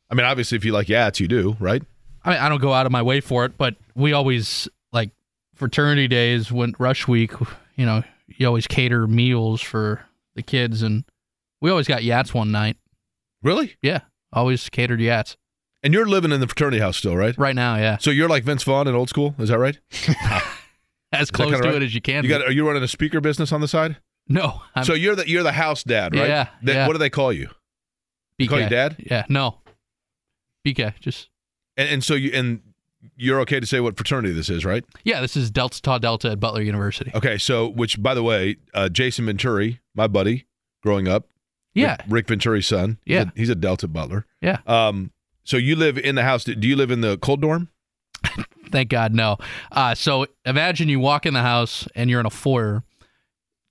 [0.09, 1.83] I mean, obviously, if you like Yats, you do, right?
[2.25, 5.11] I mean, I don't go out of my way for it, but we always like
[5.57, 7.33] fraternity days when rush week.
[7.75, 10.01] You know, you always cater meals for
[10.37, 11.05] the kids, and
[11.61, 12.77] we always got Yats one night.
[13.43, 13.77] Really?
[13.83, 15.37] Yeah, always catered Yats.
[15.85, 17.37] And you're living in the fraternity house still, right?
[17.39, 19.79] Right now, yeah, So you're like Vince Vaughn in old school, is that right?
[21.13, 21.75] as close to right?
[21.77, 22.17] it as you can.
[22.17, 22.29] You be.
[22.29, 22.43] got?
[22.43, 23.97] Are you running a speaker business on the side?
[24.27, 26.27] no, I'm so you're the you're the house dad, right?
[26.29, 26.87] Yeah, That- yeah.
[26.87, 27.51] What do they call you?
[28.41, 28.49] BK.
[28.49, 28.97] call you dad?
[28.99, 29.59] Yeah, no,
[30.67, 30.99] BK.
[31.01, 31.29] Just
[31.77, 32.61] And, and so you and
[33.17, 34.83] you're okay to say what fraternity this is, right?
[35.05, 35.21] yeah.
[35.21, 37.11] This is Delta Tau Delta at Butler University.
[37.15, 37.37] Okay.
[37.39, 40.47] So, which by the way, uh, Jason Venturi, my buddy,
[40.83, 41.29] growing up,
[41.75, 42.99] Yeah, Rick, Rick Venturi's son.
[43.05, 43.23] He's Yeah.
[43.23, 44.25] a, he's a Delta Butler.
[44.41, 44.59] yeah.
[44.67, 45.11] Um,
[45.45, 46.45] so you live in the house.
[46.45, 47.69] Do you live in the cold dorm?
[48.71, 49.37] Thank God, no.
[49.71, 52.83] Uh, so imagine you walk in the house and you're in a foyer.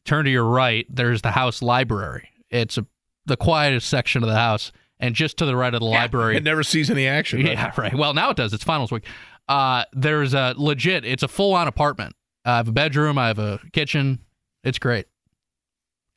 [0.06, 0.86] Turn to your right.
[0.90, 2.30] There's the house library.
[2.50, 2.86] It's a,
[3.26, 6.38] the quietest section of the house, and just to the right of the library.
[6.38, 7.40] It never sees any action.
[7.44, 7.54] right?
[7.54, 7.94] Yeah, right.
[7.94, 8.54] Well, now it does.
[8.54, 9.06] It's finals week.
[9.50, 11.04] Uh, there's a legit.
[11.04, 12.16] It's a full-on apartment.
[12.46, 13.18] I have a bedroom.
[13.18, 14.20] I have a kitchen.
[14.64, 15.08] It's great.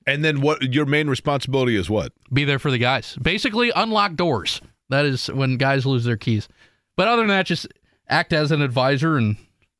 [0.07, 0.63] And then what?
[0.75, 2.13] Your main responsibility is what?
[2.33, 3.17] Be there for the guys.
[3.21, 4.61] Basically, unlock doors.
[4.89, 6.49] That is when guys lose their keys.
[6.97, 7.67] But other than that, just
[8.09, 9.37] act as an advisor and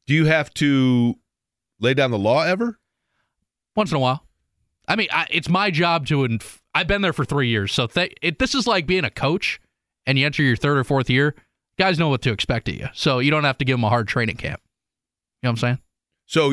[0.07, 1.15] Do you have to
[1.81, 2.79] lay down the law ever?
[3.75, 4.25] once in a while.
[4.89, 6.25] I mean, I, it's my job to.
[6.25, 9.11] Inf- I've been there for three years, so th- it, this is like being a
[9.11, 9.61] coach,
[10.07, 11.35] and you enter your third or fourth year.
[11.79, 13.89] Guys know what to expect of you, so you don't have to give them a
[13.89, 14.61] hard training camp.
[15.43, 15.79] You know what I'm saying?
[16.27, 16.53] So,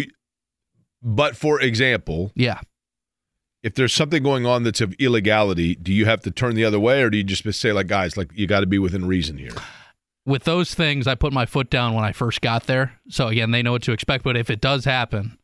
[1.01, 2.59] but for example, Yeah.
[3.64, 6.80] If there's something going on that's of illegality, do you have to turn the other
[6.80, 9.38] way, or do you just say like, guys, like you got to be within reason
[9.38, 9.53] here?
[10.26, 12.94] With those things, I put my foot down when I first got there.
[13.10, 14.23] So again, they know what to expect.
[14.23, 15.38] But if it does happen,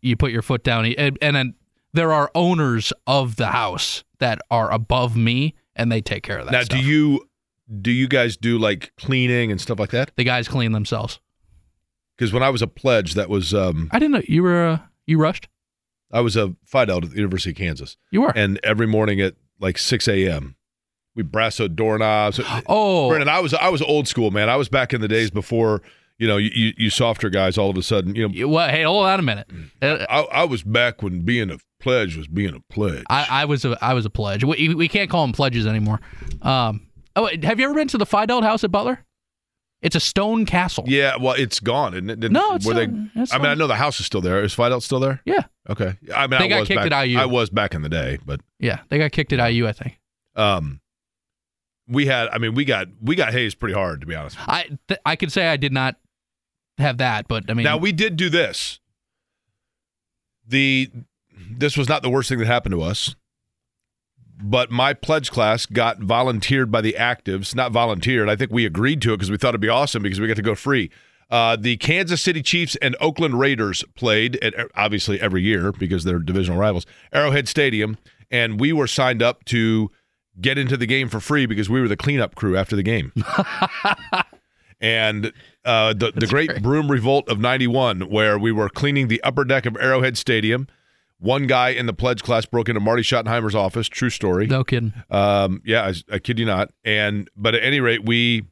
[0.00, 1.54] you put your foot down, and, and then
[1.92, 6.46] there are owners of the house that are above me, and they take care of
[6.46, 6.52] that.
[6.52, 6.78] now, stuff.
[6.78, 7.26] do you
[7.80, 10.12] do you guys do like cleaning and stuff like that?
[10.16, 11.20] The guys clean themselves.
[12.16, 14.66] Because when I was a pledge, that was um, I didn't know you were.
[14.66, 15.48] Uh, you rushed.
[16.12, 18.32] I was a Phi Delta at the University of Kansas, You were.
[18.36, 20.56] and every morning at like 6 a.m.
[21.14, 22.40] we brassoed doorknobs.
[22.68, 24.48] oh, Brendan, I was I was old school, man.
[24.48, 25.82] I was back in the days before
[26.18, 28.14] you know you, you, softer guys all of a sudden.
[28.14, 29.50] You know, You- Well, hey, hold on a minute.
[29.82, 33.04] Uh, I, I was back when being a pledge was being a pledge.
[33.10, 34.42] I, I was a I was a pledge.
[34.44, 36.00] We, we can't call them pledges anymore.
[36.42, 39.04] Um, oh, have you ever been to the Phi Delt House at Butler?
[39.82, 40.84] It's a stone castle.
[40.88, 42.18] yeah, well, it's gone, isn't it?
[42.20, 43.20] Didn't- No, it's were still- they?
[43.22, 44.42] it's I mean, I know the house is still there.
[44.42, 45.20] Is Phi Delt still there?
[45.26, 45.96] Yeah, Okay.
[46.14, 47.18] I mean, They I got was kicked back, at IU.
[47.18, 48.80] I was back in the day, but yeah.
[48.88, 49.98] They got kicked at IU, I think.
[50.34, 50.80] um,
[51.88, 52.28] we had.
[52.30, 54.36] I mean, we got we got hazed pretty hard, to be honest.
[54.48, 55.94] I th- I could say I did not
[56.78, 58.80] have that, but I mean, Now we did do this.
[60.48, 60.90] The
[61.50, 63.14] this was not the worst thing that happened to us.
[64.38, 68.28] But my pledge class got volunteered by the actives, not volunteered.
[68.28, 70.36] I think we agreed to it because we thought it'd be awesome because we got
[70.36, 70.90] to go free.
[71.30, 76.18] Uh, the Kansas City Chiefs and Oakland Raiders played at obviously every year because they're
[76.18, 77.98] divisional rivals, Arrowhead Stadium,
[78.30, 79.90] and we were signed up to
[80.40, 83.12] get into the game for free because we were the cleanup crew after the game.
[84.80, 85.32] and
[85.64, 89.66] uh, the the great, Broom Revolt of '91, where we were cleaning the upper deck
[89.66, 90.68] of Arrowhead Stadium.
[91.18, 93.88] One guy in the pledge class broke into Marty Schottenheimer's office.
[93.88, 94.46] True story.
[94.46, 94.92] no kidding.
[95.10, 96.70] Um, yeah, I, I kid you not.
[96.84, 98.44] And but at any rate, we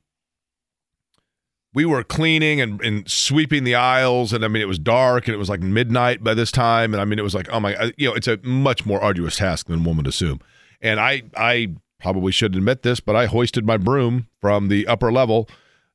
[1.74, 5.34] we were cleaning and, and sweeping the aisles, and I mean it was dark and
[5.34, 7.92] it was like midnight by this time, and I mean it was like oh my,
[7.96, 10.40] you know, it's a much more arduous task than one would assume.
[10.80, 15.10] And I I probably shouldn't admit this, but I hoisted my broom from the upper
[15.12, 15.48] level,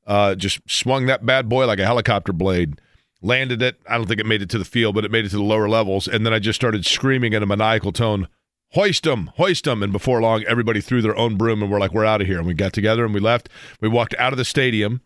[0.06, 2.80] uh, just swung that bad boy like a helicopter blade.
[3.22, 3.80] Landed it.
[3.88, 5.44] I don't think it made it to the field, but it made it to the
[5.44, 6.08] lower levels.
[6.08, 8.28] And then I just started screaming in a maniacal tone,
[8.72, 9.84] hoist them, hoist them.
[9.84, 12.38] And before long, everybody threw their own broom and we're like, we're out of here.
[12.38, 13.50] And we got together and we left.
[13.82, 15.02] We walked out of the stadium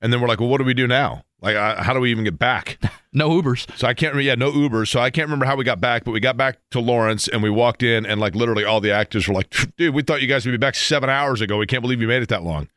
[0.00, 1.24] and then we're like, well, what do we do now?
[1.42, 2.78] Like, uh, how do we even get back?
[3.12, 3.66] No Ubers.
[3.78, 4.26] So I can't remember.
[4.28, 4.88] Yeah, no Ubers.
[4.88, 7.42] So I can't remember how we got back, but we got back to Lawrence and
[7.42, 9.48] we walked in and like literally all the actors were like,
[9.78, 11.56] dude, we thought you guys would be back seven hours ago.
[11.56, 12.68] We can't believe you made it that long.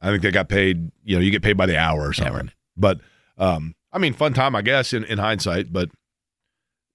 [0.00, 2.34] I think they got paid, you know, you get paid by the hour or something.
[2.34, 2.48] right.
[2.74, 3.00] But,
[3.36, 5.90] um, I mean, fun time, I guess, in, in hindsight, but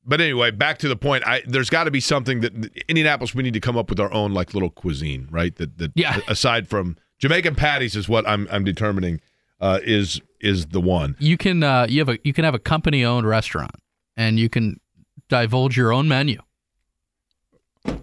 [0.06, 1.26] but anyway, back to the point.
[1.26, 2.54] I there's got to be something that
[2.88, 5.56] Indianapolis we need to come up with our own like little cuisine, right?
[5.56, 6.20] That that yeah.
[6.28, 9.20] aside from Jamaican patties is what I'm I'm determining
[9.60, 11.16] uh, is is the one.
[11.20, 13.76] You can uh, you have a you can have a company owned restaurant
[14.16, 14.80] and you can
[15.28, 16.40] divulge your own menu.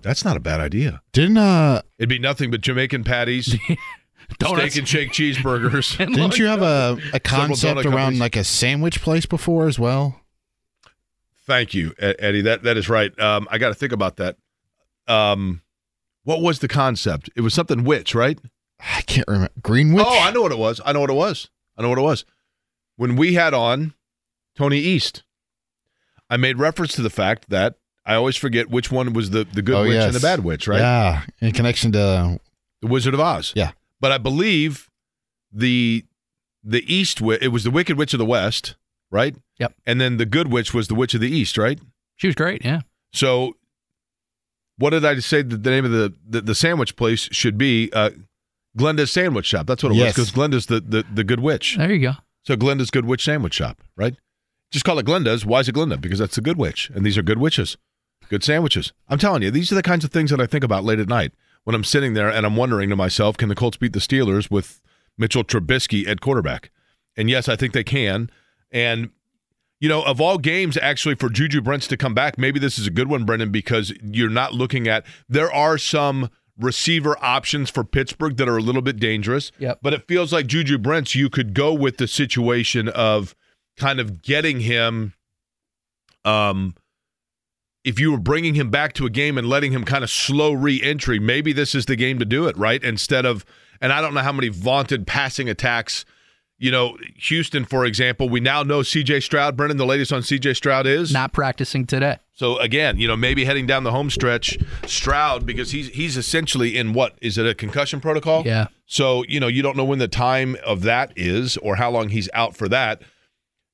[0.02, 1.02] That's not a bad idea.
[1.12, 3.56] Didn't uh It'd be nothing but Jamaican patties,
[4.38, 4.72] Donuts.
[4.72, 5.98] steak and shake cheeseburgers.
[6.04, 8.20] And didn't you have a, a concept around companies.
[8.20, 10.20] like a sandwich place before as well?
[11.46, 12.42] Thank you, Eddie.
[12.42, 13.16] That that is right.
[13.18, 14.36] Um, I got to think about that.
[15.09, 15.62] Um,
[16.24, 17.30] what was the concept?
[17.34, 18.38] It was something witch, right?
[18.80, 19.50] I can't remember.
[19.60, 20.04] Greenwich?
[20.06, 20.80] Oh, I know what it was.
[20.84, 21.50] I know what it was.
[21.76, 22.24] I know what it was.
[22.96, 23.94] When we had on
[24.56, 25.24] Tony East,
[26.30, 27.74] I made reference to the fact that
[28.06, 30.06] I always forget which one was the, the good Oh, witch yes.
[30.06, 30.78] and the bad witch, right?
[30.80, 32.40] Yeah, in connection to
[32.80, 33.52] The Wizard of Oz.
[33.56, 33.72] Yeah.
[34.03, 34.91] But I believe
[35.51, 36.05] the
[36.62, 38.77] the East it was the Wicked Witch of the West,
[39.11, 39.35] right?
[39.59, 39.74] Yep.
[39.87, 41.81] And then the Good Witch was the Witch of the East, right?
[42.16, 42.83] She was great, yeah.
[43.15, 43.55] So,
[44.77, 47.91] what did I say that the name of the, the, the sandwich place should be?
[47.93, 48.11] Uh,
[48.79, 49.66] Glenda's Sandwich Shop.
[49.66, 50.16] That's what it Yes.
[50.16, 51.77] was because Glenda's the, the, the good witch.
[51.77, 52.12] There you go.
[52.45, 54.16] So, Glenda's Good Witch Sandwich Shop, right?
[54.73, 55.45] Just call it Glenda's.
[55.47, 56.01] Why is it Glenda?
[56.01, 56.91] Because that's the good witch.
[56.95, 57.77] And these are good witches,
[58.31, 58.93] good sandwiches.
[59.09, 61.09] I'm telling you, these are the kinds of things that I think about late at
[61.09, 61.33] night
[61.64, 64.51] when I'm sitting there and I'm wondering to myself, can the Colts beat the Steelers
[64.51, 64.80] with
[65.16, 66.70] Mitchell Trubisky at quarterback?
[67.16, 68.30] And yes, I think they can.
[68.70, 69.10] And
[69.80, 72.86] you know, of all games, actually, for Juju Brents to come back, maybe this is
[72.86, 75.05] a good one, Brendan, because you're not looking at.
[75.28, 79.51] There are some receiver options for Pittsburgh that are a little bit dangerous.
[79.59, 79.80] Yep.
[79.82, 83.34] But it feels like Juju Brents, you could go with the situation of
[83.76, 85.14] kind of getting him.
[86.24, 86.76] Um,
[87.84, 90.52] if you were bringing him back to a game and letting him kind of slow
[90.52, 92.82] re-entry, maybe this is the game to do it, right?
[92.82, 93.44] Instead of,
[93.80, 96.04] and I don't know how many vaunted passing attacks
[96.62, 99.56] you know, Houston, for example, we now know CJ Stroud.
[99.56, 102.18] Brendan, the latest on CJ Stroud is Not practicing today.
[102.34, 104.56] so again, you know, maybe heading down the home stretch,
[104.86, 108.44] Stroud because he's he's essentially in what is it a concussion protocol?
[108.46, 108.68] Yeah.
[108.86, 112.10] So you know, you don't know when the time of that is or how long
[112.10, 113.02] he's out for that.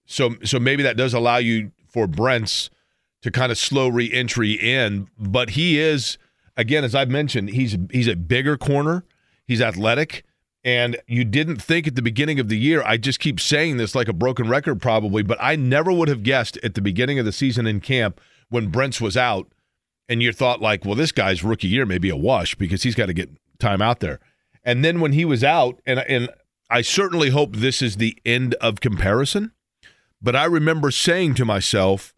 [0.06, 2.70] So so maybe that does allow you for Brents
[3.22, 6.18] to kind of slow re-entry in, but he is
[6.56, 9.04] again, as I've mentioned, he's he's a bigger corner.
[9.46, 10.24] He's athletic.
[10.64, 13.94] And you didn't think at the beginning of the year, I just keep saying this
[13.94, 17.24] like a broken record probably, but I never would have guessed at the beginning of
[17.24, 18.20] the season in camp
[18.50, 19.50] when Brents was out
[20.08, 22.96] and you thought like, well, this guy's rookie year may be a wash because he's
[22.96, 24.18] got to get time out there.
[24.64, 26.28] And then when he was out, and and
[26.68, 29.52] I certainly hope this is the end of comparison,
[30.20, 32.14] but I remember saying to myself,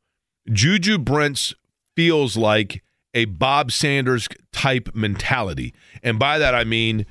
[0.53, 1.55] Juju Brents
[1.97, 2.83] feels like
[3.15, 5.75] a Bob Sanders type mentality.
[6.03, 7.07] And by that I mean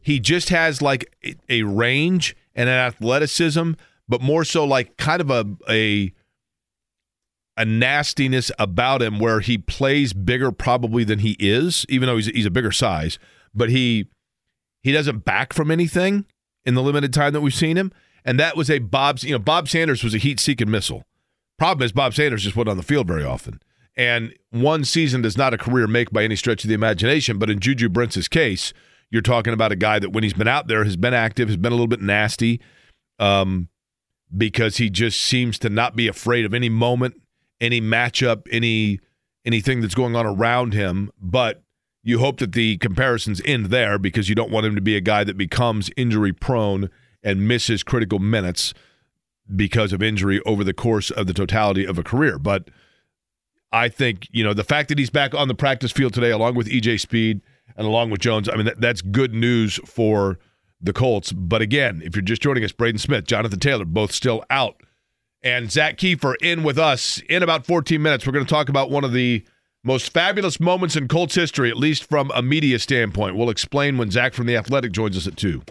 [0.00, 1.14] he just has like
[1.48, 3.72] a- range and an athleticism,
[4.06, 6.12] but more so like kind of a a
[7.56, 12.26] a nastiness about him where he plays bigger probably than he is, even though he's
[12.26, 13.18] he's a bigger size,
[13.54, 14.08] but he
[14.82, 16.26] he doesn't back from anything
[16.64, 17.92] in the limited time that we've seen him.
[18.24, 21.04] And that was a Bob's, you know, Bob Sanders was a heat seeking missile.
[21.58, 23.60] Problem is Bob Sanders just went on the field very often.
[23.96, 27.48] And one season does not a career make by any stretch of the imagination, but
[27.48, 28.72] in Juju Brents' case,
[29.10, 31.56] you're talking about a guy that when he's been out there has been active, has
[31.56, 32.60] been a little bit nasty,
[33.20, 33.68] um,
[34.36, 37.14] because he just seems to not be afraid of any moment,
[37.60, 38.98] any matchup, any
[39.44, 41.10] anything that's going on around him.
[41.20, 41.62] But
[42.02, 45.00] you hope that the comparisons end there because you don't want him to be a
[45.00, 46.90] guy that becomes injury prone
[47.22, 48.74] and misses critical minutes
[49.54, 52.38] because of injury over the course of the totality of a career.
[52.38, 52.68] But
[53.72, 56.54] I think, you know, the fact that he's back on the practice field today, along
[56.54, 57.40] with EJ Speed
[57.76, 60.38] and along with Jones, I mean, that, that's good news for
[60.80, 61.32] the Colts.
[61.32, 64.80] But again, if you're just joining us, Braden Smith, Jonathan Taylor, both still out.
[65.42, 68.26] And Zak Keefer in with us in about 14 minutes.
[68.26, 69.44] We're going to talk about one of the
[69.82, 73.36] most fabulous moments in Colts history, at least from a media standpoint.
[73.36, 75.62] We'll explain when Zak from The Athletic joins us at 2.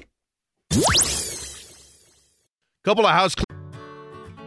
[2.84, 3.34] Couple of house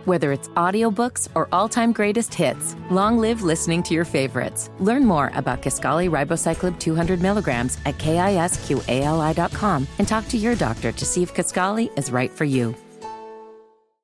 [0.06, 4.70] Whether it's audiobooks or all-time greatest hits, long live listening to your favorites.
[4.78, 11.04] Learn more about Kisqali Ribociclib 200 milligrams at kisqali.com and talk to your doctor to
[11.04, 12.74] see if Kisqali is right for you.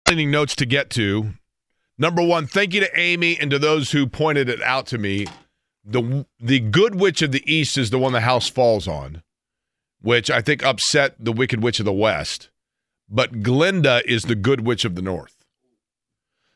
[0.07, 1.35] cleaning notes to get to.
[1.97, 5.27] Number one, thank you to Amy and to those who pointed it out to me.
[5.85, 9.23] The the good witch of the east is the one the house falls on,
[10.01, 12.51] which I think upset the wicked witch of the west.
[13.09, 15.42] But Glinda is the good witch of the north.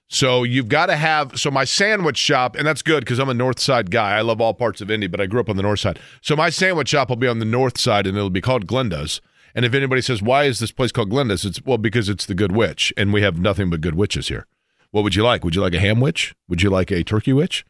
[0.08, 3.34] So you've got to have so my sandwich shop, and that's good because I'm a
[3.34, 4.16] north side guy.
[4.16, 5.98] I love all parts of Indy, but I grew up on the north side.
[6.20, 9.20] So my sandwich shop will be on the north side, and it'll be called Glenda's.
[9.54, 11.44] And if anybody says, "Why is this place called Glenda's?
[11.44, 14.46] It's well because it's the Good Witch, and we have nothing but good witches here.
[14.92, 15.44] What would you like?
[15.44, 16.34] Would you like a ham witch?
[16.48, 17.64] Would you like a turkey witch?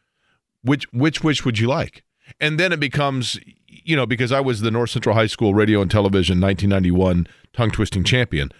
[0.61, 2.03] Which which which would you like?
[2.39, 5.81] And then it becomes, you know, because I was the North Central High School radio
[5.81, 8.51] and television 1991 tongue twisting champion.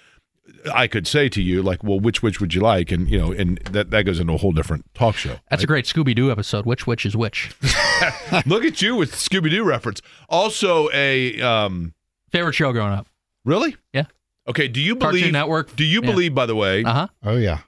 [0.74, 2.92] I could say to you, like, well, which which would you like?
[2.92, 5.30] And you know, and that that goes into a whole different talk show.
[5.50, 5.64] That's right?
[5.64, 6.66] a great Scooby Doo episode.
[6.66, 7.56] Which which is which?
[8.46, 10.02] Look at you with Scooby Doo reference.
[10.30, 11.94] Also, a um,
[12.32, 13.08] favorite show growing up.
[13.46, 13.76] Really?
[13.94, 14.06] Yeah.
[14.48, 14.68] Okay.
[14.68, 15.76] Do you believe Cartoon Network?
[15.76, 16.12] Do you Yeah.
[16.12, 17.08] believe, by the way, Uh huh.
[17.24, 17.60] Oh yeah.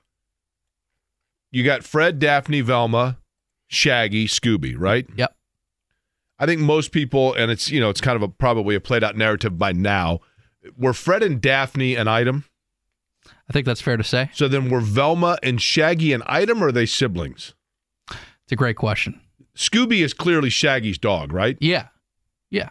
[1.52, 3.18] you got Fred, Daphne, Velma,
[3.68, 5.08] Shaggy, Scooby, right?
[5.16, 5.36] Yep.
[6.38, 9.04] I think most people, and it's you know, it's kind of a probably a played
[9.04, 10.20] out narrative by now.
[10.78, 12.46] Were Fred and Daphne an item?
[13.50, 14.30] I think that's fair to say.
[14.34, 17.56] So then were Velma and Shaggy an item, or are they siblings?
[18.10, 19.20] It's a great question.
[19.56, 21.58] Scooby is clearly Shaggy's dog, right?
[21.60, 21.88] Yeah.
[22.52, 22.70] Yeah.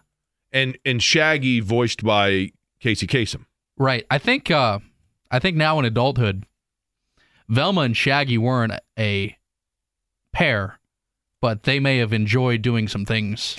[0.52, 3.44] And and Shaggy voiced by Casey Kasem.
[3.76, 4.06] Right.
[4.10, 4.50] I think.
[4.50, 4.78] Uh,
[5.30, 6.46] I think now in adulthood,
[7.48, 9.36] Velma and Shaggy weren't a
[10.32, 10.78] pair,
[11.42, 13.56] but they may have enjoyed doing some things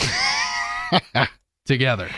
[1.66, 2.10] together.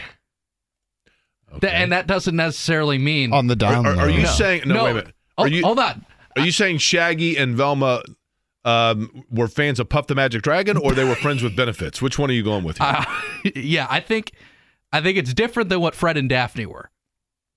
[1.59, 3.33] Th- and that doesn't necessarily mean.
[3.33, 4.05] On the down Are, are low.
[4.07, 4.29] you No.
[4.29, 4.83] saying no, No.
[4.85, 5.15] Wait a minute.
[5.37, 6.05] Oh, you hold on.
[6.37, 8.03] are you saying Shaggy and Velma
[8.63, 12.01] um, were fans of Puff the Magic Dragon, or they were friends with benefits?
[12.01, 12.77] Which one are you going with?
[12.77, 12.87] Here?
[12.87, 13.05] Uh,
[13.55, 14.31] yeah, I think.
[14.93, 16.91] I think it's different than what Fred and Daphne were.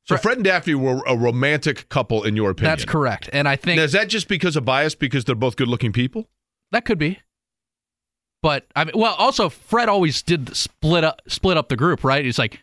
[0.04, 2.70] so Fred and Daphne were a romantic couple, in your opinion.
[2.70, 4.94] That's correct, and I think Now, is that just because of bias?
[4.94, 6.28] Because they're both good-looking people?
[6.70, 7.18] That could be.
[8.42, 12.24] But I mean, well, also Fred always did split up split up the group, right?
[12.24, 12.60] He's like,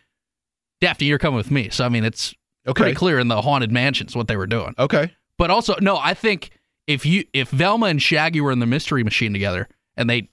[0.82, 1.70] Daphne, you're coming with me.
[1.70, 2.34] So I mean, it's
[2.68, 2.82] Okay.
[2.82, 4.74] pretty clear in the haunted mansions what they were doing.
[4.78, 5.12] Okay.
[5.38, 6.50] But also, no, I think
[6.86, 10.28] if you if Velma and Shaggy were in the mystery machine together and they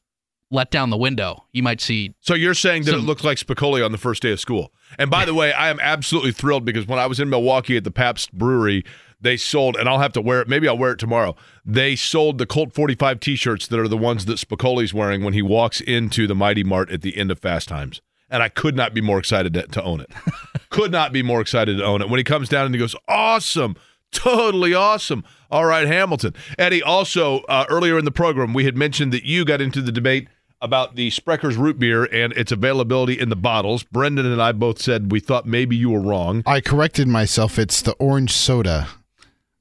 [0.51, 2.15] let down the window, you might see.
[2.21, 4.73] So you're saying that it looked like Spicoli on the first day of school.
[4.97, 7.83] And by the way, I am absolutely thrilled because when I was in Milwaukee at
[7.83, 8.83] the Pabst Brewery,
[9.21, 10.47] they sold, and I'll have to wear it.
[10.47, 11.35] Maybe I'll wear it tomorrow.
[11.63, 15.43] They sold the Colt 45 T-shirts that are the ones that Spicoli's wearing when he
[15.43, 18.01] walks into the Mighty Mart at the end of Fast Times.
[18.29, 20.11] And I could not be more excited to, to own it.
[20.69, 22.09] could not be more excited to own it.
[22.09, 23.75] When he comes down and he goes, "Awesome,
[24.11, 26.35] totally awesome." All right, Hamilton.
[26.57, 26.83] Eddie.
[26.83, 30.27] Also, uh, earlier in the program, we had mentioned that you got into the debate
[30.61, 33.83] about the Sprecher's root beer and its availability in the bottles.
[33.83, 36.43] Brendan and I both said we thought maybe you were wrong.
[36.45, 37.57] I corrected myself.
[37.57, 38.89] It's the orange soda.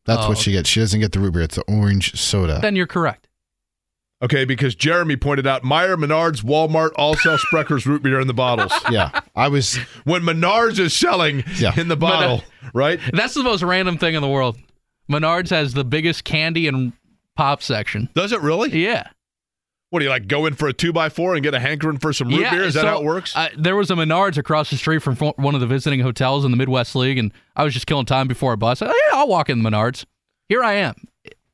[0.07, 0.69] That's Oh, what she gets.
[0.69, 1.43] She doesn't get the root beer.
[1.43, 2.59] It's the orange soda.
[2.61, 3.28] Then you're correct.
[4.21, 8.35] Okay, because Jeremy pointed out Meijer, Menards, Walmart all sell Sprecher's root beer in the
[8.35, 8.73] bottles.
[8.91, 9.77] yeah, I was.
[10.05, 11.73] When Menards is selling Yeah.
[11.79, 12.43] in the bottle,
[12.75, 12.99] right?
[13.13, 14.59] That's the most random thing in the world.
[15.11, 16.93] Menards has the biggest candy and
[17.37, 18.09] pop section.
[18.15, 18.71] Does it really?
[18.85, 19.09] Yeah.
[19.91, 20.27] What do you like?
[20.29, 22.51] Go in for a two by four and get a hankering for some root yeah,
[22.51, 22.65] beer?
[22.65, 23.35] Is that so, how it works?
[23.35, 26.51] Uh, there was a Menards across the street from one of the visiting hotels in
[26.51, 28.83] the Midwest League, and I was just killing time before a bus.
[28.83, 30.05] I, yeah, I'll walk in the Menards.
[30.49, 30.95] Here I am,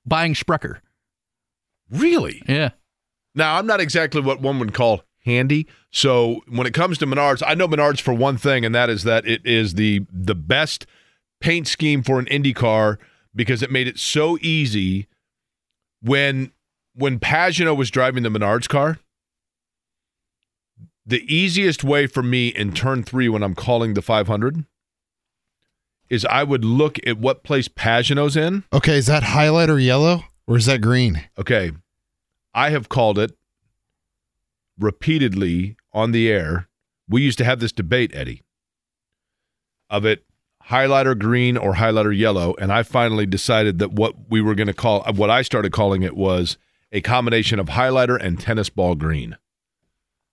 [0.05, 0.81] buying Sprecher.
[1.95, 2.43] Really?
[2.49, 2.71] Yeah.
[3.35, 5.67] Now, I'm not exactly what one would call handy.
[5.91, 9.05] So when it comes to Menards, I know Menards for one thing, and that is
[9.05, 10.87] that it is the the best
[11.41, 12.99] paint scheme for an Indy car
[13.35, 15.09] because it made it so easy
[16.03, 16.53] when
[16.95, 18.99] when Pagenaud was driving the Menards car.
[21.07, 24.65] The easiest way for me in turn three when I'm calling the 500
[26.09, 28.65] is I would look at what place Pagenaud's in.
[28.73, 31.23] Okay, is that highlighter yellow or is that green?
[31.39, 31.73] Okay.
[32.55, 33.37] I have called it
[34.79, 36.69] repeatedly on the air.
[37.09, 38.43] We used to have this debate, Eddie,
[39.91, 40.25] of it
[40.69, 42.55] highlighter green or highlighter yellow.
[42.59, 46.03] And I finally decided that what we were going to call, what I started calling
[46.03, 46.57] it was
[46.93, 49.37] a combination of highlighter and tennis ball green.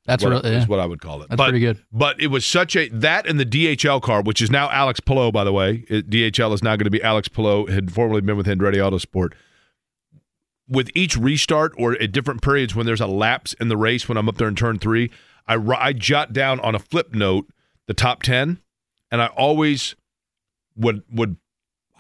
[0.06, 0.68] That's what, really is yeah.
[0.68, 1.30] what I would call it.
[1.30, 1.84] That's but, pretty good.
[1.92, 5.32] But it was such a that and the DHL car, which is now Alex Palou,
[5.32, 5.86] by the way.
[5.90, 9.34] It, DHL is now going to be Alex Palou, had formerly been with Andretti Autosport.
[10.72, 14.18] With each restart or at different periods when there's a lapse in the race, when
[14.18, 15.12] I'm up there in turn three,
[15.48, 17.48] I I jot down on a flip note
[17.88, 18.60] the top ten,
[19.12, 19.96] and I always
[20.76, 21.36] would would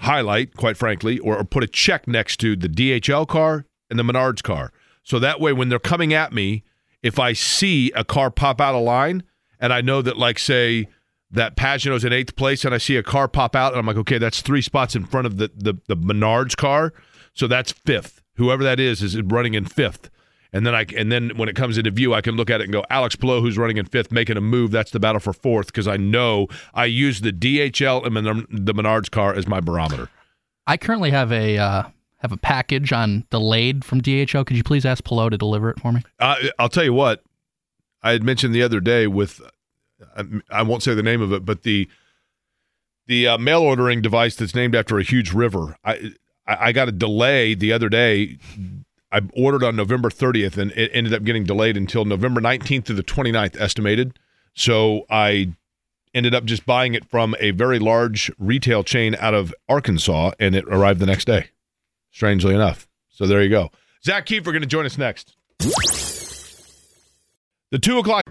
[0.01, 4.03] highlight, quite frankly, or, or put a check next to the DHL car and the
[4.03, 4.71] Menards car.
[5.03, 6.63] So that way, when they're coming at me,
[7.03, 9.23] if I see a car pop out of line
[9.59, 10.87] and I know that, like, say,
[11.29, 13.97] that Pagenaud's in eighth place and I see a car pop out and I'm like,
[13.97, 16.93] okay, that's three spots in front of the, the, the Menards car.
[17.33, 18.20] So that's fifth.
[18.41, 20.09] Whoever that is is running in fifth.
[20.51, 22.63] And then I and then when it comes into view, I can look at it
[22.63, 24.71] and go, Alex Palou, who's running in fifth, making a move.
[24.71, 29.11] That's the battle for fourth because I know I use the DHL and the Menards
[29.11, 30.09] car as my barometer.
[30.65, 31.83] I currently have a uh,
[32.17, 34.45] have a package on delayed from DHL.
[34.45, 36.01] Could you please ask Palou to deliver it for me?
[36.19, 37.23] Uh, I'll tell you what.
[38.03, 39.41] I had mentioned the other day with,
[40.17, 41.87] I, I won't say the name of it, but the
[43.05, 45.77] the uh, mail ordering device that's named after a huge river.
[45.83, 46.13] I
[46.51, 48.37] I, I got a delay the other day.
[49.11, 52.93] I ordered on November 30th, and it ended up getting delayed until November 19th to
[52.93, 54.17] the 29th, estimated.
[54.53, 55.53] So I
[56.13, 60.55] ended up just buying it from a very large retail chain out of Arkansas, and
[60.55, 61.49] it arrived the next day.
[62.11, 62.87] Strangely enough.
[63.09, 63.71] So there you go.
[64.03, 65.35] Zak Keefer going to join us next.
[67.69, 68.23] The two o'clock.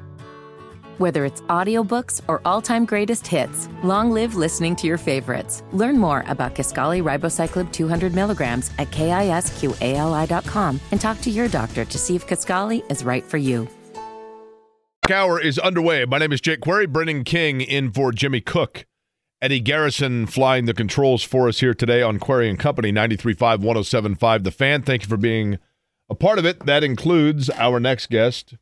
[1.01, 5.63] Whether it's audiobooks or all-time greatest hits, long live listening to your favorites.
[5.73, 11.97] Learn more about Kisqali Ribociclib 200 milligrams at kisqali.com and talk to your doctor to
[11.97, 13.67] see if Kisqali is right for you.
[15.11, 16.05] Hour is underway.
[16.05, 16.85] My name is Jake Query.
[16.85, 18.85] Brendan King in for Jimmy Cook.
[19.41, 24.45] Eddie Garrison flying the controls for us here today on Query and Company 93.5, 107.5.
[24.45, 25.59] The Fan, thank you for being
[26.11, 26.67] a part of it.
[26.67, 28.57] That includes our next guest,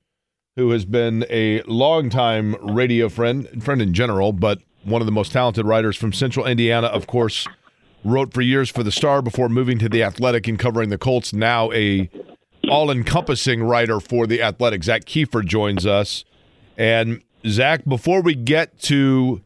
[0.58, 5.30] who has been a longtime radio friend, friend in general, but one of the most
[5.30, 7.46] talented writers from Central Indiana, of course,
[8.04, 11.32] wrote for years for the Star before moving to the Athletic and covering the Colts.
[11.32, 12.10] Now a
[12.68, 14.82] all-encompassing writer for the Athletic.
[14.82, 16.24] Zak Keefer joins us,
[16.76, 19.40] and Zak, before we get to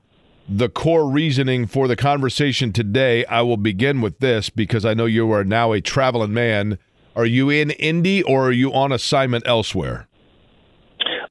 [0.49, 5.05] the core reasoning for the conversation today, I will begin with this because I know
[5.05, 6.79] you are now a traveling man.
[7.15, 10.09] Are you in Indy or are you on assignment elsewhere?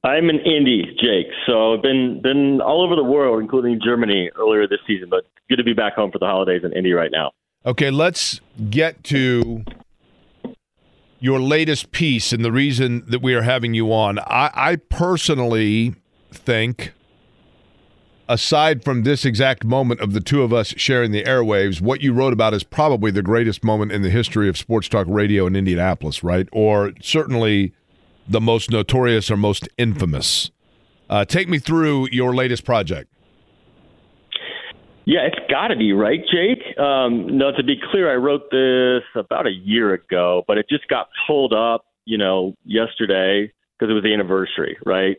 [0.04, 1.28] I'm in Indy, Jake.
[1.46, 5.08] So I've been been all over the world, including Germany earlier this season.
[5.08, 7.30] But good to be back home for the holidays in Indy right now.
[7.64, 9.64] Okay, let's get to
[11.20, 14.18] your latest piece and the reason that we are having you on.
[14.18, 15.94] I, I personally
[16.32, 16.92] think,
[18.28, 22.12] aside from this exact moment of the two of us sharing the airwaves, what you
[22.12, 25.54] wrote about is probably the greatest moment in the history of sports talk radio in
[25.54, 26.48] Indianapolis, right?
[26.50, 27.72] Or certainly
[28.28, 30.50] the most notorious or most infamous.
[31.08, 33.08] Uh, take me through your latest project.
[35.04, 36.78] Yeah, it's got to be right, Jake.
[36.78, 40.86] Um, no, to be clear, I wrote this about a year ago, but it just
[40.88, 45.16] got pulled up, you know, yesterday because it was the anniversary, right?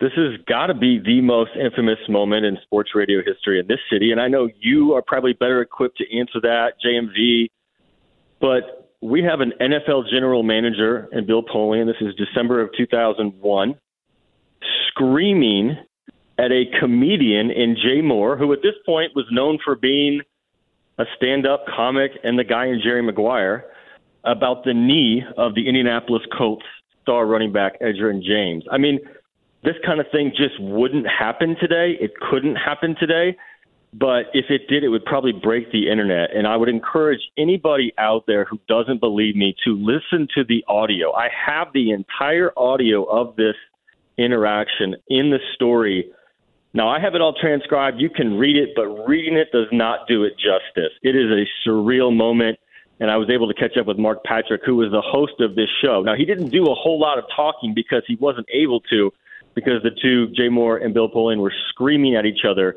[0.00, 3.78] This has got to be the most infamous moment in sports radio history in this
[3.90, 7.48] city, and I know you are probably better equipped to answer that, JMV.
[8.38, 8.75] But
[9.06, 11.86] we have an NFL general manager and Bill Polian.
[11.86, 13.74] This is December of 2001,
[14.88, 15.76] screaming
[16.38, 20.22] at a comedian in Jay Moore, who at this point was known for being
[20.98, 23.66] a stand-up comic and the guy in Jerry Maguire,
[24.24, 26.66] about the knee of the Indianapolis Colts
[27.02, 28.64] star running back Edgerrin James.
[28.72, 28.98] I mean,
[29.62, 31.96] this kind of thing just wouldn't happen today.
[32.00, 33.36] It couldn't happen today.
[33.98, 36.34] But if it did, it would probably break the internet.
[36.36, 40.62] And I would encourage anybody out there who doesn't believe me to listen to the
[40.68, 41.14] audio.
[41.14, 43.54] I have the entire audio of this
[44.18, 46.10] interaction in the story.
[46.74, 47.98] Now, I have it all transcribed.
[47.98, 50.92] You can read it, but reading it does not do it justice.
[51.02, 52.58] It is a surreal moment.
[53.00, 55.54] And I was able to catch up with Mark Patrick, who was the host of
[55.54, 56.02] this show.
[56.02, 59.10] Now, he didn't do a whole lot of talking because he wasn't able to,
[59.54, 62.76] because the two, Jay Moore and Bill Polian, were screaming at each other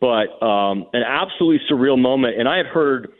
[0.00, 2.38] but um, an absolutely surreal moment.
[2.38, 3.10] And I had heard,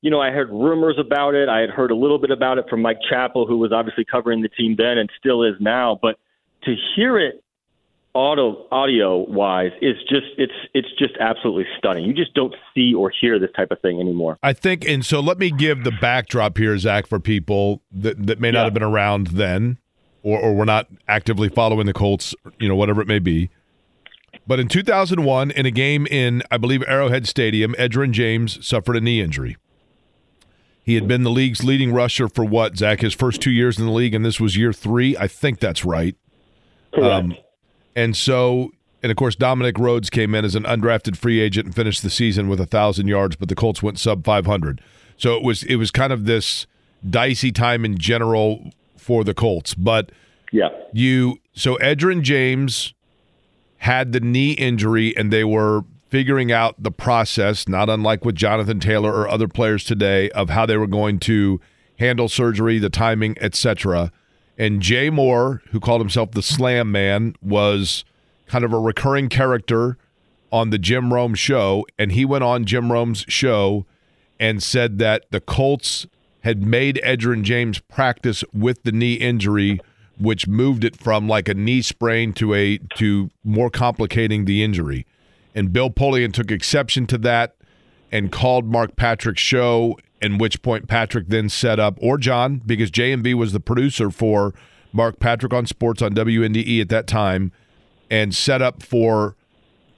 [0.00, 1.48] you know, I heard rumors about it.
[1.48, 4.42] I had heard a little bit about it from Mike Chappell, who was obviously covering
[4.42, 5.98] the team then and still is now.
[6.00, 6.18] But
[6.64, 7.42] to hear it
[8.12, 12.04] auto audio wise is just it's it's just absolutely stunning.
[12.04, 14.38] You just don't see or hear this type of thing anymore.
[14.42, 18.40] I think and so let me give the backdrop here, Zak, for people that, that
[18.40, 18.64] may not yeah.
[18.64, 19.78] have been around then
[20.22, 23.50] or, or were not actively following the Colts, you know, whatever it may be.
[24.50, 29.00] But in 2001, in a game in, I believe, Arrowhead Stadium, Edgerrin James suffered a
[29.00, 29.56] knee injury.
[30.82, 33.00] He had been the league's leading rusher for what, Zak?
[33.00, 35.16] His first two years in the league, and this was year three.
[35.16, 36.16] I think that's right.
[36.92, 37.26] Correct.
[37.26, 37.36] Um,
[37.94, 38.72] and so,
[39.04, 42.10] and of course, Dominic Rhodes came in as an undrafted free agent and finished the
[42.10, 44.80] season with a thousand yards, but the Colts went sub 500.
[45.16, 46.66] So it was it was kind of this
[47.08, 49.74] dicey time in general for the Colts.
[49.74, 50.10] But
[50.50, 52.94] yeah, you so Edgerrin James
[53.80, 58.78] had the knee injury and they were figuring out the process, not unlike with Jonathan
[58.78, 61.60] Taylor or other players today, of how they were going to
[61.98, 64.12] handle surgery, the timing, etc.
[64.58, 68.04] And Jay Moore, who called himself the Slam Man, was
[68.46, 69.96] kind of a recurring character
[70.52, 71.86] on the Jim Rome show.
[71.98, 73.86] And he went on Jim Rome's show
[74.38, 76.06] and said that the Colts
[76.40, 79.80] had made Edgerrin James practice with the knee injury
[80.20, 85.06] which moved it from like a knee sprain to a to more complicating the injury.
[85.54, 87.56] And Bill Polian took exception to that
[88.12, 92.90] and called Mark Patrick's show, in which point Patrick then set up, or John, because
[92.90, 94.52] JMV was the producer for
[94.92, 97.52] Mark Patrick on sports on WNDE at that time,
[98.10, 99.36] and set up for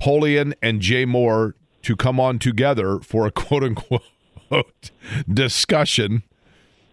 [0.01, 4.03] Polian and Jay Moore to come on together for a quote unquote
[5.33, 6.23] discussion.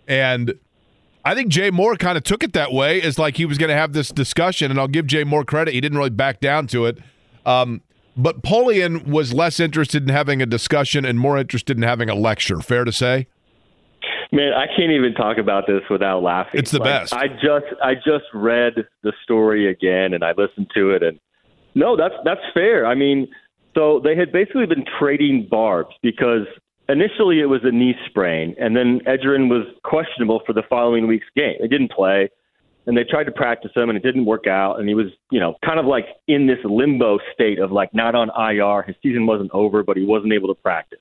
[0.08, 0.56] And
[1.26, 3.70] I think Jay Moore kind of took it that way as like he was going
[3.70, 4.72] to have this discussion.
[4.72, 5.74] And I'll give Jay Moore credit.
[5.74, 6.98] He didn't really back down to it.
[7.46, 7.82] Um,
[8.16, 12.16] but Polian was less interested in having a discussion and more interested in having a
[12.16, 12.60] lecture.
[12.60, 13.28] Fair to say?
[14.32, 16.60] Man, I can't even talk about this without laughing.
[16.60, 17.14] It's the like, best.
[17.14, 18.74] I just I just read
[19.04, 21.20] the story again and I listened to it and
[21.76, 22.86] no, that's that's fair.
[22.86, 23.28] I mean,
[23.76, 26.46] so they had basically been trading barbs because
[26.90, 31.28] initially it was a knee sprain and then Edgerrin was questionable for the following week's
[31.36, 31.56] game.
[31.61, 32.30] He didn't play
[32.86, 35.40] and they tried to practice him and it didn't work out and he was, you
[35.40, 38.84] know, kind of like in this limbo state of like not on IR.
[38.84, 40.99] His season wasn't over, but he wasn't able to practice.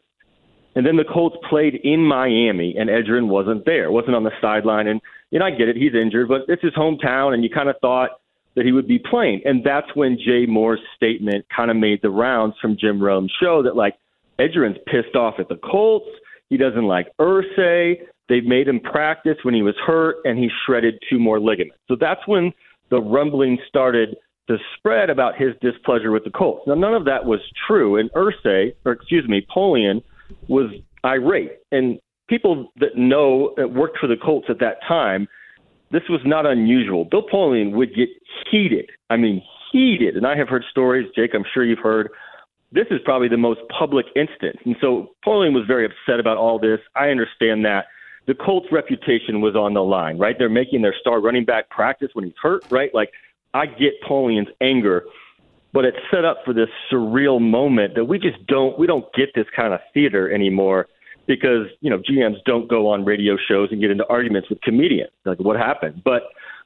[0.74, 4.86] And then the Colts played in Miami, and Edgerrin wasn't there, wasn't on the sideline.
[4.86, 5.00] And
[5.30, 7.74] you know, I get it, he's injured, but it's his hometown, and you kind of
[7.80, 8.10] thought
[8.54, 9.42] that he would be playing.
[9.44, 13.62] And that's when Jay Moore's statement kind of made the rounds from Jim Rome's show
[13.62, 13.94] that like
[14.40, 16.08] Edgerrin's pissed off at the Colts.
[16.50, 17.96] He doesn't like Irsay.
[18.28, 21.78] They've made him practice when he was hurt, and he shredded two more ligaments.
[21.88, 22.52] So that's when
[22.90, 24.16] the rumbling started
[24.48, 26.62] to spread about his displeasure with the Colts.
[26.66, 27.96] Now, none of that was true.
[27.96, 30.02] And Irsay, or excuse me, Polian–
[30.48, 30.70] was
[31.04, 31.58] irate.
[31.72, 31.98] And
[32.28, 35.28] people that know that worked for the Colts at that time,
[35.90, 37.04] this was not unusual.
[37.04, 38.08] Bill Polian would get
[38.50, 38.90] heated.
[39.10, 39.42] I mean,
[39.72, 40.16] heated.
[40.16, 42.10] And I have heard stories, Jake, I'm sure you've heard.
[42.70, 44.58] This is probably the most public instance.
[44.64, 46.80] And so Polian was very upset about all this.
[46.94, 47.86] I understand that.
[48.26, 50.36] The Colts' reputation was on the line, right?
[50.38, 52.94] They're making their star running back practice when he's hurt, right?
[52.94, 53.10] Like,
[53.54, 55.04] I get Polian's anger
[55.72, 59.28] but it's set up for this surreal moment that we just don't we don't get
[59.34, 60.88] this kind of theater anymore
[61.26, 65.10] because you know GMs don't go on radio shows and get into arguments with comedians
[65.24, 66.22] like what happened but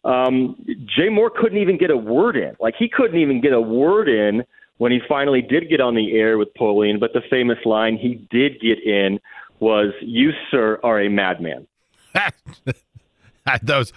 [0.09, 0.57] um
[0.97, 4.09] Jay Moore couldn't even get a word in like he couldn't even get a word
[4.09, 4.45] in
[4.83, 8.15] when he finally did get on the air with Polian, but the famous line he
[8.33, 9.21] did get in
[9.61, 11.69] was you sir are a madman
[13.63, 13.93] those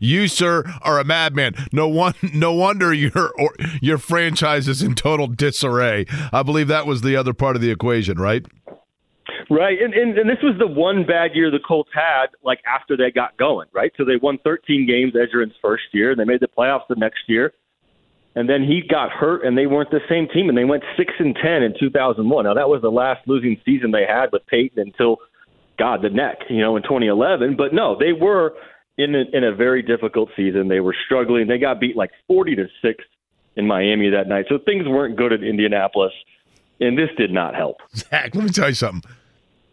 [0.00, 1.54] you, sir, are a madman.
[1.70, 6.06] No one, no wonder your or, your franchise is in total disarray.
[6.32, 8.44] I believe that was the other part of the equation, right?
[9.48, 12.96] Right, and, and and this was the one bad year the Colts had, like after
[12.96, 13.92] they got going, right?
[13.96, 17.20] So they won 13 games Edgerrin's first year, and they made the playoffs the next
[17.28, 17.52] year,
[18.36, 21.14] and then he got hurt, and they weren't the same team, and they went six
[21.18, 22.44] and ten in 2001.
[22.44, 25.16] Now that was the last losing season they had with Peyton until,
[25.78, 27.56] God, the neck, you know, in 2011.
[27.56, 28.52] But no, they were
[28.98, 30.68] in a, in a very difficult season.
[30.68, 31.48] They were struggling.
[31.48, 33.04] They got beat like 40 to 6
[33.56, 34.44] in Miami that night.
[34.50, 36.12] So things weren't good at Indianapolis,
[36.78, 37.78] and this did not help.
[37.96, 39.10] Zak, let me tell you something.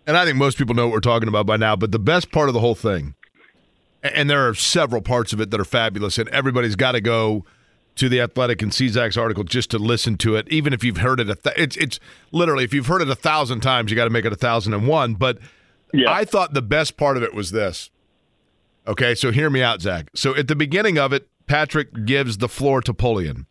[0.08, 2.32] And I think most people know what we're talking about by now, but the best
[2.32, 3.16] part of the whole thing,
[4.02, 7.46] and there are several parts of it that are fabulous, and everybody's got to go
[7.96, 10.98] to the Athletic and see Zak's article just to listen to it, even if you've
[10.98, 11.30] heard it.
[11.30, 12.00] A th- it's it's
[12.32, 14.74] literally if you've heard it a thousand times, you got to make it a thousand
[14.74, 15.14] and one.
[15.14, 15.38] But
[15.94, 16.12] yeah.
[16.12, 17.92] I thought the best part of it was this
[18.86, 20.10] Okay, so hear me out, Zak.
[20.14, 23.46] So at the beginning of it, Patrick gives the floor to Polian.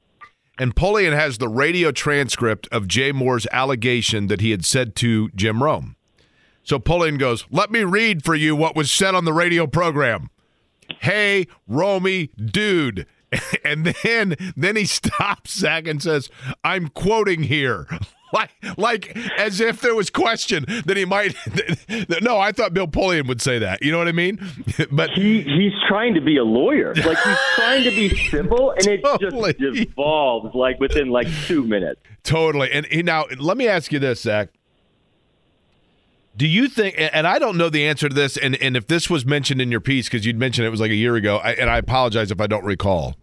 [0.59, 5.31] And Polian has the radio transcript of Jay Moore's allegation that he had said to
[5.31, 5.97] Jim Rome.
[6.63, 10.29] So Polian goes, Let me read for you what was said on the radio program.
[11.01, 13.07] Hey, Romy, dude.
[13.65, 16.29] And then then he stops Zak and says,
[16.65, 17.87] I'm quoting here.
[18.33, 21.35] like like as if there was question that he might.
[22.23, 23.83] no, I thought Bill Polian would say that.
[23.83, 24.39] You know what I mean?
[24.91, 26.95] but he he's trying to be a lawyer.
[26.95, 29.55] Like he's trying to be civil, and it totally.
[29.55, 32.01] just devolves like within like two minutes.
[32.25, 32.71] Totally.
[32.73, 34.51] And, and now let me ask you this, Zak.
[36.35, 39.11] Do you think, and I don't know the answer to this, and, and if this
[39.11, 41.53] was mentioned in your piece, because you'd mentioned it was like a year ago, I,
[41.53, 43.17] and I apologize if I don't recall.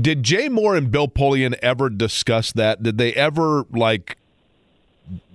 [0.00, 2.82] Did Jay Moore and Bill Polian ever discuss that?
[2.82, 4.16] Did they ever like?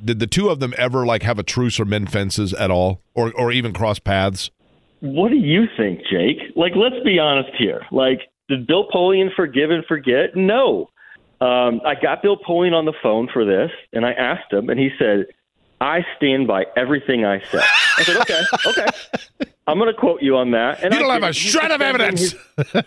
[0.03, 3.01] Did the two of them ever like have a truce or mend fences at all,
[3.13, 4.49] or or even cross paths?
[5.01, 6.37] What do you think, Jake?
[6.55, 7.85] Like, let's be honest here.
[7.91, 10.35] Like, did Bill Polian forgive and forget?
[10.35, 10.89] No.
[11.39, 14.79] Um, I got Bill Polian on the phone for this, and I asked him, and
[14.79, 15.27] he said,
[15.79, 17.63] "I stand by everything I said."
[17.97, 20.81] I said, "Okay, okay." I'm going to quote you on that.
[20.81, 22.21] And you don't I, have a shred of evidence.
[22.21, 22.35] His,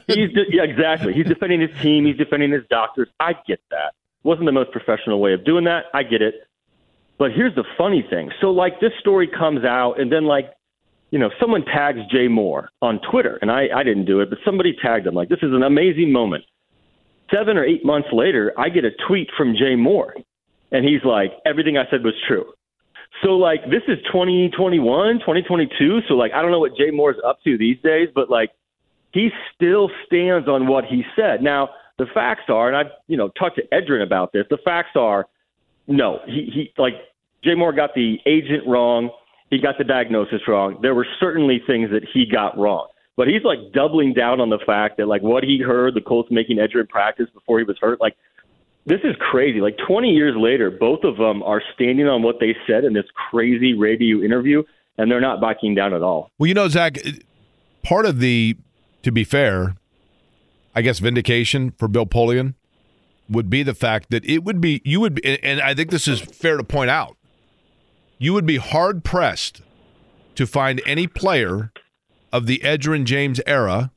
[0.07, 1.13] he's de- yeah, exactly.
[1.13, 2.07] He's defending his team.
[2.07, 3.09] He's defending his doctors.
[3.21, 3.93] I get that.
[4.23, 5.85] Wasn't the most professional way of doing that.
[5.93, 6.47] I get it.
[7.19, 8.31] But here's the funny thing.
[8.41, 10.55] So like this story comes out, and then like
[11.11, 14.39] you know someone tags Jay Moore on Twitter, and I I didn't do it, but
[14.43, 15.15] somebody tagged him.
[15.15, 16.45] Like this is an amazing moment.
[17.31, 20.15] Seven or eight months later, I get a tweet from Jay Moore,
[20.73, 22.53] and he's like, everything I said was true.
[23.23, 26.01] So like this is 2021, 2022.
[26.09, 28.51] So like I don't know what Jay Moore's up to these days, but like
[29.13, 31.43] he still stands on what he said.
[31.43, 34.47] Now the facts are, and I've you know talked to Edgerrin about this.
[34.49, 35.27] The facts are,
[35.87, 36.95] no, he he like
[37.45, 39.11] Jay Moore got the agent wrong.
[39.51, 40.79] He got the diagnosis wrong.
[40.81, 42.87] There were certainly things that he got wrong.
[43.17, 46.31] But he's like doubling down on the fact that like what he heard the Colts
[46.31, 48.17] making Edgerrin practice before he was hurt, like
[48.91, 49.61] this is crazy.
[49.61, 53.05] Like 20 years later, both of them are standing on what they said in this
[53.31, 54.65] crazy radio interview,
[54.99, 56.31] and they're not backing down at all.
[56.39, 56.99] Well, you know, Zak,
[57.85, 58.57] part of the,
[59.05, 59.77] to be fair,
[60.75, 62.55] I guess vindication for Bill Polian
[63.29, 66.21] would be the fact that it would be you would and I think this is
[66.21, 67.17] fair to point out.
[68.19, 69.63] You would be hard pressed
[70.35, 71.73] to find any player
[72.33, 73.93] of the Edgerrin James era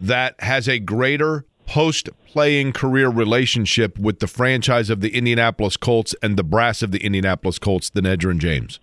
[0.00, 6.16] that has a greater post playing career relationship with the franchise of the Indianapolis Colts
[6.20, 8.80] and the brass of the Indianapolis Colts than Edgerrin James.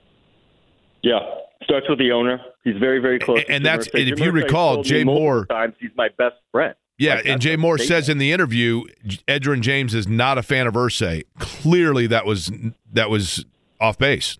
[1.04, 1.20] Yeah,
[1.66, 2.40] starts with the owner.
[2.64, 3.42] He's very, very close.
[3.42, 5.46] And, and that's and if you recall, Jay Moore.
[5.48, 6.76] Times he's my best friend.
[6.98, 8.86] Yeah, like, and Jay Moore says in the interview,
[9.28, 11.26] Edgerrin James is not a fan of Irsay.
[11.40, 12.52] Clearly, that was
[12.94, 13.46] that was
[13.82, 14.38] off base.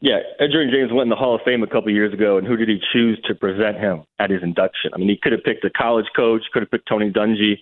[0.00, 2.46] Yeah, Edgerrin James went in the Hall of Fame a couple of years ago, and
[2.46, 4.92] who did he choose to present him at his induction?
[4.94, 7.58] I mean, he could have picked a college coach, could have picked Tony Dungy,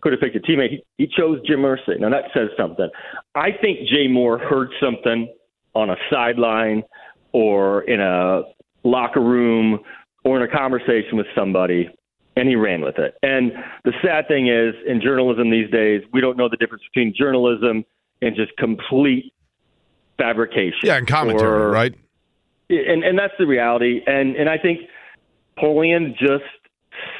[0.00, 0.70] could have picked a teammate.
[0.70, 1.98] He, he chose Jim Irsay.
[1.98, 2.88] Now that says something.
[3.34, 5.32] I think Jay Moore heard something
[5.74, 6.84] on a sideline
[7.32, 8.42] or in a
[8.84, 9.80] locker room
[10.24, 11.88] or in a conversation with somebody,
[12.36, 13.14] and he ran with it.
[13.22, 13.52] And
[13.84, 17.84] the sad thing is, in journalism these days, we don't know the difference between journalism
[18.22, 19.32] and just complete
[20.20, 20.78] fabrication.
[20.82, 21.94] Yeah, and commentary, or, right?
[22.68, 24.00] And and that's the reality.
[24.06, 24.80] And and I think
[25.58, 26.44] Polian just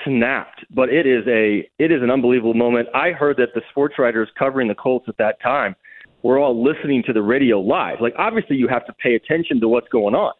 [0.04, 0.64] snapped.
[0.70, 2.88] But it is a it is an unbelievable moment.
[2.94, 5.74] I heard that the sports writers covering the Colts at that time
[6.22, 8.00] were all listening to the radio live.
[8.00, 10.32] Like obviously you have to pay attention to what's going on.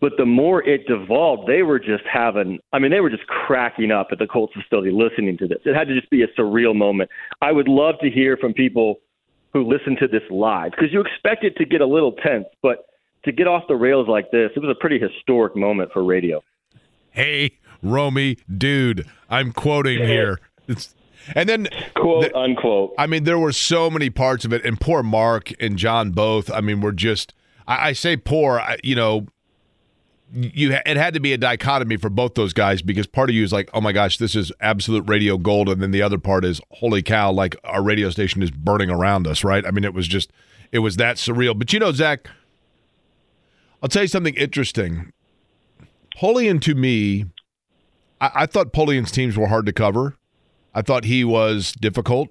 [0.00, 3.90] But the more it devolved, they were just having I mean, they were just cracking
[3.90, 5.58] up at the Colts facility listening to this.
[5.64, 7.10] It had to just be a surreal moment.
[7.42, 9.00] I would love to hear from people
[9.52, 12.86] who listen to this live because you expect it to get a little tense, but
[13.24, 16.42] to get off the rails like this, it was a pretty historic moment for radio.
[17.10, 20.40] Hey, Romy, dude, I'm quoting here.
[20.68, 20.94] It's,
[21.34, 22.94] and then quote the, unquote.
[22.96, 26.50] I mean, there were so many parts of it, and poor Mark and John both.
[26.50, 27.34] I mean, were just.
[27.66, 28.58] I, I say poor.
[28.60, 29.26] I, you know,
[30.32, 33.42] you it had to be a dichotomy for both those guys because part of you
[33.42, 36.44] is like, oh my gosh, this is absolute radio gold, and then the other part
[36.44, 39.66] is, holy cow, like our radio station is burning around us, right?
[39.66, 40.32] I mean, it was just,
[40.72, 41.58] it was that surreal.
[41.58, 42.28] But you know, Zak,
[43.82, 45.12] I'll tell you something interesting.
[46.16, 47.26] Polian to me,
[48.20, 50.16] I, I thought Polian's teams were hard to cover.
[50.74, 52.28] I thought he was difficult.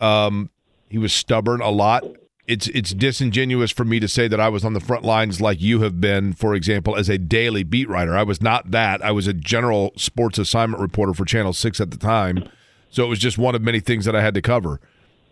[0.00, 0.50] Um,
[0.88, 2.04] he was stubborn a lot
[2.46, 5.60] it's it's disingenuous for me to say that I was on the front lines like
[5.60, 8.16] you have been, for example, as a daily beat writer.
[8.16, 9.04] I was not that.
[9.04, 12.48] I was a general sports assignment reporter for Channel 6 at the time.
[12.90, 14.80] So it was just one of many things that I had to cover.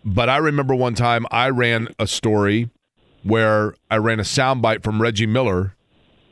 [0.05, 2.71] But I remember one time I ran a story
[3.23, 5.75] where I ran a soundbite from Reggie Miller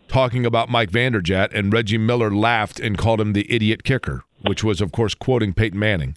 [0.06, 4.64] talking about Mike Vanderjagt, and Reggie Miller laughed and called him the idiot kicker, which
[4.64, 6.16] was, of course, quoting Peyton Manning.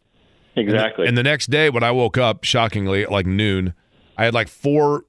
[0.56, 1.08] Exactly.
[1.08, 3.74] And the, and the next day, when I woke up, shockingly, at like noon,
[4.18, 5.06] I had like four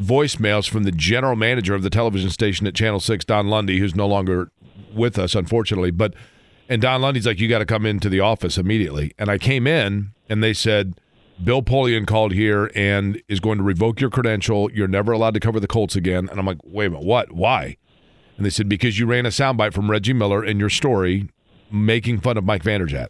[0.00, 3.94] voicemails from the general manager of the television station at Channel 6, Don Lundy, who's
[3.94, 4.50] no longer
[4.94, 5.90] with us, unfortunately.
[5.90, 6.14] But
[6.68, 9.12] and Don Lundy's like, you got to come into the office immediately.
[9.18, 11.00] And I came in and they said,
[11.42, 14.70] Bill Polian called here and is going to revoke your credential.
[14.70, 16.28] You're never allowed to cover the Colts again.
[16.28, 17.32] And I'm like, wait a minute, what?
[17.32, 17.76] Why?
[18.36, 21.28] And they said, because you ran a soundbite from Reggie Miller in your story
[21.72, 23.08] making fun of Mike Vanderjagt.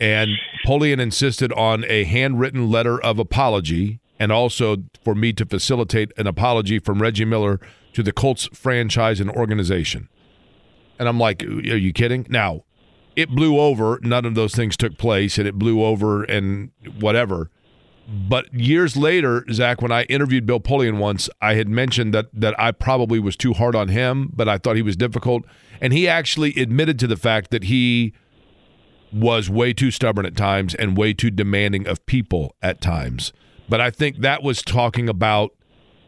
[0.00, 0.30] And
[0.66, 6.28] Polian insisted on a handwritten letter of apology and also for me to facilitate an
[6.28, 7.58] apology from Reggie Miller
[7.92, 10.08] to the Colts franchise and organization.
[10.96, 12.28] And I'm like, are you kidding?
[12.30, 12.62] Now,
[13.16, 13.98] it blew over.
[14.00, 16.70] None of those things took place, and it blew over and
[17.00, 17.50] whatever.
[18.06, 22.54] But years later, Zak, when I interviewed Bill Polian once, I had mentioned that that
[22.60, 25.42] I probably was too hard on him, but I thought he was difficult,
[25.80, 28.12] and he actually admitted to the fact that he
[29.12, 33.32] was way too stubborn at times and way too demanding of people at times.
[33.68, 35.52] But I think that was talking about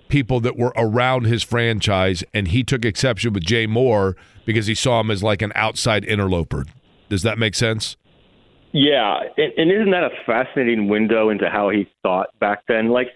[0.09, 4.75] people that were around his franchise, and he took exception with Jay Moore because he
[4.75, 6.65] saw him as like an outside interloper.
[7.09, 7.97] Does that make sense?
[8.73, 12.89] Yeah, and, isn't that a fascinating window into how he thought back then?
[12.89, 13.09] Like,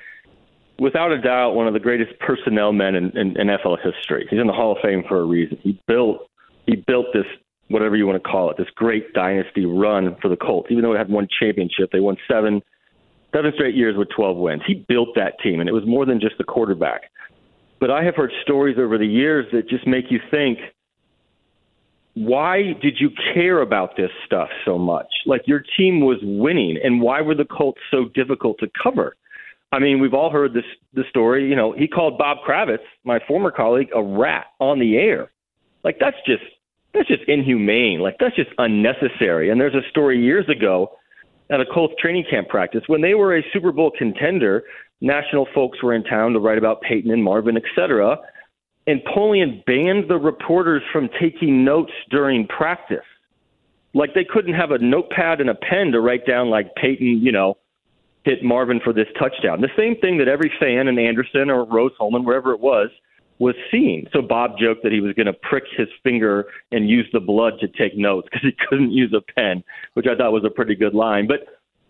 [0.79, 4.27] without a doubt, one of the greatest personnel men in, in, in NFL history.
[4.31, 5.59] He's in the Hall of Fame for a reason.
[5.63, 6.29] He built
[6.67, 7.25] he built this
[7.69, 10.69] whatever you want to call it, this great dynasty run for the Colts.
[10.71, 12.63] Even though it had one championship, they won seven
[13.35, 14.63] seven straight years with 12 wins.
[14.67, 17.03] He built that team, and it was more than just the quarterback.
[17.81, 20.59] But I have heard stories over the years that just make you think,
[22.15, 25.07] why did you care about this stuff so much?
[25.27, 29.15] Like your team was winning, and why were the Colts so difficult to cover?
[29.71, 30.65] I mean, we've all heard this
[30.95, 31.49] the story.
[31.49, 35.31] You know, he called Bob Kravitz, my former colleague, a rat on the air.
[35.85, 36.43] Like that's just
[36.95, 38.01] that's just inhumane.
[38.01, 39.51] Like that's just unnecessary.
[39.51, 40.93] And there's a story years ago
[41.51, 44.65] at a Colts training camp practice when they were a Super Bowl contender.
[45.01, 48.19] National folks were in town to write about Peyton and Marvin, etc.
[48.87, 53.05] And Polian banned the reporters from taking notes during practice.
[53.95, 57.33] Like they couldn't have a notepad and a pen to write down like Peyton, you
[57.33, 57.57] know,
[58.25, 59.61] hit Marvin for this touchdown.
[59.61, 62.91] The same thing that every fan in Anderson or Rose-Hulman, wherever it was,
[63.39, 64.07] was seeing.
[64.13, 67.55] So Bob joked that he was going to prick his finger and use the blood
[67.61, 69.63] to take notes because he couldn't use a pen,
[69.95, 71.27] which I thought was a pretty good line.
[71.27, 71.47] But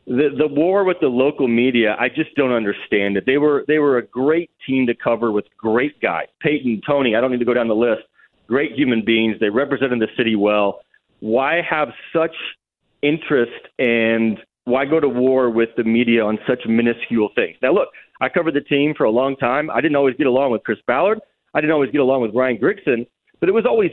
[0.07, 3.25] the the war with the local media, I just don't understand it.
[3.27, 6.27] They were they were a great team to cover with great guys.
[6.41, 8.03] Peyton, Tony, I don't need to go down the list.
[8.47, 9.37] Great human beings.
[9.39, 10.81] They represented the city well.
[11.21, 12.35] Why have such
[13.03, 17.57] interest and why go to war with the media on such minuscule things?
[17.61, 17.89] Now, look,
[18.21, 19.71] I covered the team for a long time.
[19.71, 21.21] I didn't always get along with Chris Ballard.
[21.55, 23.07] I didn't always get along with Ryan Grigson,
[23.41, 23.91] but it was always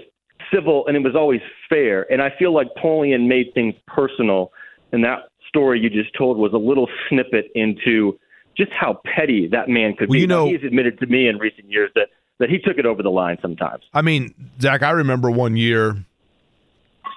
[0.53, 2.11] civil and it was always fair.
[2.11, 4.51] And I feel like Polian made things personal,
[4.91, 8.19] and that story you just told was a little snippet into
[8.57, 10.21] just how petty that man could well, be.
[10.21, 12.09] You know, he's admitted to me in recent years that
[12.39, 13.83] that he took it over the line sometimes.
[13.93, 16.05] I mean, Zak, I remember one year.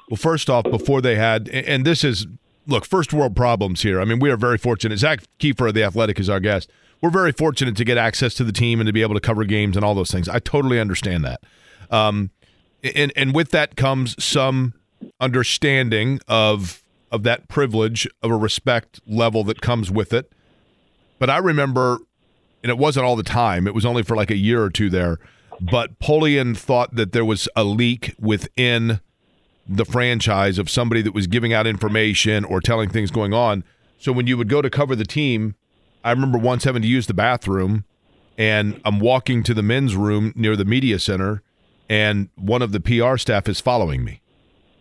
[0.08, 2.26] Well, first off, before they had, and this is
[2.66, 4.00] look, first world problems here.
[4.00, 4.98] I mean, we are very fortunate.
[4.98, 6.70] Zak Keefer of the Athletic is our guest.
[7.00, 9.44] We're very fortunate to get access to the team and to be able to cover
[9.44, 10.28] games and all those things.
[10.28, 11.40] I totally understand that.
[11.90, 12.30] Um,
[12.82, 14.74] and and with that comes some
[15.20, 20.32] understanding of of that privilege of a respect level that comes with it.
[21.18, 21.98] But I remember,
[22.62, 23.66] and it wasn't all the time.
[23.66, 25.18] It was only for like a year or two there.
[25.60, 29.00] But Polian thought that there was a leak within
[29.68, 33.64] the franchise of somebody that was giving out information or telling things going on.
[33.98, 35.56] So when you would go to cover the team,
[36.08, 37.84] I remember once having to use the bathroom,
[38.36, 41.42] and I'm walking to the men's room near the media center,
[41.88, 44.20] and one of the PR staff is following me.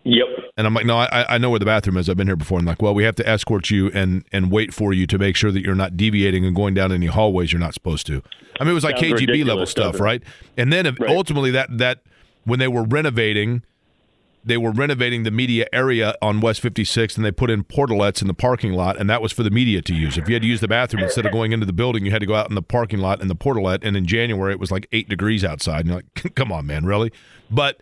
[0.04, 0.26] Yep.
[0.56, 2.08] And I'm like, no, I, I know where the bathroom is.
[2.08, 2.58] I've been here before.
[2.58, 5.36] And like, well, we have to escort you and and wait for you to make
[5.36, 8.22] sure that you're not deviating and going down any hallways you're not supposed to.
[8.58, 10.22] I mean, it was like Sounds KGB level stuff, right?
[10.56, 11.10] And then Right.
[11.10, 12.00] ultimately, that that
[12.44, 13.62] when they were renovating,
[14.48, 18.28] they were renovating the media area on West 56, and they put in portalets in
[18.28, 20.16] the parking lot, and that was for the media to use.
[20.16, 22.20] If you had to use the bathroom instead of going into the building, you had
[22.20, 23.80] to go out in the parking lot in the portalet.
[23.82, 25.80] And in January, it was like eight degrees outside.
[25.80, 27.12] And you're like, come on, man, really?
[27.50, 27.80] But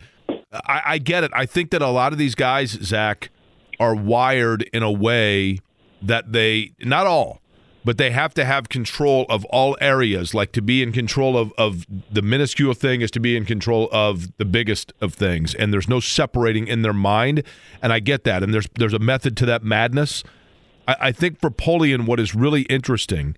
[0.53, 1.31] I, I get it.
[1.33, 3.29] I think that a lot of these guys, Zak,
[3.79, 5.59] are wired in a way
[6.01, 7.41] that they not all,
[7.87, 10.33] but they have to have control of all areas.
[10.33, 13.87] Like to be in control of, of the minuscule thing is to be in control
[13.93, 15.55] of the biggest of things.
[15.55, 17.43] And there's no separating in their mind.
[17.81, 18.43] And I get that.
[18.43, 20.25] And there's there's a method to that madness.
[20.85, 23.37] I, I think for Polian, what is really interesting,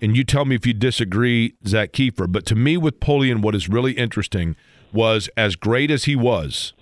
[0.00, 3.54] and you tell me if you disagree, Zak Keefer, but to me with Polian, what
[3.54, 4.56] is really interesting
[4.94, 6.72] was as great as he was,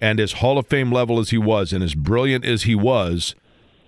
[0.00, 3.36] and as Hall of Fame level as he was, and as brilliant as he was,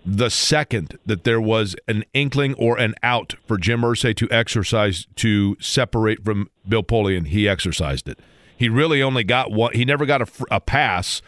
[0.06, 5.08] the second that there was an inkling or an out for Jim Irsay to exercise
[5.16, 8.20] to separate from Bill Polian, he exercised it.
[8.56, 9.72] He really only got one.
[9.74, 11.22] He never got a, a pass.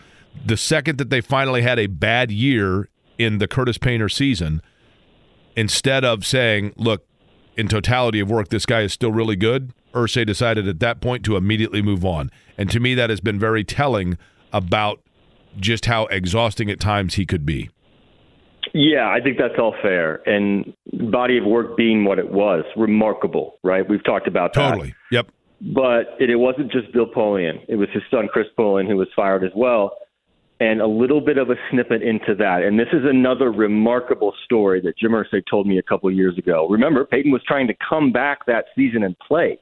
[0.47, 2.89] The second that they finally had a bad year
[3.19, 4.63] in the Curtis Painter season,
[5.57, 7.05] instead of saying, "Look,
[7.57, 11.25] in totality of work, this guy is still really good," Irsay decided at that point
[11.25, 12.31] to immediately move on.
[12.57, 14.17] And to me, that has been very telling
[14.53, 15.03] about
[15.59, 17.71] just how exhausting at times he could be.
[18.75, 20.17] Yeah, I think that's all fair.
[20.29, 20.75] And
[21.11, 23.89] body of work being what it was, remarkable, right?
[23.89, 24.71] We've talked about that.
[24.71, 24.95] Totally.
[25.11, 25.29] Yep.
[25.61, 27.61] But it, it wasn't just Bill Polian.
[27.69, 29.97] It was his son, Chris Polian, who was fired as well.
[30.61, 32.63] And a little bit of a snippet into that.
[32.63, 36.37] And this is another remarkable story that Jim Irsay told me a couple of years
[36.37, 36.67] ago.
[36.69, 39.59] Remember, Peyton was trying to come back that season and play.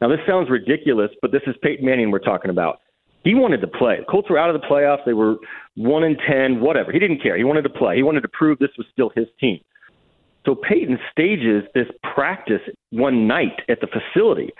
[0.00, 2.80] Now, this sounds ridiculous, but this is Peyton Manning we're talking about.
[3.24, 3.98] He wanted to play.
[4.08, 5.04] Colts were out of the playoffs.
[5.04, 5.36] They were
[5.76, 6.90] one in ten, whatever.
[6.90, 7.36] He didn't care.
[7.36, 7.96] He wanted to play.
[7.96, 9.60] He wanted to prove this was still his team.
[10.44, 14.50] So Peyton stages this practice one night at the facility,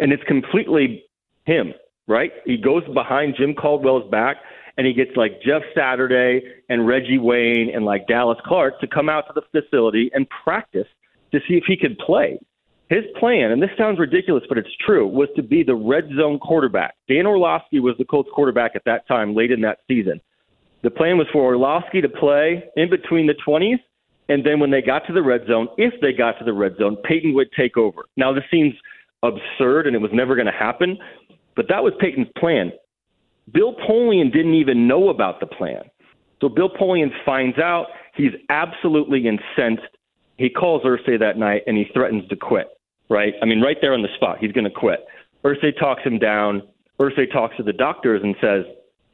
[0.00, 1.04] and it's completely
[1.44, 1.72] him,
[2.08, 2.32] right?
[2.44, 4.36] He goes behind Jim Caldwell's back,
[4.76, 9.08] and he gets like Jeff Saturday and Reggie Wayne and like Dallas Clark to come
[9.08, 10.88] out to the facility and practice
[11.32, 12.38] to see if he could play.
[12.88, 16.38] His plan, and this sounds ridiculous, but it's true, was to be the red zone
[16.38, 16.94] quarterback.
[17.08, 20.20] Dan Orlovsky was the Colts quarterback at that time, late in that season.
[20.86, 23.80] The plan was for Orlovsky to play in between the 20s,
[24.28, 26.76] and then when they got to the red zone, if they got to the red
[26.78, 28.04] zone, Peyton would take over.
[28.16, 28.72] Now, this seems
[29.24, 30.96] absurd, and it was never going to happen,
[31.56, 32.70] but that was Peyton's plan.
[33.52, 35.82] Bill Polian didn't even know about the plan.
[36.40, 37.86] So Bill Polian finds out.
[38.14, 39.88] He's absolutely incensed.
[40.36, 42.68] he calls Irsay that night and he threatens to quit.
[43.08, 43.34] Right?
[43.42, 45.00] I mean, right there on the spot, he's going to quit.
[45.44, 46.62] Irsay talks him down.
[47.00, 48.64] Irsay talks to the doctors and says,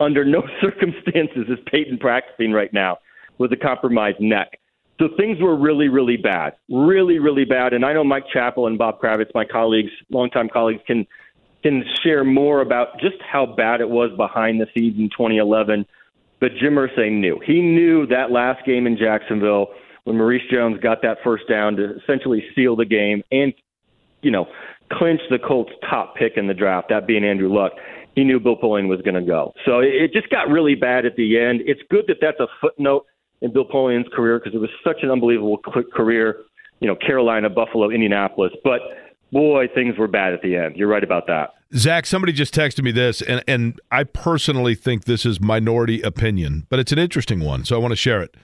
[0.02, 2.98] under no circumstances is Peyton practicing right now
[3.38, 4.58] with a compromised neck.
[5.00, 7.72] So things were really, really bad, really, really bad.
[7.72, 11.06] And I know Mike Chappell and Bob Kravitz, my colleagues, longtime colleagues, can
[11.62, 15.86] can share more about just how bad it was behind the scenes in 2011.
[16.40, 17.40] But Jim Irsay knew.
[17.44, 19.68] He knew that last game in Jacksonville
[20.04, 23.54] when Maurice Jones got that first down to essentially seal the game and,
[24.22, 24.46] you know,
[24.90, 27.72] clinch the Colts' top pick in the draft, that being Andrew Luck.
[28.14, 29.54] He knew Bill Polian was going to go.
[29.64, 31.62] So it just got really bad at the end.
[31.64, 33.06] It's good that that's a footnote
[33.40, 35.58] in Bill Polian's career because it was such an unbelievable
[35.94, 36.42] career.
[36.80, 38.80] You know, Carolina, Buffalo, Indianapolis, but
[39.30, 40.76] boy, things were bad at the end.
[40.76, 41.54] You're right about that.
[41.74, 46.66] Zak, somebody just texted me this, and, and I personally think this is minority opinion,
[46.68, 48.36] but it's an interesting one, so I want to share it.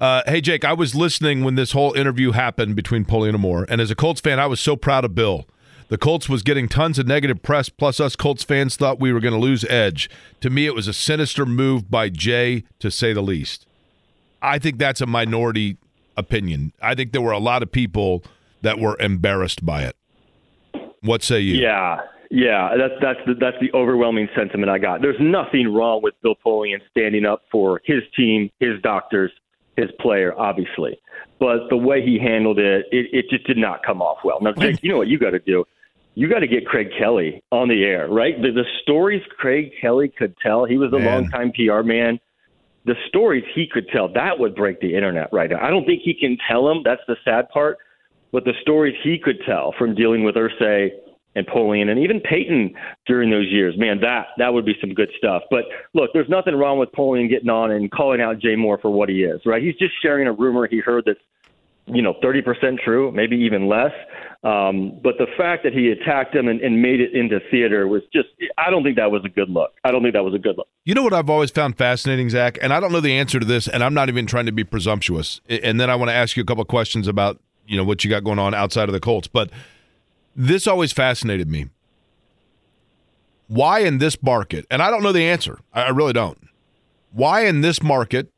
[0.00, 3.64] Uh, hey, Jake, I was listening when this whole interview happened between Polian and Moore,
[3.70, 5.46] and as a Colts fan, I was so proud of Bill.
[5.88, 9.20] The Colts was getting tons of negative press, plus us Colts fans thought we were
[9.20, 10.08] going to lose edge.
[10.40, 13.66] To me, it was a sinister move by Jay, to say the least.
[14.40, 15.76] I think that's a minority
[16.16, 16.72] opinion.
[16.80, 18.24] I think there were a lot of people
[18.62, 19.96] that were embarrassed by it.
[21.02, 21.60] What say you?
[21.60, 22.00] Yeah,
[22.30, 25.02] yeah, that's that's the, that's the overwhelming sentiment I got.
[25.02, 29.30] There's nothing wrong with Bill Polian standing up for his team, his doctors,
[29.76, 30.98] his player, obviously,
[31.38, 34.38] but the way he handled it, it, it just did not come off well.
[34.40, 35.64] Now, Jake, you know what you got to do?
[36.14, 38.40] You got to get Craig Kelly on the air, right?
[38.40, 40.64] The, the stories Craig Kelly could tell.
[40.64, 41.22] He was a man.
[41.30, 42.20] longtime PR man
[42.84, 45.58] the stories he could tell, that would break the internet right now.
[45.60, 46.82] I don't think he can tell them.
[46.84, 47.78] That's the sad part.
[48.30, 50.90] But the stories he could tell from dealing with Irsay
[51.36, 52.74] and Polian and even Peyton
[53.06, 55.42] during those years, man, that that would be some good stuff.
[55.50, 55.64] But
[55.94, 59.08] look, there's nothing wrong with Polian getting on and calling out Jay Moore for what
[59.08, 59.62] he is, right?
[59.62, 61.20] He's just sharing a rumor he heard that's
[61.86, 63.92] you know, 30% true, maybe even less.
[64.44, 68.02] Um, but the fact that he attacked him and, and, made it into theater was
[68.12, 69.72] just, I don't think that was a good look.
[69.84, 70.68] I don't think that was a good look.
[70.84, 72.58] You know what I've always found fascinating, Zak?
[72.60, 74.62] And I don't know the answer to this, and I'm not even trying to be
[74.62, 75.40] presumptuous.
[75.48, 78.10] And then I want to ask you a couple questions about, you know, what you
[78.10, 79.28] got going on outside of the Colts.
[79.28, 79.48] But
[80.36, 81.70] this always fascinated me.
[83.48, 86.48] Why in this market, and I don't know the answer, I really don't.
[87.12, 88.30] Why in this market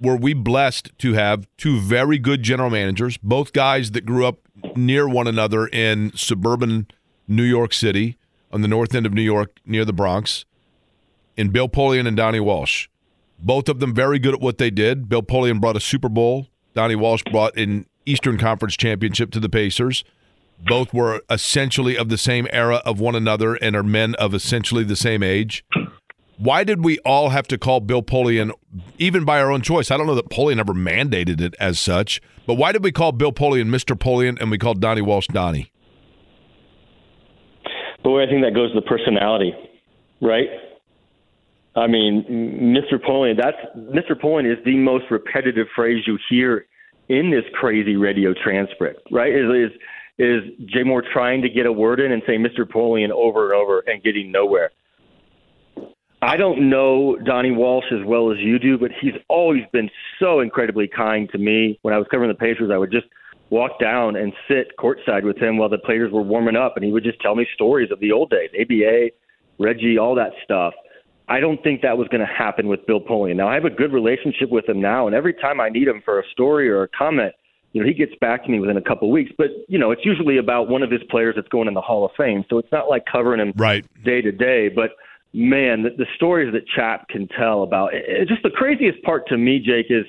[0.00, 4.38] were we blessed to have two very good general managers, both guys that grew up
[4.76, 6.86] near one another in suburban
[7.28, 8.16] New York City
[8.52, 10.44] on the north end of New York near the Bronx,
[11.36, 12.88] in Bill Polian and Donnie Walsh.
[13.38, 15.08] Both of them very good at what they did.
[15.08, 16.48] Bill Polian brought a Super Bowl.
[16.74, 20.04] Donnie Walsh brought an Eastern Conference championship to the Pacers.
[20.64, 24.84] Both were essentially of the same era of one another and are men of essentially
[24.84, 25.64] the same age.
[26.38, 28.52] Why did we all have to call Bill Polian,
[28.98, 29.90] even by our own choice?
[29.90, 33.12] I don't know that Polian ever mandated it as such, but why did we call
[33.12, 33.96] Bill Polian Mr.
[33.96, 35.70] Polian and we called Donnie Walsh Donnie?
[38.02, 39.54] Boy, I think that goes to the personality,
[40.20, 40.48] right?
[41.76, 42.98] I mean, Mr.
[42.98, 44.20] Polian, that's Mr.
[44.20, 46.66] Polian is the most repetitive phrase you hear
[47.08, 49.32] in this crazy radio transcript, right?
[49.32, 49.80] Is is
[50.18, 52.64] is Jay Moore trying to get a word in and say Mr.
[52.64, 54.70] Polian over and over and getting nowhere?
[56.22, 59.90] I don't know Donnie Walsh as well as you do, but he's always been
[60.20, 61.80] so incredibly kind to me.
[61.82, 63.06] When I was covering the Pacers, I would just
[63.50, 66.92] walk down and sit courtside with him while the players were warming up, and he
[66.92, 69.10] would just tell me stories of the old days, ABA,
[69.58, 70.74] Reggie, all that stuff.
[71.28, 73.36] I don't think that was going to happen with Bill Polian.
[73.36, 76.02] Now I have a good relationship with him now, and every time I need him
[76.04, 77.34] for a story or a comment,
[77.72, 79.32] you know, he gets back to me within a couple of weeks.
[79.36, 82.04] But you know, it's usually about one of his players that's going in the Hall
[82.04, 84.68] of Fame, so it's not like covering him right day to day.
[84.68, 84.90] But
[85.32, 89.26] man, the, the stories that Chap can tell about it, it, just the craziest part
[89.28, 90.04] to me, Jake, is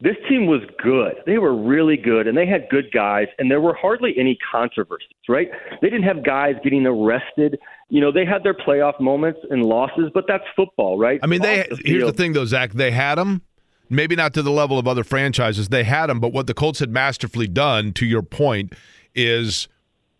[0.00, 1.16] this team was good.
[1.26, 5.08] They were really good, and they had good guys, and there were hardly any controversies,
[5.28, 5.50] right?
[5.82, 7.58] They didn't have guys getting arrested.
[7.90, 11.20] You know, they had their playoff moments and losses, but that's football, right?
[11.22, 12.72] I mean, they the here's the thing, though, Zak.
[12.72, 13.42] They had them,
[13.90, 15.68] maybe not to the level of other franchises.
[15.68, 18.72] They had them, but what the Colts had masterfully done, to your point,
[19.14, 19.68] is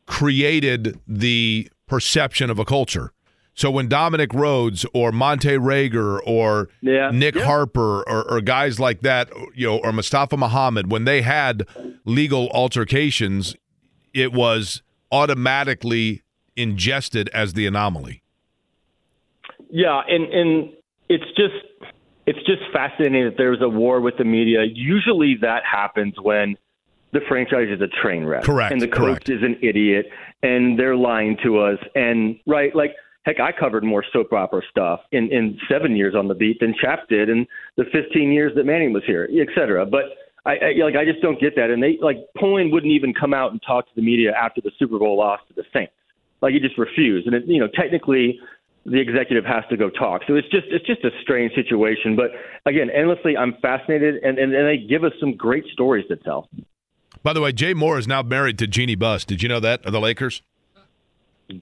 [0.04, 3.12] created the perception of a culture
[3.60, 7.10] so when Dominic Rhodes or Montae Reagor or yeah.
[7.12, 7.44] Nick yeah.
[7.44, 11.66] Harper or, or, guys like that, you know, or Mustafa Muhammad, when they had
[12.06, 13.54] legal altercations,
[14.14, 14.80] it was
[15.12, 16.22] automatically
[16.56, 18.22] ingested as the anomaly.
[19.68, 20.72] Yeah, and and
[21.10, 21.92] it's just
[22.24, 24.64] it's just fascinating that there's a war with the media.
[24.72, 26.56] Usually that happens when
[27.12, 28.42] the franchise is a train wreck.
[28.42, 28.72] Correct.
[28.72, 29.28] And the coach correct.
[29.28, 30.06] is an idiot
[30.42, 35.00] and they're lying to us and right like Heck, I covered more soap opera stuff
[35.12, 38.64] in, in seven years on the beat than Chap did in the 15 years that
[38.64, 39.84] Manning was here, et cetera.
[39.84, 40.04] But
[40.46, 41.70] I, I like I just don't get that.
[41.70, 44.70] And they like Polian wouldn't even come out and talk to the media after the
[44.78, 45.92] Super Bowl loss to the Saints.
[46.40, 47.26] Like he just refused.
[47.26, 48.40] And it, you know, technically
[48.86, 50.22] the executive has to go talk.
[50.26, 52.16] So it's just it's just a strange situation.
[52.16, 52.30] But
[52.64, 56.48] again, endlessly, I'm fascinated, and and, and they give us some great stories to tell.
[57.22, 59.26] By the way, Jay Moore is now married to Jeanie Buss.
[59.26, 60.42] Did you know that of the Lakers?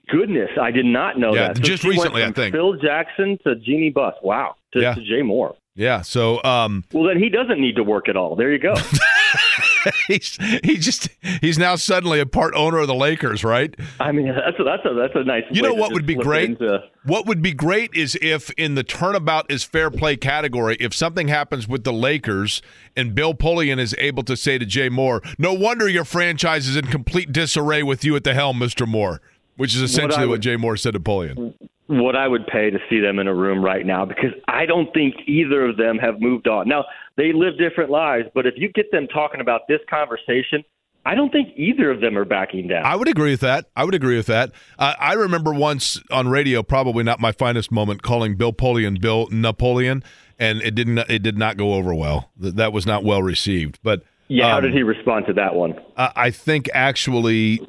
[0.09, 1.57] Goodness, I did not know yeah, that.
[1.59, 2.55] So just recently, I think.
[2.55, 4.15] Phil Jackson to Jeanie Buss.
[4.23, 4.95] Wow, to, yeah.
[4.95, 5.55] to Jay Moore.
[5.79, 6.03] Yeah.
[6.03, 8.35] So, um, well, then he doesn't need to work at all.
[8.35, 8.75] There you go.
[10.09, 11.09] he's he just
[11.41, 13.75] he's now suddenly a part owner of the Lakers, right?
[14.01, 15.45] I mean, that's a, that's a that's a nice.
[15.51, 16.51] You know what would be great?
[16.51, 16.81] Into...
[17.05, 21.29] What would be great is if in the turnabout is fair play category, if something
[21.29, 22.61] happens with the Lakers
[22.97, 26.77] and Bill Polian is able to say to Jay Moore, "No wonder your franchise is
[26.77, 29.21] in complete disarray with you at the helm, Mister Moore,"
[29.59, 31.55] which is essentially what, would, what Jay Moore said to Polian
[31.89, 34.93] what I would pay to see them in a room right now because I don't
[34.93, 36.69] think either of them have moved on.
[36.69, 36.85] Now,
[37.17, 40.65] they live different lives, but if you get them talking about this conversation,
[41.07, 42.85] I don't think either of them are backing down.
[42.85, 43.71] I would agree with that.
[43.75, 44.53] I would agree with that.
[44.79, 49.27] Uh, I remember once on radio, probably not my finest moment, calling Bill Polian Bill
[49.31, 50.05] Napoleon,
[50.39, 50.99] and it didn't.
[50.99, 52.31] It did not go over well.
[52.37, 53.79] That was not well received.
[53.83, 55.81] But yeah, um, how did he respond to that one?
[55.97, 57.67] I think actually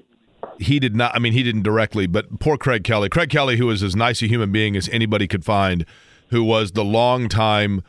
[0.60, 1.16] he did not.
[1.16, 3.10] I mean, he didn't directly, but poor Craig Kelly.
[3.10, 5.86] Craig Kelly, who was as nice a human being as anybody could find,
[6.30, 7.82] who was the longtime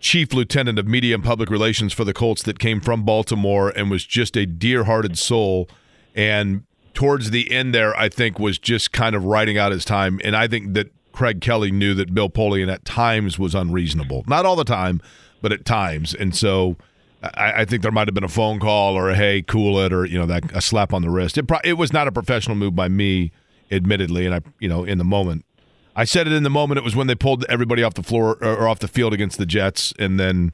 [0.00, 3.90] chief lieutenant of media and public relations for the Colts that came from Baltimore and
[3.90, 5.68] was just a dear-hearted soul.
[6.14, 10.20] And towards the end there, I think was just kind of writing out his time.
[10.24, 14.24] And I think that Craig Kelly knew that Bill Polian at times was unreasonable.
[14.26, 15.00] Not all the time,
[15.40, 16.14] but at times.
[16.14, 16.76] And so
[17.22, 19.92] I, I, think there might have been a phone call or a hey, cool it,
[19.92, 21.38] or you know that a slap on the wrist.
[21.38, 23.32] It pro- it was not a professional move by me,
[23.70, 25.44] admittedly, and I you know in the moment.
[25.94, 26.78] I said it in the moment.
[26.78, 29.46] It was when they pulled everybody off the floor or off the field against the
[29.46, 30.52] Jets, and then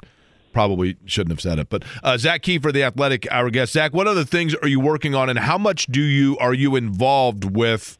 [0.53, 1.69] probably shouldn't have said it.
[1.71, 3.73] But uh, Zak Keefer, the athletic, our guest.
[3.73, 6.77] Zak, what other things are you working on, and how much do you are you
[6.77, 7.97] involved with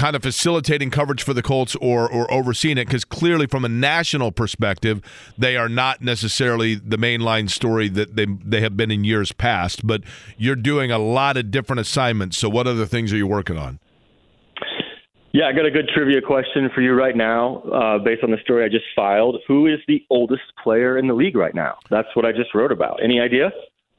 [0.00, 3.68] kind of facilitating coverage for the Colts or or overseeing it because clearly from a
[3.68, 5.02] national perspective
[5.36, 9.86] they are not necessarily the mainline story that they they have been in years past
[9.86, 10.00] but
[10.38, 13.78] you're doing a lot of different assignments so what other things are you working on
[15.32, 18.38] yeah, I got a good trivia question for you right now, uh, based on the
[18.42, 19.36] story I just filed.
[19.46, 21.76] Who is the oldest player in the league right now?
[21.88, 23.00] That's what I just wrote about.
[23.00, 23.52] Any idea?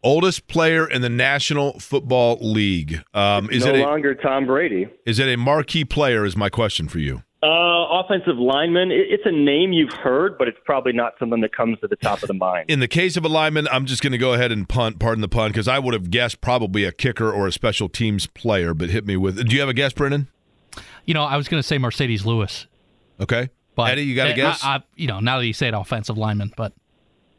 [0.04, 3.04] Oldest player in the National Football League.
[3.14, 4.88] Um, is no it a, longer Tom Brady?
[5.06, 6.26] Is it a marquee player?
[6.26, 7.24] Is my question for you.
[7.44, 8.92] Uh, offensive lineman.
[8.92, 12.22] It's a name you've heard, but it's probably not something that comes to the top
[12.22, 12.70] of the mind.
[12.70, 15.00] In the case of a lineman, I'm just going to go ahead and punt.
[15.00, 18.28] Pardon the pun, because I would have guessed probably a kicker or a special teams
[18.28, 18.74] player.
[18.74, 19.44] But hit me with.
[19.48, 20.28] Do you have a guess, Brendan?
[21.06, 22.68] You know, I was going to say Marcedes Lewis.
[23.20, 23.50] Okay.
[23.76, 24.64] But Eddie, you got a guess?
[24.64, 26.74] I, I, you know, now that you say it, offensive lineman, but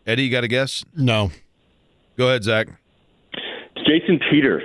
[0.06, 0.84] Eddie, you got a guess?
[0.96, 1.30] No.
[2.16, 2.68] Go ahead, Zak.
[3.32, 4.64] It's Jason Peters,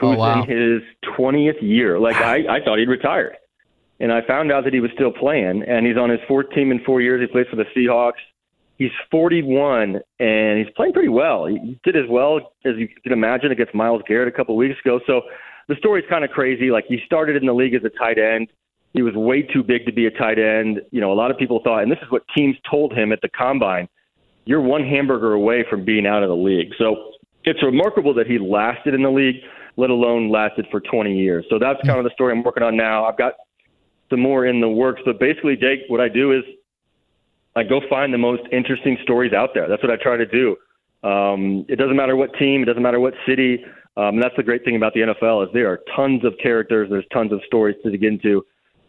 [0.00, 0.42] who's oh, wow.
[0.42, 0.82] in his
[1.18, 1.98] 20th year.
[1.98, 3.36] Like I, I thought he'd retired,
[3.98, 6.70] and I found out that he was still playing, and he's on his fourth team
[6.70, 7.20] in four years.
[7.20, 8.22] He plays for the Seahawks.
[8.78, 11.46] He's 41, and he's playing pretty well.
[11.46, 14.78] He did as well as you can imagine against Myles Garrett a couple of weeks
[14.84, 15.00] ago.
[15.06, 15.22] So
[15.68, 16.70] the story's kind of crazy.
[16.70, 18.48] Like he started in the league as a tight end.
[18.92, 20.80] He was way too big to be a tight end.
[20.90, 23.20] You know, a lot of people thought, and this is what teams told him at
[23.22, 23.88] the combine,
[24.44, 26.72] you're one hamburger away from being out of the league.
[26.78, 27.12] So
[27.44, 29.36] it's remarkable that he lasted in the league,
[29.76, 31.44] let alone lasted for 20 years.
[31.50, 33.04] So that's kind of the story I'm working on now.
[33.04, 33.34] I've got
[34.10, 36.44] some more in the works, but basically, Jake, what I do is
[37.56, 39.68] I go find the most interesting stories out there.
[39.68, 40.56] That's what I try to do.
[41.08, 43.64] Um, it doesn't matter what team, it doesn't matter what city.
[43.96, 46.88] Um, and that's the great thing about the NFL is there are tons of characters,
[46.90, 48.44] there's tons of stories to dig into.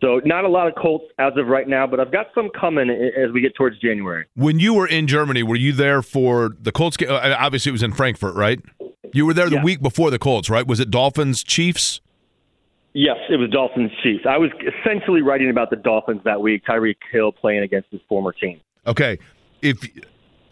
[0.05, 2.91] So not a lot of Colts as of right now, but I've got some coming
[2.91, 4.25] as we get towards January.
[4.35, 7.09] When you were in Germany, were you there for the Colts game?
[7.09, 8.59] Uh, obviously, it was in Frankfurt, right?
[9.13, 9.63] You were there the yeah.
[9.63, 10.67] week before the Colts, right?
[10.67, 12.01] Was it Dolphins Chiefs?
[12.93, 14.25] Yes, it was Dolphins Chiefs.
[14.29, 16.63] I was essentially writing about the Dolphins that week.
[16.69, 18.61] Tyreek Hill playing against his former team.
[18.85, 19.17] Okay,
[19.63, 19.89] if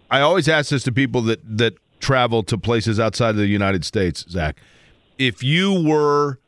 [0.10, 3.86] I always ask this to people that that travel to places outside of the United
[3.86, 4.60] States, Zak,
[5.20, 6.40] if you were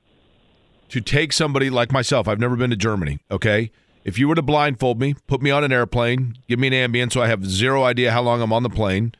[0.95, 3.69] to take somebody like myself, I've never been to Germany, okay?
[4.05, 7.11] If you were to blindfold me, put me on an airplane, give me an Ambien
[7.11, 9.13] so I have zero idea how long I'm on the plane,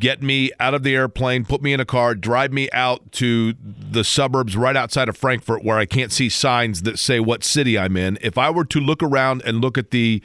[0.00, 3.52] get me out of the airplane, put me in a car, drive me out to
[3.62, 7.78] the suburbs right outside of Frankfurt where I can't see signs that say what city
[7.78, 8.16] I'm in.
[8.22, 10.22] If I were to look around and look at the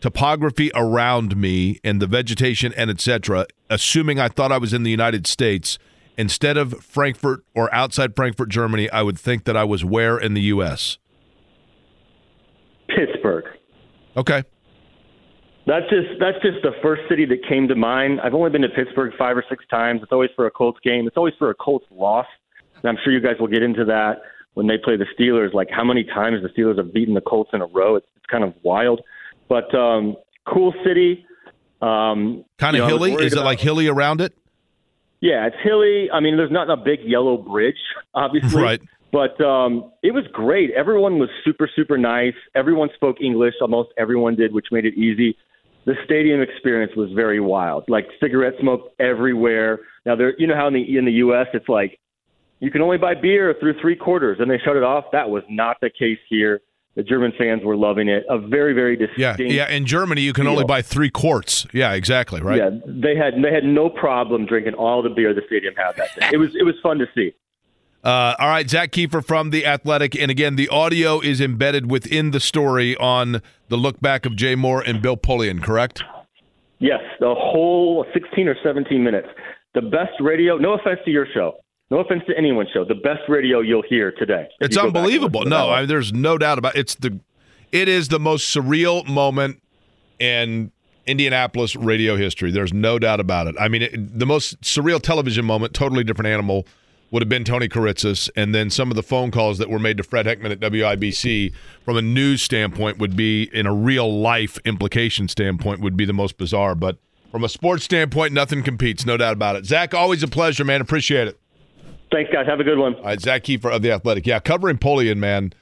[0.00, 4.90] topography around me and the vegetation and etc., assuming I thought I was in the
[4.90, 5.78] United States–
[6.16, 10.34] instead of Frankfurt or outside Frankfurt, Germany, I would think that I was where in
[10.34, 10.98] the U.S.?
[12.88, 13.44] Pittsburgh.
[14.16, 14.44] Okay.
[15.66, 18.20] That's just that's just the first city that came to mind.
[18.20, 20.00] I've only been to Pittsburgh five or six times.
[20.02, 21.06] It's always for a Colts game.
[21.06, 22.26] It's always for a Colts loss.
[22.82, 24.20] And I'm sure you guys will get into that
[24.52, 25.54] when they play the Steelers.
[25.54, 27.96] Like how many times the Steelers have beaten the Colts in a row.
[27.96, 29.00] It's, it's kind of wild.
[29.48, 30.16] But um,
[30.46, 31.24] cool city.
[31.80, 33.12] Um, kind of know, hilly.
[33.14, 34.36] Is it like hilly around it?
[35.20, 36.10] Yeah, it's hilly.
[36.10, 37.76] I mean, there's not a big yellow bridge,
[38.14, 38.62] obviously.
[38.62, 38.80] Right.
[39.12, 40.72] But um, it was great.
[40.72, 42.34] Everyone was super, super nice.
[42.56, 43.54] Everyone spoke English.
[43.60, 45.36] Almost everyone did, which made it easy
[45.86, 47.84] the stadium experience was very wild.
[47.88, 49.80] Like cigarette smoke everywhere.
[50.06, 51.46] Now there, you know how in the in the U.S.
[51.52, 51.98] it's like
[52.60, 55.04] you can only buy beer through three quarters, and they shut it off.
[55.12, 56.60] That was not the case here.
[56.96, 58.24] The German fans were loving it.
[58.28, 59.18] A very, very distinct.
[59.18, 59.68] Yeah, yeah.
[59.68, 61.66] In Germany, you can only buy three quarts.
[61.72, 62.40] Yeah, exactly.
[62.40, 62.58] Right.
[62.58, 66.08] Yeah, they had they had no problem drinking all the beer the stadium had that
[66.18, 66.30] day.
[66.32, 67.34] It was it was fun to see.
[68.04, 70.14] Uh, all right, Zak Keefer from The Athletic.
[70.14, 74.54] And again, the audio is embedded within the story on the look back of Jay
[74.54, 76.04] Moore and Bill Polian, correct?
[76.80, 79.28] Yes, the whole 16 or 17 minutes.
[79.72, 81.54] The best radio, no offense to your show.
[81.90, 82.84] No offense to anyone's show.
[82.84, 84.48] The best radio you'll hear today.
[84.60, 85.44] It's unbelievable.
[85.44, 86.80] No, I mean, there's no doubt about it.
[86.80, 87.20] It's the
[87.72, 89.60] it is the most surreal moment
[90.18, 90.72] in
[91.06, 92.50] Indianapolis radio history.
[92.50, 93.56] There's no doubt about it.
[93.58, 96.66] I mean, it, the most surreal television moment, totally different animal
[97.10, 99.96] would have been Tony Kiritsis, and then some of the phone calls that were made
[99.98, 101.52] to Fred Heckman at WIBC
[101.84, 106.12] from a news standpoint would be, in a real life implication standpoint, would be the
[106.12, 106.74] most bizarre.
[106.74, 106.98] But
[107.30, 109.66] from a sports standpoint, nothing competes, no doubt about it.
[109.66, 110.80] Zak, always a pleasure, man.
[110.80, 111.38] Appreciate it.
[112.12, 112.46] Thanks, guys.
[112.46, 112.94] Have a good one.
[112.96, 114.26] All right, Zak Keefer of the Athletic.
[114.26, 115.52] Yeah, covering Polian, man.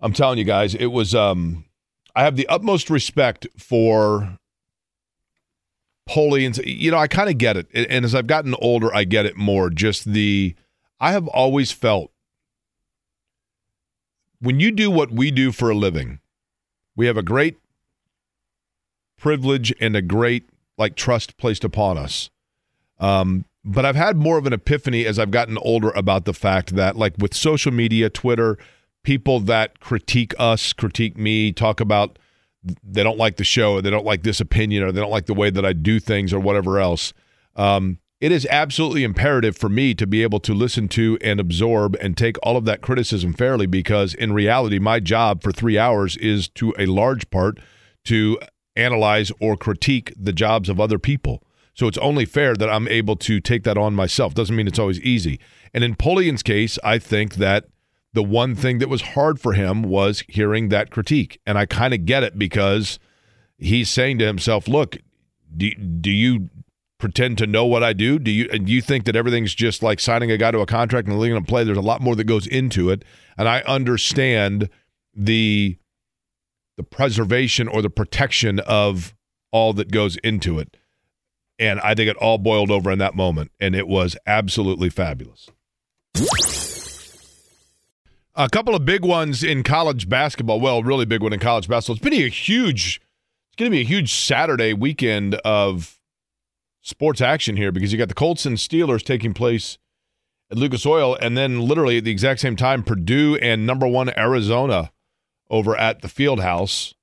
[0.00, 1.14] I'm telling you guys, it was.
[1.14, 1.64] um
[2.16, 4.38] I have the utmost respect for
[6.08, 7.66] Polian's, you know, I kind of get it.
[7.74, 9.70] And as I've gotten older, I get it more.
[9.70, 10.54] Just the,
[11.00, 12.12] I have always felt
[14.40, 16.20] when you do what we do for a living,
[16.94, 17.58] we have a great
[19.16, 22.30] privilege and a great, like, trust placed upon us.
[23.00, 26.74] Um, but I've had more of an epiphany as I've gotten older about the fact
[26.76, 28.58] that, like, with social media, Twitter,
[29.02, 32.18] people that critique us, critique me, talk about
[32.82, 35.26] they don't like the show or they don't like this opinion or they don't like
[35.26, 37.12] the way that I do things or whatever else.
[37.56, 41.94] Um, it is absolutely imperative for me to be able to listen to and absorb
[42.00, 46.16] and take all of that criticism fairly because in reality, my job for three hours
[46.16, 47.58] is to a large part
[48.06, 48.38] to
[48.76, 51.42] analyze or critique the jobs of other people.
[51.74, 54.32] So it's only fair that I'm able to take that on myself.
[54.34, 55.40] Doesn't mean it's always easy.
[55.72, 57.66] And in Polian's case, I think that
[58.12, 61.40] the one thing that was hard for him was hearing that critique.
[61.44, 63.00] And I kind of get it because
[63.58, 64.96] he's saying to himself, look,
[65.56, 66.48] do, do you
[66.98, 68.20] pretend to know what I do?
[68.20, 71.08] Do you and you think that everything's just like signing a guy to a contract
[71.08, 71.64] and leaving him play?
[71.64, 73.04] There's a lot more that goes into it.
[73.36, 74.70] And I understand
[75.12, 75.76] the
[76.76, 79.14] the preservation or the protection of
[79.50, 80.76] all that goes into it.
[81.58, 83.52] And I think it all boiled over in that moment.
[83.60, 85.48] And it was absolutely fabulous.
[88.36, 90.58] A couple of big ones in college basketball.
[90.58, 91.96] Well, really big one in college basketball.
[91.96, 93.00] It's been a huge.
[93.48, 96.00] It's going to be a huge Saturday weekend of
[96.82, 99.78] sports action here because you got the Colts and Steelers taking place
[100.50, 104.10] at Lucas Oil, and then literally at the exact same time, Purdue and number one
[104.18, 104.90] Arizona
[105.48, 106.94] over at the Field House,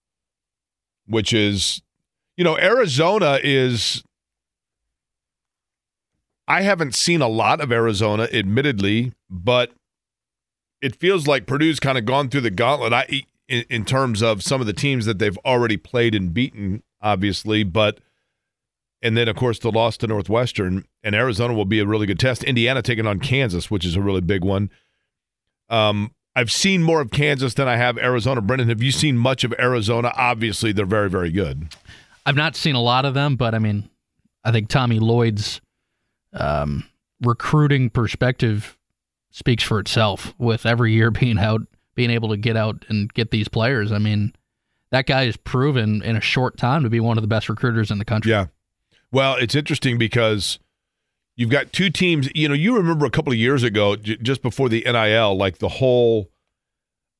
[1.07, 1.81] which is,
[2.35, 4.03] you know, Arizona is.
[6.51, 9.71] I haven't seen a lot of Arizona, admittedly, but
[10.81, 12.91] it feels like Purdue's kind of gone through the gauntlet.
[12.91, 16.83] I in, in, terms of some of the teams that they've already played and beaten,
[17.01, 17.99] obviously, but
[19.01, 22.19] and then of course the loss to Northwestern and Arizona will be a really good
[22.19, 22.43] test.
[22.43, 24.69] Indiana taking on Kansas, which is a really big one.
[25.69, 28.41] Um, I've seen more of Kansas than I have Arizona.
[28.41, 30.11] Brendan, have you seen much of Arizona?
[30.17, 31.73] Obviously, they're very, very good.
[32.25, 33.89] I've not seen a lot of them, but I mean,
[34.43, 35.61] I think Tommy Lloyd's
[36.33, 36.85] um,
[37.21, 38.77] recruiting perspective
[39.31, 41.61] speaks for itself with every year being out,
[41.95, 43.91] being able to get out and get these players.
[43.91, 44.33] I mean,
[44.91, 47.91] that guy has proven in a short time to be one of the best recruiters
[47.91, 48.31] in the country.
[48.31, 48.47] Yeah.
[49.11, 50.59] Well, it's interesting because
[51.35, 52.29] you've got two teams.
[52.35, 55.57] You know, you remember a couple of years ago, j- just before the NIL, like
[55.57, 56.29] the whole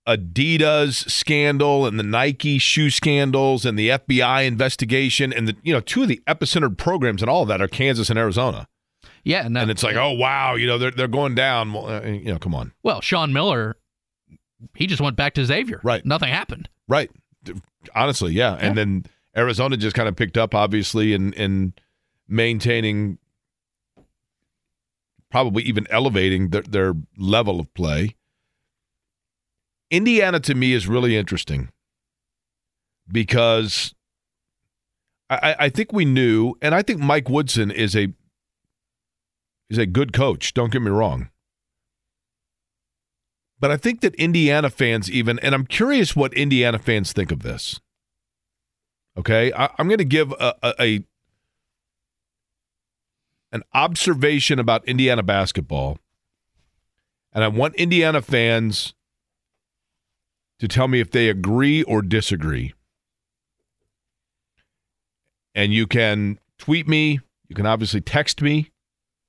[0.07, 5.79] Adidas scandal and the Nike shoe scandals and the FBI investigation and the you know
[5.79, 8.67] two of the epicenter programs and all of that are Kansas and Arizona.
[9.23, 11.76] Yeah, and, that, and it's like, oh wow, you know they're they're going down.
[11.76, 12.73] Uh, you know, come on.
[12.84, 13.77] Well, Sean Miller,
[14.76, 15.80] he just went back to Xavier.
[15.84, 16.06] Right.
[16.06, 16.69] Nothing happened.
[16.88, 17.11] Right.
[17.95, 18.53] Honestly, yeah.
[18.53, 18.65] yeah.
[18.65, 21.73] And then Arizona just kind of picked up, obviously, in in
[22.27, 23.18] maintaining,
[25.30, 28.15] probably even elevating their, their level of play.
[29.89, 31.69] Indiana to me is really interesting
[33.11, 33.93] because
[35.30, 38.14] I, I think we knew, and I think Mike Woodson is a
[39.72, 40.53] is a good coach.
[40.53, 41.30] Don't get me wrong.
[43.60, 47.41] But I think that Indiana fans even, and I'm curious what Indiana fans think of
[47.41, 47.80] this.
[49.18, 51.03] Okay, I, am going to give a, a, a
[53.52, 55.99] an observation about Indiana basketball,
[57.34, 58.93] and I want Indiana fans
[60.60, 62.73] to tell me if they agree or disagree.
[65.53, 67.19] And you can tweet me.
[67.48, 68.70] You can obviously text me.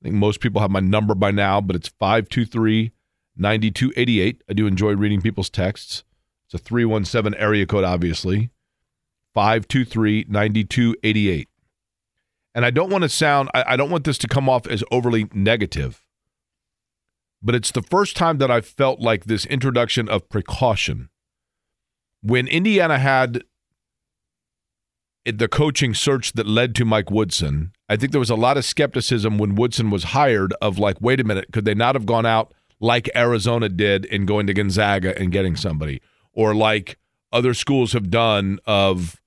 [0.03, 2.91] I think most people have my number by now, but it's 523
[3.37, 4.43] 9288.
[4.49, 6.03] I do enjoy reading people's texts.
[6.47, 8.51] It's a 317 area code, obviously.
[9.33, 11.49] 523 9288.
[12.53, 14.83] And I don't want to sound, I, I don't want this to come off as
[14.91, 16.03] overly negative,
[17.41, 21.11] but it's the first time that I've felt like this introduction of precaution.
[22.23, 23.45] When Indiana had
[25.25, 28.65] the coaching search that led to Mike Woodson, I think there was a lot of
[28.65, 32.25] skepticism when Woodson was hired of like, wait a minute, could they not have gone
[32.25, 36.01] out like Arizona did in going to Gonzaga and getting somebody,
[36.33, 36.97] or like
[37.33, 39.21] other schools have done of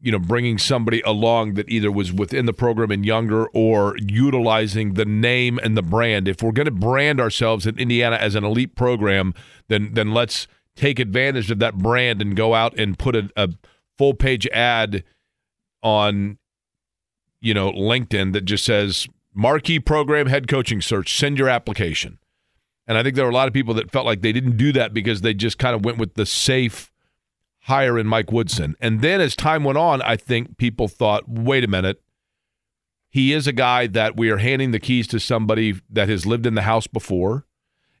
[0.00, 4.94] you know, bringing somebody along that either was within the program and younger or utilizing
[4.94, 6.28] the name and the brand.
[6.28, 9.32] If we're going to brand ourselves in Indiana as an elite program,
[9.68, 13.48] then then let's take advantage of that brand and go out and put a, a
[13.96, 15.04] full page ad
[15.82, 16.36] on
[17.44, 22.18] you know LinkedIn that just says marquee program head coaching search send your application.
[22.86, 24.72] And i think there were a lot of people that felt like they didn't do
[24.72, 26.90] that because they just kind of went with the safe
[27.64, 28.76] hire in Mike Woodson.
[28.78, 32.02] And then as time went on, I think people thought, wait a minute,
[33.08, 36.46] he is a guy that we are handing the keys to somebody that has lived
[36.46, 37.46] in the house before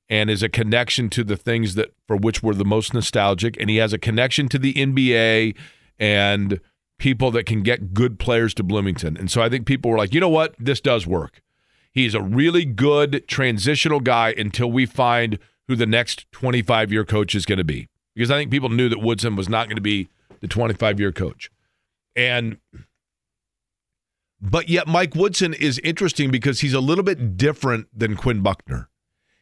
[0.08, 3.56] and is a connection to the things that for which we're the most nostalgic.
[3.58, 5.56] And he has a connection to the NBA
[5.98, 6.60] and
[7.04, 9.14] people that can get good players to Bloomington.
[9.14, 10.54] And so I think people were like, "You know what?
[10.58, 11.42] This does work."
[11.92, 17.44] He's a really good transitional guy until we find who the next 25-year coach is
[17.44, 20.08] going to be because I think people knew that Woodson was not going to be
[20.40, 21.50] the 25 year coach.
[22.16, 22.56] And
[24.40, 28.88] but yet Mike Woodson is interesting because he's a little bit different than Quinn Buckner.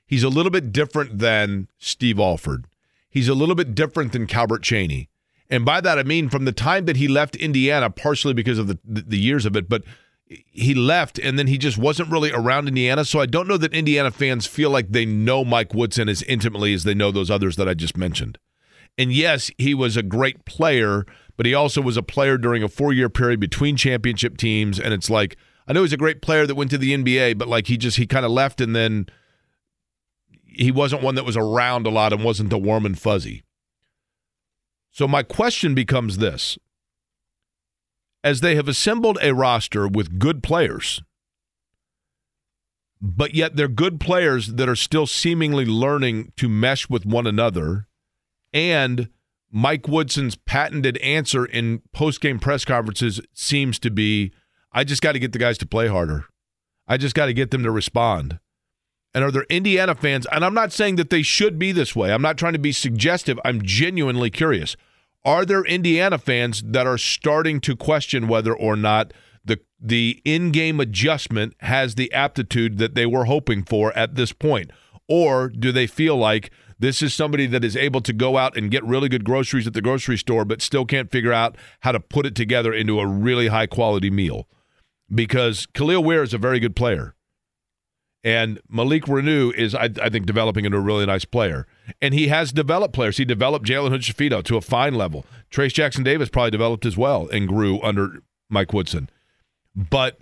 [0.04, 2.66] He's a little bit different than Steve Alford.
[3.08, 5.06] He's a little bit different than Calbert Cheaney.
[5.52, 8.68] And by that I mean from the time that he left Indiana, partially because of
[8.68, 9.84] the the years of it, but
[10.26, 13.04] he left and then he just wasn't really around Indiana.
[13.04, 16.72] So I don't know that Indiana fans feel like they know Mike Woodson as intimately
[16.72, 18.38] as they know those others that I just mentioned.
[18.96, 21.04] And yes, he was a great player,
[21.36, 24.80] but he also was a player during a four year period between championship teams.
[24.80, 25.36] And it's like,
[25.68, 27.96] I know he's a great player that went to the NBA, but like he just,
[27.96, 29.06] he kind of left and then
[30.44, 33.42] he wasn't one that was around a lot and wasn't the warm and fuzzy.
[34.92, 36.58] So my question becomes this
[38.22, 41.02] as they have assembled a roster with good players,
[43.00, 47.88] but yet they're good players that are still seemingly learning to mesh with one another
[48.52, 49.08] and
[49.50, 54.32] Mike Woodson's patented answer in post-game press conferences seems to be
[54.72, 56.24] I just got to get the guys to play harder.
[56.88, 58.38] I just got to get them to respond.
[59.14, 60.26] And are there Indiana fans?
[60.32, 62.12] And I'm not saying that they should be this way.
[62.12, 63.38] I'm not trying to be suggestive.
[63.44, 64.76] I'm genuinely curious.
[65.24, 69.12] Are there Indiana fans that are starting to question whether or not
[69.44, 74.70] the the in-game adjustment has the aptitude that they were hoping for at this point?
[75.08, 78.70] Or do they feel like this is somebody that is able to go out and
[78.70, 82.00] get really good groceries at the grocery store, but still can't figure out how to
[82.00, 84.48] put it together into a really high quality meal.
[85.12, 87.14] Because Kel'el Ware is a very good player.
[88.24, 91.66] And Malik Reneau is, I, I, think, developing into a really nice player.
[92.00, 93.16] And he has developed players.
[93.16, 95.26] He developed Jalen Hood to a fine level.
[95.50, 99.10] Trayce Jackson Davis probably developed as well and grew under Mike Woodson.
[99.74, 100.20] But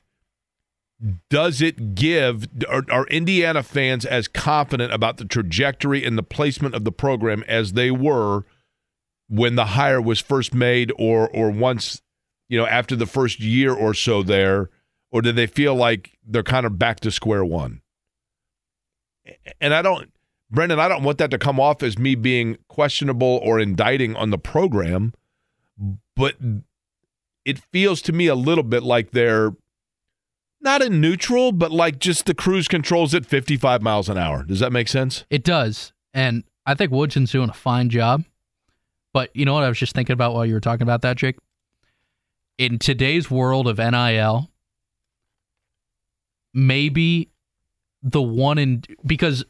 [1.29, 6.75] does it give are, are, Indiana fans as confident about the trajectory and the placement
[6.75, 8.45] of the program as they were
[9.29, 12.03] when the hire was first made or or once
[12.49, 14.69] you know after the first year or so there
[15.11, 17.81] or do they feel like they're kind of back to square one
[19.61, 20.13] and I don't
[20.51, 24.31] Brendan I don't want that to come off as me being questionable or indicting on
[24.31, 25.13] the program
[26.17, 26.37] but
[27.45, 29.53] it feels to me a little bit like they're
[30.61, 34.43] not in neutral, but like just the cruise controls at 55 miles an hour.
[34.43, 35.25] Does that make sense?
[35.31, 35.93] It does.
[36.13, 38.25] And I think Woodson's doing a fine job.
[39.13, 41.17] But you know what I was just thinking about while you were talking about that,
[41.17, 41.37] Jake?
[42.59, 44.51] In today's world of NIL,
[46.53, 47.30] maybe
[48.03, 49.45] the one in because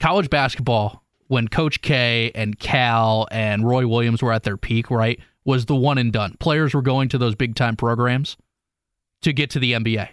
[0.00, 5.18] college basketball when Coach K and Cal and Roy Williams were at their peak, right,
[5.44, 6.36] was the one and done.
[6.40, 8.36] Players were going to those big time programs
[9.22, 10.08] to get to the NBA.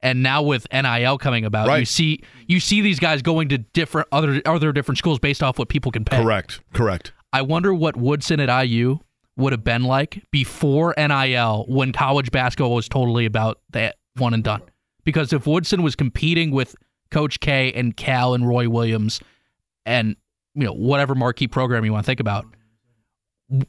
[0.00, 1.80] And now with NIL coming about, Right.
[1.80, 5.58] you see you see these guys going to different other other different schools based off
[5.58, 6.22] what people can pay.
[6.22, 6.60] Correct.
[6.72, 7.12] Correct.
[7.32, 8.98] I wonder what Woodson at IU
[9.36, 14.42] would have been like before NIL when college basketball was totally about that one and
[14.44, 14.62] done.
[15.04, 16.76] Because if Woodson was competing with
[17.10, 19.20] Coach K and Cal and Roy Williams
[19.86, 20.16] and
[20.54, 22.46] you know whatever marquee program you want to think about,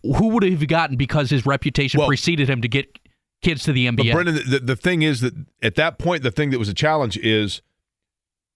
[0.03, 2.99] who would have gotten because his reputation Well- preceded him to get
[3.41, 3.98] kids to the NBA?
[3.98, 6.74] But Brendan, the, the thing is that at that point, the thing that was a
[6.74, 7.61] challenge is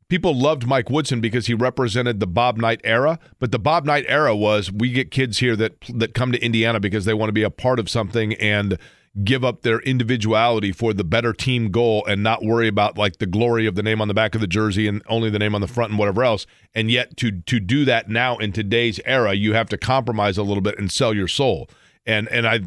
[0.09, 3.19] people loved Mike Woodson because he represented the Bob Knight era.
[3.39, 6.79] But the Bob Knight era was we get kids here that that come to Indiana
[6.79, 8.77] because they want to be a part of something and
[9.23, 13.27] give up their individuality for the better team goal and not worry about like the
[13.27, 15.61] glory of the name on the back of the jersey and only the name on
[15.61, 16.47] the front and whatever else.
[16.73, 20.43] And yet to to do that now in today's era, you have to compromise a
[20.43, 21.69] little bit and sell your soul.
[22.05, 22.61] And and I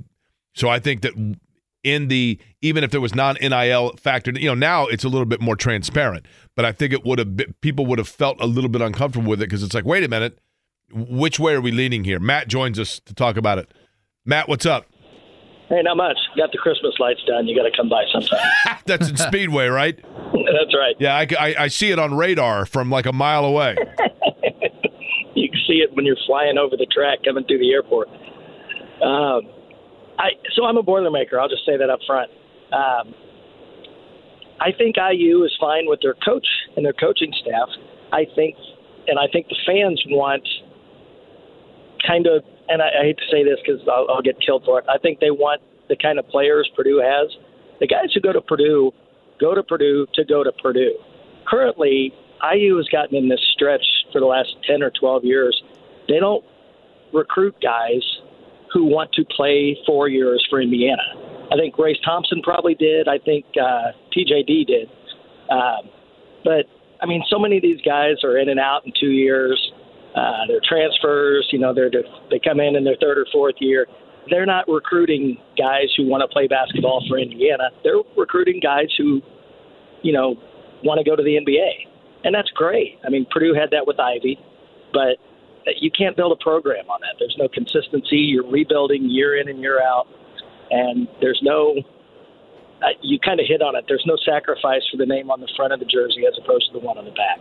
[0.54, 1.14] so I think that
[1.82, 5.26] in the even if there was non NIL factored, you know, now it's a little
[5.26, 6.26] bit more transparent.
[6.54, 9.28] But I think it would have been, people would have felt a little bit uncomfortable
[9.28, 10.38] with it because it's like, wait a minute,
[10.92, 12.18] which way are we leaning here?
[12.18, 13.72] Matt joins us to talk about it.
[14.24, 14.86] Matt, what's up?
[15.68, 16.16] Hey, not much.
[16.36, 17.48] Got the Christmas lights done.
[17.48, 18.38] You got to come by sometime.
[18.86, 19.96] That's in Speedway, right?
[19.96, 20.94] That's right.
[20.98, 23.76] Yeah, I, I, I see it on radar from like a mile away.
[25.36, 28.08] You can see it when you're flying over the track coming through the airport.
[29.04, 29.52] Um,
[30.18, 31.38] I so I'm a Boilermaker.
[31.38, 32.30] I'll just say that up front.
[32.72, 33.14] Um,
[34.58, 37.68] I think IU is fine with their coach and their coaching staff.
[38.12, 38.56] I think,
[39.06, 40.48] and I think the fans want
[42.06, 44.78] kind of, and I, I hate to say this because I'll, I'll get killed for
[44.78, 44.84] it.
[44.88, 47.30] I think they want the kind of players Purdue has.
[47.80, 48.92] The guys who go to Purdue
[49.40, 50.96] go to Purdue to go to Purdue.
[51.46, 52.12] Currently,
[52.42, 55.62] IU has gotten in this stretch for the last 10 or 12 years.
[56.08, 56.44] They don't
[57.12, 58.02] recruit guys
[58.72, 61.02] who want to play four years for Indiana.
[61.52, 63.08] I think Race Thompson probably did.
[63.08, 64.88] I think uh, TJD did.
[65.50, 65.88] Um,
[66.44, 66.66] but,
[67.00, 69.72] I mean, so many of these guys are in and out in two years.
[70.16, 71.46] Uh, they're transfers.
[71.52, 71.90] You know, they're
[72.30, 73.86] they come in in their third or fourth year.
[74.30, 77.70] They're not recruiting guys who want to play basketball for Indiana.
[77.84, 79.20] They're recruiting guys who,
[80.02, 80.34] you know,
[80.82, 82.98] want to go to the NBA, and that's great.
[83.04, 84.40] I mean, Purdue had that with Ivey,
[84.92, 85.18] but
[85.78, 87.16] you can't build a program on that.
[87.18, 88.16] There's no consistency.
[88.16, 90.06] You're rebuilding year in and year out,
[90.70, 91.76] and there's no.
[92.82, 93.84] Uh, you kind of hit on it.
[93.88, 96.78] There's no sacrifice for the name on the front of the jersey as opposed to
[96.78, 97.40] the one on the back.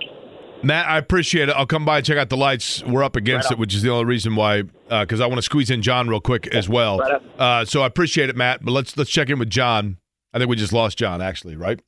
[0.65, 1.51] Matt, I appreciate it.
[1.51, 2.83] I'll come by and check out the lights.
[2.83, 5.43] We're up against Right it, which is the only reason why, because I want to
[5.43, 6.97] squeeze in John real quick as well.
[6.97, 7.21] Right.
[7.37, 8.65] Uh, so I appreciate it, Matt.
[8.65, 9.97] But let's let's check in with John.
[10.33, 11.79] I think we just lost John, actually, right?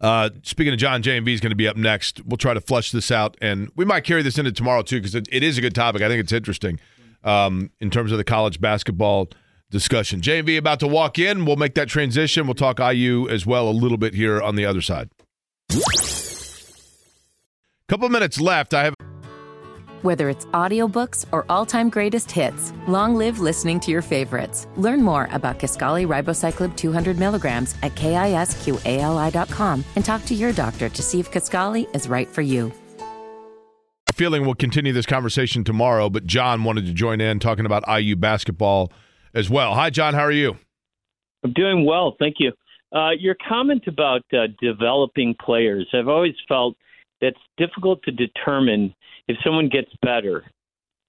[0.00, 2.24] Uh, speaking of John, JMV is going to be up next.
[2.26, 5.14] We'll try to flush this out, and we might carry this into tomorrow too, because
[5.14, 6.02] it, it is a good topic.
[6.02, 6.80] I think it's interesting
[7.22, 9.28] um, in terms of the college basketball
[9.70, 10.20] discussion.
[10.20, 11.44] JMV about to walk in.
[11.44, 12.46] We'll make that transition.
[12.48, 15.08] We'll talk IU as well a little bit here on the other side.
[17.88, 18.72] Couple minutes left.
[18.72, 18.94] I have.
[20.02, 24.66] Whether it's audiobooks or all-time greatest hits, long live listening to your favorites.
[24.76, 31.02] Learn more about Kisqali Ribociclib 200 milligrams at kisqali.com and talk to your doctor to
[31.02, 32.72] see if Kisqali is right for you.
[34.14, 38.14] feeling we'll continue this conversation tomorrow, but John wanted to join in talking about IU
[38.14, 38.92] basketball
[39.34, 39.74] as well.
[39.74, 40.14] Hi, John.
[40.14, 40.56] How are you?
[41.42, 42.52] I'm doing well, thank you.
[42.92, 46.76] Uh, your comment about uh, developing players, I've always felt
[47.20, 48.94] that's difficult to determine
[49.28, 50.44] if someone gets better.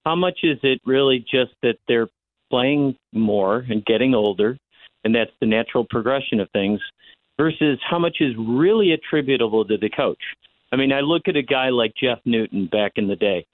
[0.04, 2.08] How much is it really just that they're
[2.50, 4.56] playing more and getting older,
[5.04, 6.80] and that's the natural progression of things,
[7.38, 10.22] versus how much is really attributable to the coach?
[10.72, 13.46] I mean, I look at a guy like Jeff Newton back in the day.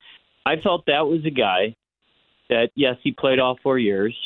[0.44, 1.74] I felt that was a guy
[2.48, 4.16] that, yes, he played all four years,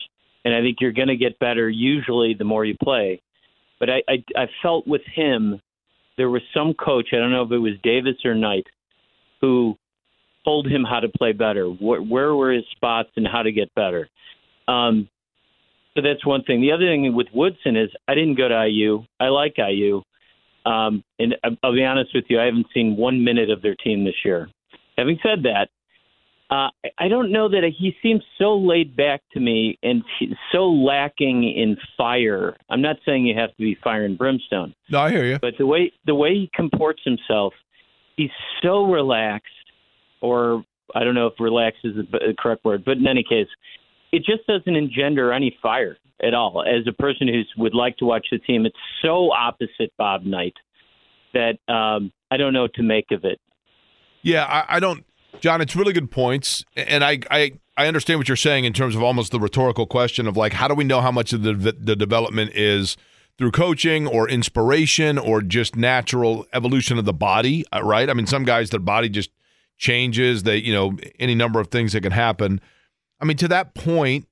[0.45, 3.21] and I think you're going to get better usually the more you play.
[3.79, 5.61] But I, I, I felt with him,
[6.17, 8.67] there was some coach, I don't know if it was Davis or Knight,
[9.41, 9.77] who
[10.45, 13.75] told him how to play better, where, where were his spots, and how to get
[13.75, 14.09] better.
[14.69, 15.09] Um,
[15.95, 16.61] so that's one thing.
[16.61, 19.05] The other thing with Woodson is I didn't go to IU.
[19.19, 20.03] I like IU.
[20.65, 23.75] Um, and I- I'll be honest with you, I haven't seen one minute of their
[23.77, 24.49] team this year.
[24.99, 25.69] Having said that,
[26.51, 26.69] uh,
[26.99, 30.03] I- don't know that he seems so laid back to me and
[30.53, 32.57] so lacking in fire.
[32.71, 35.39] I'm not saying you have to be fire and brimstone, No, I hear you.
[35.41, 37.53] but the way the way he comports himself,
[38.17, 38.31] he's
[38.63, 39.49] so relaxed,
[40.21, 43.49] or I don't know if relaxed is the correct word, but in any case,
[44.13, 46.63] it just doesn't engender any fire at all.
[46.63, 50.55] As a person who would like to watch the team, it's so opposite Bob Knight
[51.35, 53.41] that um, I don't know what to make of it.
[54.23, 55.05] Yeah, I, I don't.
[55.41, 58.97] John, it's really good points, and I, I I understand what you're saying in terms
[58.97, 61.55] of almost the rhetorical question of like, how do we know how much of the
[61.55, 62.97] the development is
[63.39, 68.09] through coaching or inspiration or just natural evolution of the body, uh, right?
[68.09, 69.31] I mean, some guys their body just
[69.77, 70.45] changes.
[70.45, 72.61] They, you know, any number of things that can happen.
[73.21, 74.27] I mean, to that point,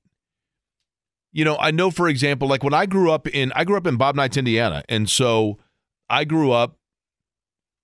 [1.31, 3.85] you know, I know for example, like when I grew up in I grew up
[3.85, 5.59] in Bob Knights, Indiana, and so
[6.09, 6.77] I grew up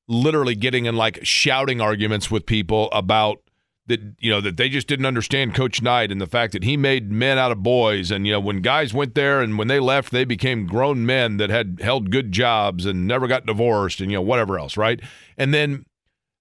[0.07, 3.41] literally getting in like shouting arguments with people about
[3.87, 6.77] that you know that they just didn't understand coach knight and the fact that he
[6.77, 8.11] made men out of boys.
[8.11, 11.37] And you know when guys went there and when they left they became grown men
[11.37, 14.99] that had held good jobs and never got divorced and you know whatever else right?
[15.37, 15.85] And then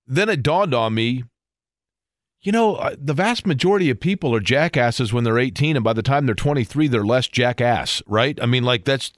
[0.06, 1.24] then it dawned on me
[2.42, 5.92] you know uh, the vast majority of people are jackasses when they're 18 and by
[5.92, 8.38] the time they're 23 they're less jackass right?
[8.42, 9.12] I mean like that's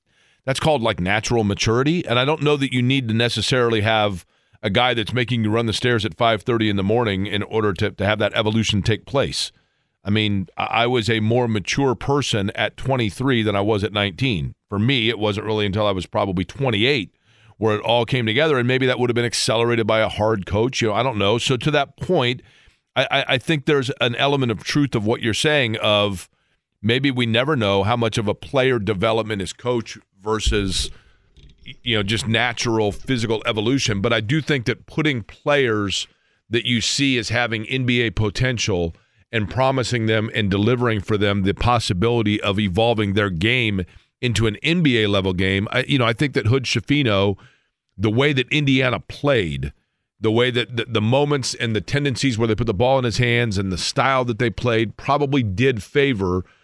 [0.44, 2.06] that's called like natural maturity.
[2.06, 4.24] And i don't know that you need to necessarily have
[4.62, 7.72] a guy that's making you run the stairs at 5:30 in the morning in order
[7.74, 9.52] to, to have that evolution take place.
[10.04, 14.54] I mean, I was a more mature person at 23 than I was at 19.
[14.68, 17.14] For me, it wasn't really until I was probably 28
[17.58, 20.46] where it all came together, and maybe that would have been accelerated by a hard
[20.46, 20.82] coach.
[20.82, 21.38] You know, I don't know.
[21.38, 22.42] So to that point,
[22.96, 25.76] I, I think there's an element of truth of what you're saying.
[25.76, 26.28] Of
[26.82, 30.90] maybe we never know how much of a player development is coach versus
[31.82, 34.00] you know just natural physical evolution.
[34.00, 36.06] But i do think that putting players
[36.50, 38.94] that you see as having nba potential
[39.30, 43.84] and promising them and delivering for them the possibility of evolving their game
[44.20, 47.36] into an nba level game I, you know i think that hood schifino
[47.96, 49.72] the way that indiana played
[50.20, 53.04] the way that the, the moments and the tendencies where they put the ball in
[53.04, 56.44] his hands and the style that they played probably did favor–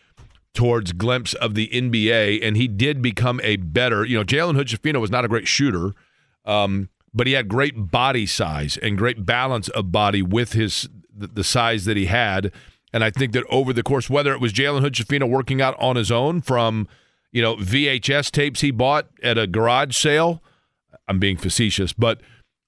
[0.54, 4.04] towards glimpse of the NBA, and he did become a better.
[4.04, 5.94] You know, Jalen Hood was not a great shooter,
[6.44, 11.44] um, but he had great body size and great balance of body with his the
[11.44, 12.52] size that he had.
[12.92, 15.96] And I think that over the course, whether it was Jalen Hood working out on
[15.96, 16.88] his own from
[17.32, 20.42] you know VHS tapes he bought at a garage sale,
[21.06, 22.20] I'm being facetious, but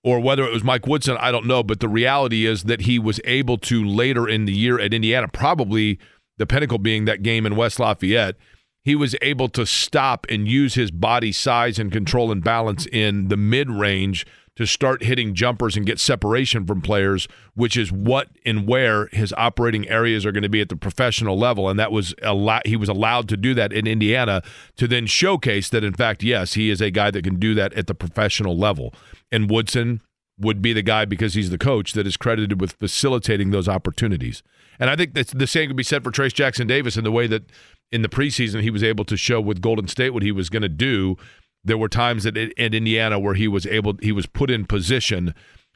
[0.02, 1.62] or whether it was Mike Woodson, I don't know.
[1.62, 5.28] But the reality is that he was able to later in the year at Indiana
[5.28, 5.98] probably
[6.40, 8.34] the pinnacle being that game in West Lafayette,
[8.82, 13.28] he was able to stop and use his body size and control and balance in
[13.28, 18.28] the mid range to start hitting jumpers and get separation from players, which is what
[18.46, 21.68] and where his operating areas are going to be at the professional level.
[21.68, 24.42] And that was a lot, he was allowed to do that in Indiana
[24.76, 27.74] to then showcase that, in fact, yes, he is a guy that can do that
[27.74, 28.94] at the professional level.
[29.30, 30.00] And Woodson
[30.38, 34.42] would be the guy because he's the coach that is credited with facilitating those opportunities.
[34.80, 37.26] And I think the same could be said for Trayce Jackson Davis in the way
[37.26, 37.44] that
[37.92, 40.62] in the preseason he was able to show with Golden State what he was going
[40.62, 41.16] to do.
[41.62, 45.34] There were times at, at Indiana where he was able, he was put in position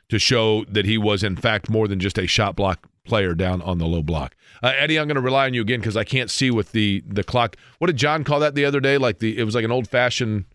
[0.09, 3.61] to show that he was in fact more than just a shot block player down
[3.63, 4.35] on the low block.
[4.63, 7.03] Uh, Eddie, I'm going to rely on you again because I can't see with the
[7.07, 7.57] the clock.
[7.79, 8.97] What did John call that the other day?
[8.97, 10.47] Like the it was like an old fashioned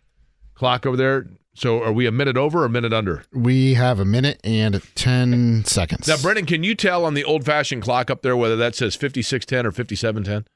[0.56, 1.28] clock over there.
[1.60, 3.26] So are we a minute over or a minute under?
[3.34, 6.08] We have a minute and 10 seconds.
[6.08, 8.96] Now, Brendan, can you tell on the old fashioned clock up there whether that says
[8.96, 10.48] 5610 or 5710?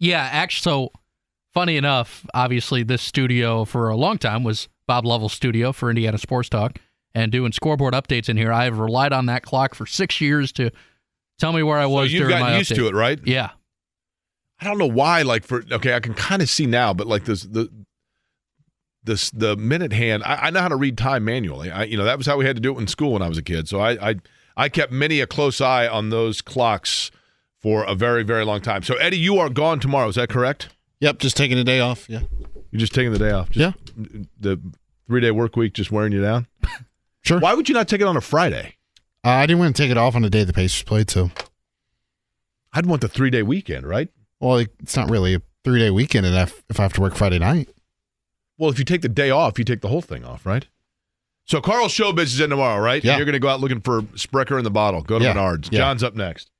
[0.00, 0.92] Yeah, actually, so
[1.52, 6.16] funny enough, obviously, this studio for a long time was Bob Lovell's studio for Indiana
[6.16, 6.78] Sports Talk
[7.14, 8.50] and doing scoreboard updates in here.
[8.50, 10.70] I have relied on that clock for six years to
[11.38, 12.76] tell me where I was so you've during gotten my used update.
[12.76, 13.20] to it, right?
[13.22, 13.50] Yeah.
[14.60, 15.22] I don't know why.
[15.22, 17.68] Like for okay, I can kind of see now, but like this the
[19.04, 20.22] this the minute hand.
[20.24, 21.70] I, I, know how to read time manually.
[21.70, 23.28] I, you know, that was how we had to do it in school when I
[23.28, 23.68] was a kid.
[23.68, 24.14] So I, I,
[24.56, 27.10] I kept many a close eye on those clocks
[27.60, 28.82] for a very, very long time.
[28.82, 30.08] So Eddie, you are gone tomorrow.
[30.08, 30.68] Is that correct?
[31.00, 32.08] Yep, just taking a day off.
[32.08, 32.22] Yeah,
[32.70, 33.50] you're just taking the day off.
[33.50, 34.60] Just yeah, the
[35.06, 36.46] three day work week just wearing you down.
[37.22, 37.38] sure.
[37.38, 38.74] Why would you not take it on a Friday?
[39.24, 41.10] Uh, I didn't want to take it off on the day the Pacers played.
[41.10, 41.30] So
[42.72, 44.08] I'd want the three day weekend, right?
[44.40, 47.38] Well, it's not really a three day weekend if if I have to work Friday
[47.38, 47.68] night.
[48.58, 50.66] Well, if you take the day off, you take the whole thing off, right?
[51.44, 53.02] So Carl Showbiz is in tomorrow, right?
[53.02, 53.12] Yeah.
[53.12, 55.00] And you're going to go out looking for Sprecher in the bottle.
[55.02, 55.32] Go to Yeah.
[55.34, 55.70] Menards.
[55.72, 55.78] Yeah.
[55.78, 56.50] John's up next.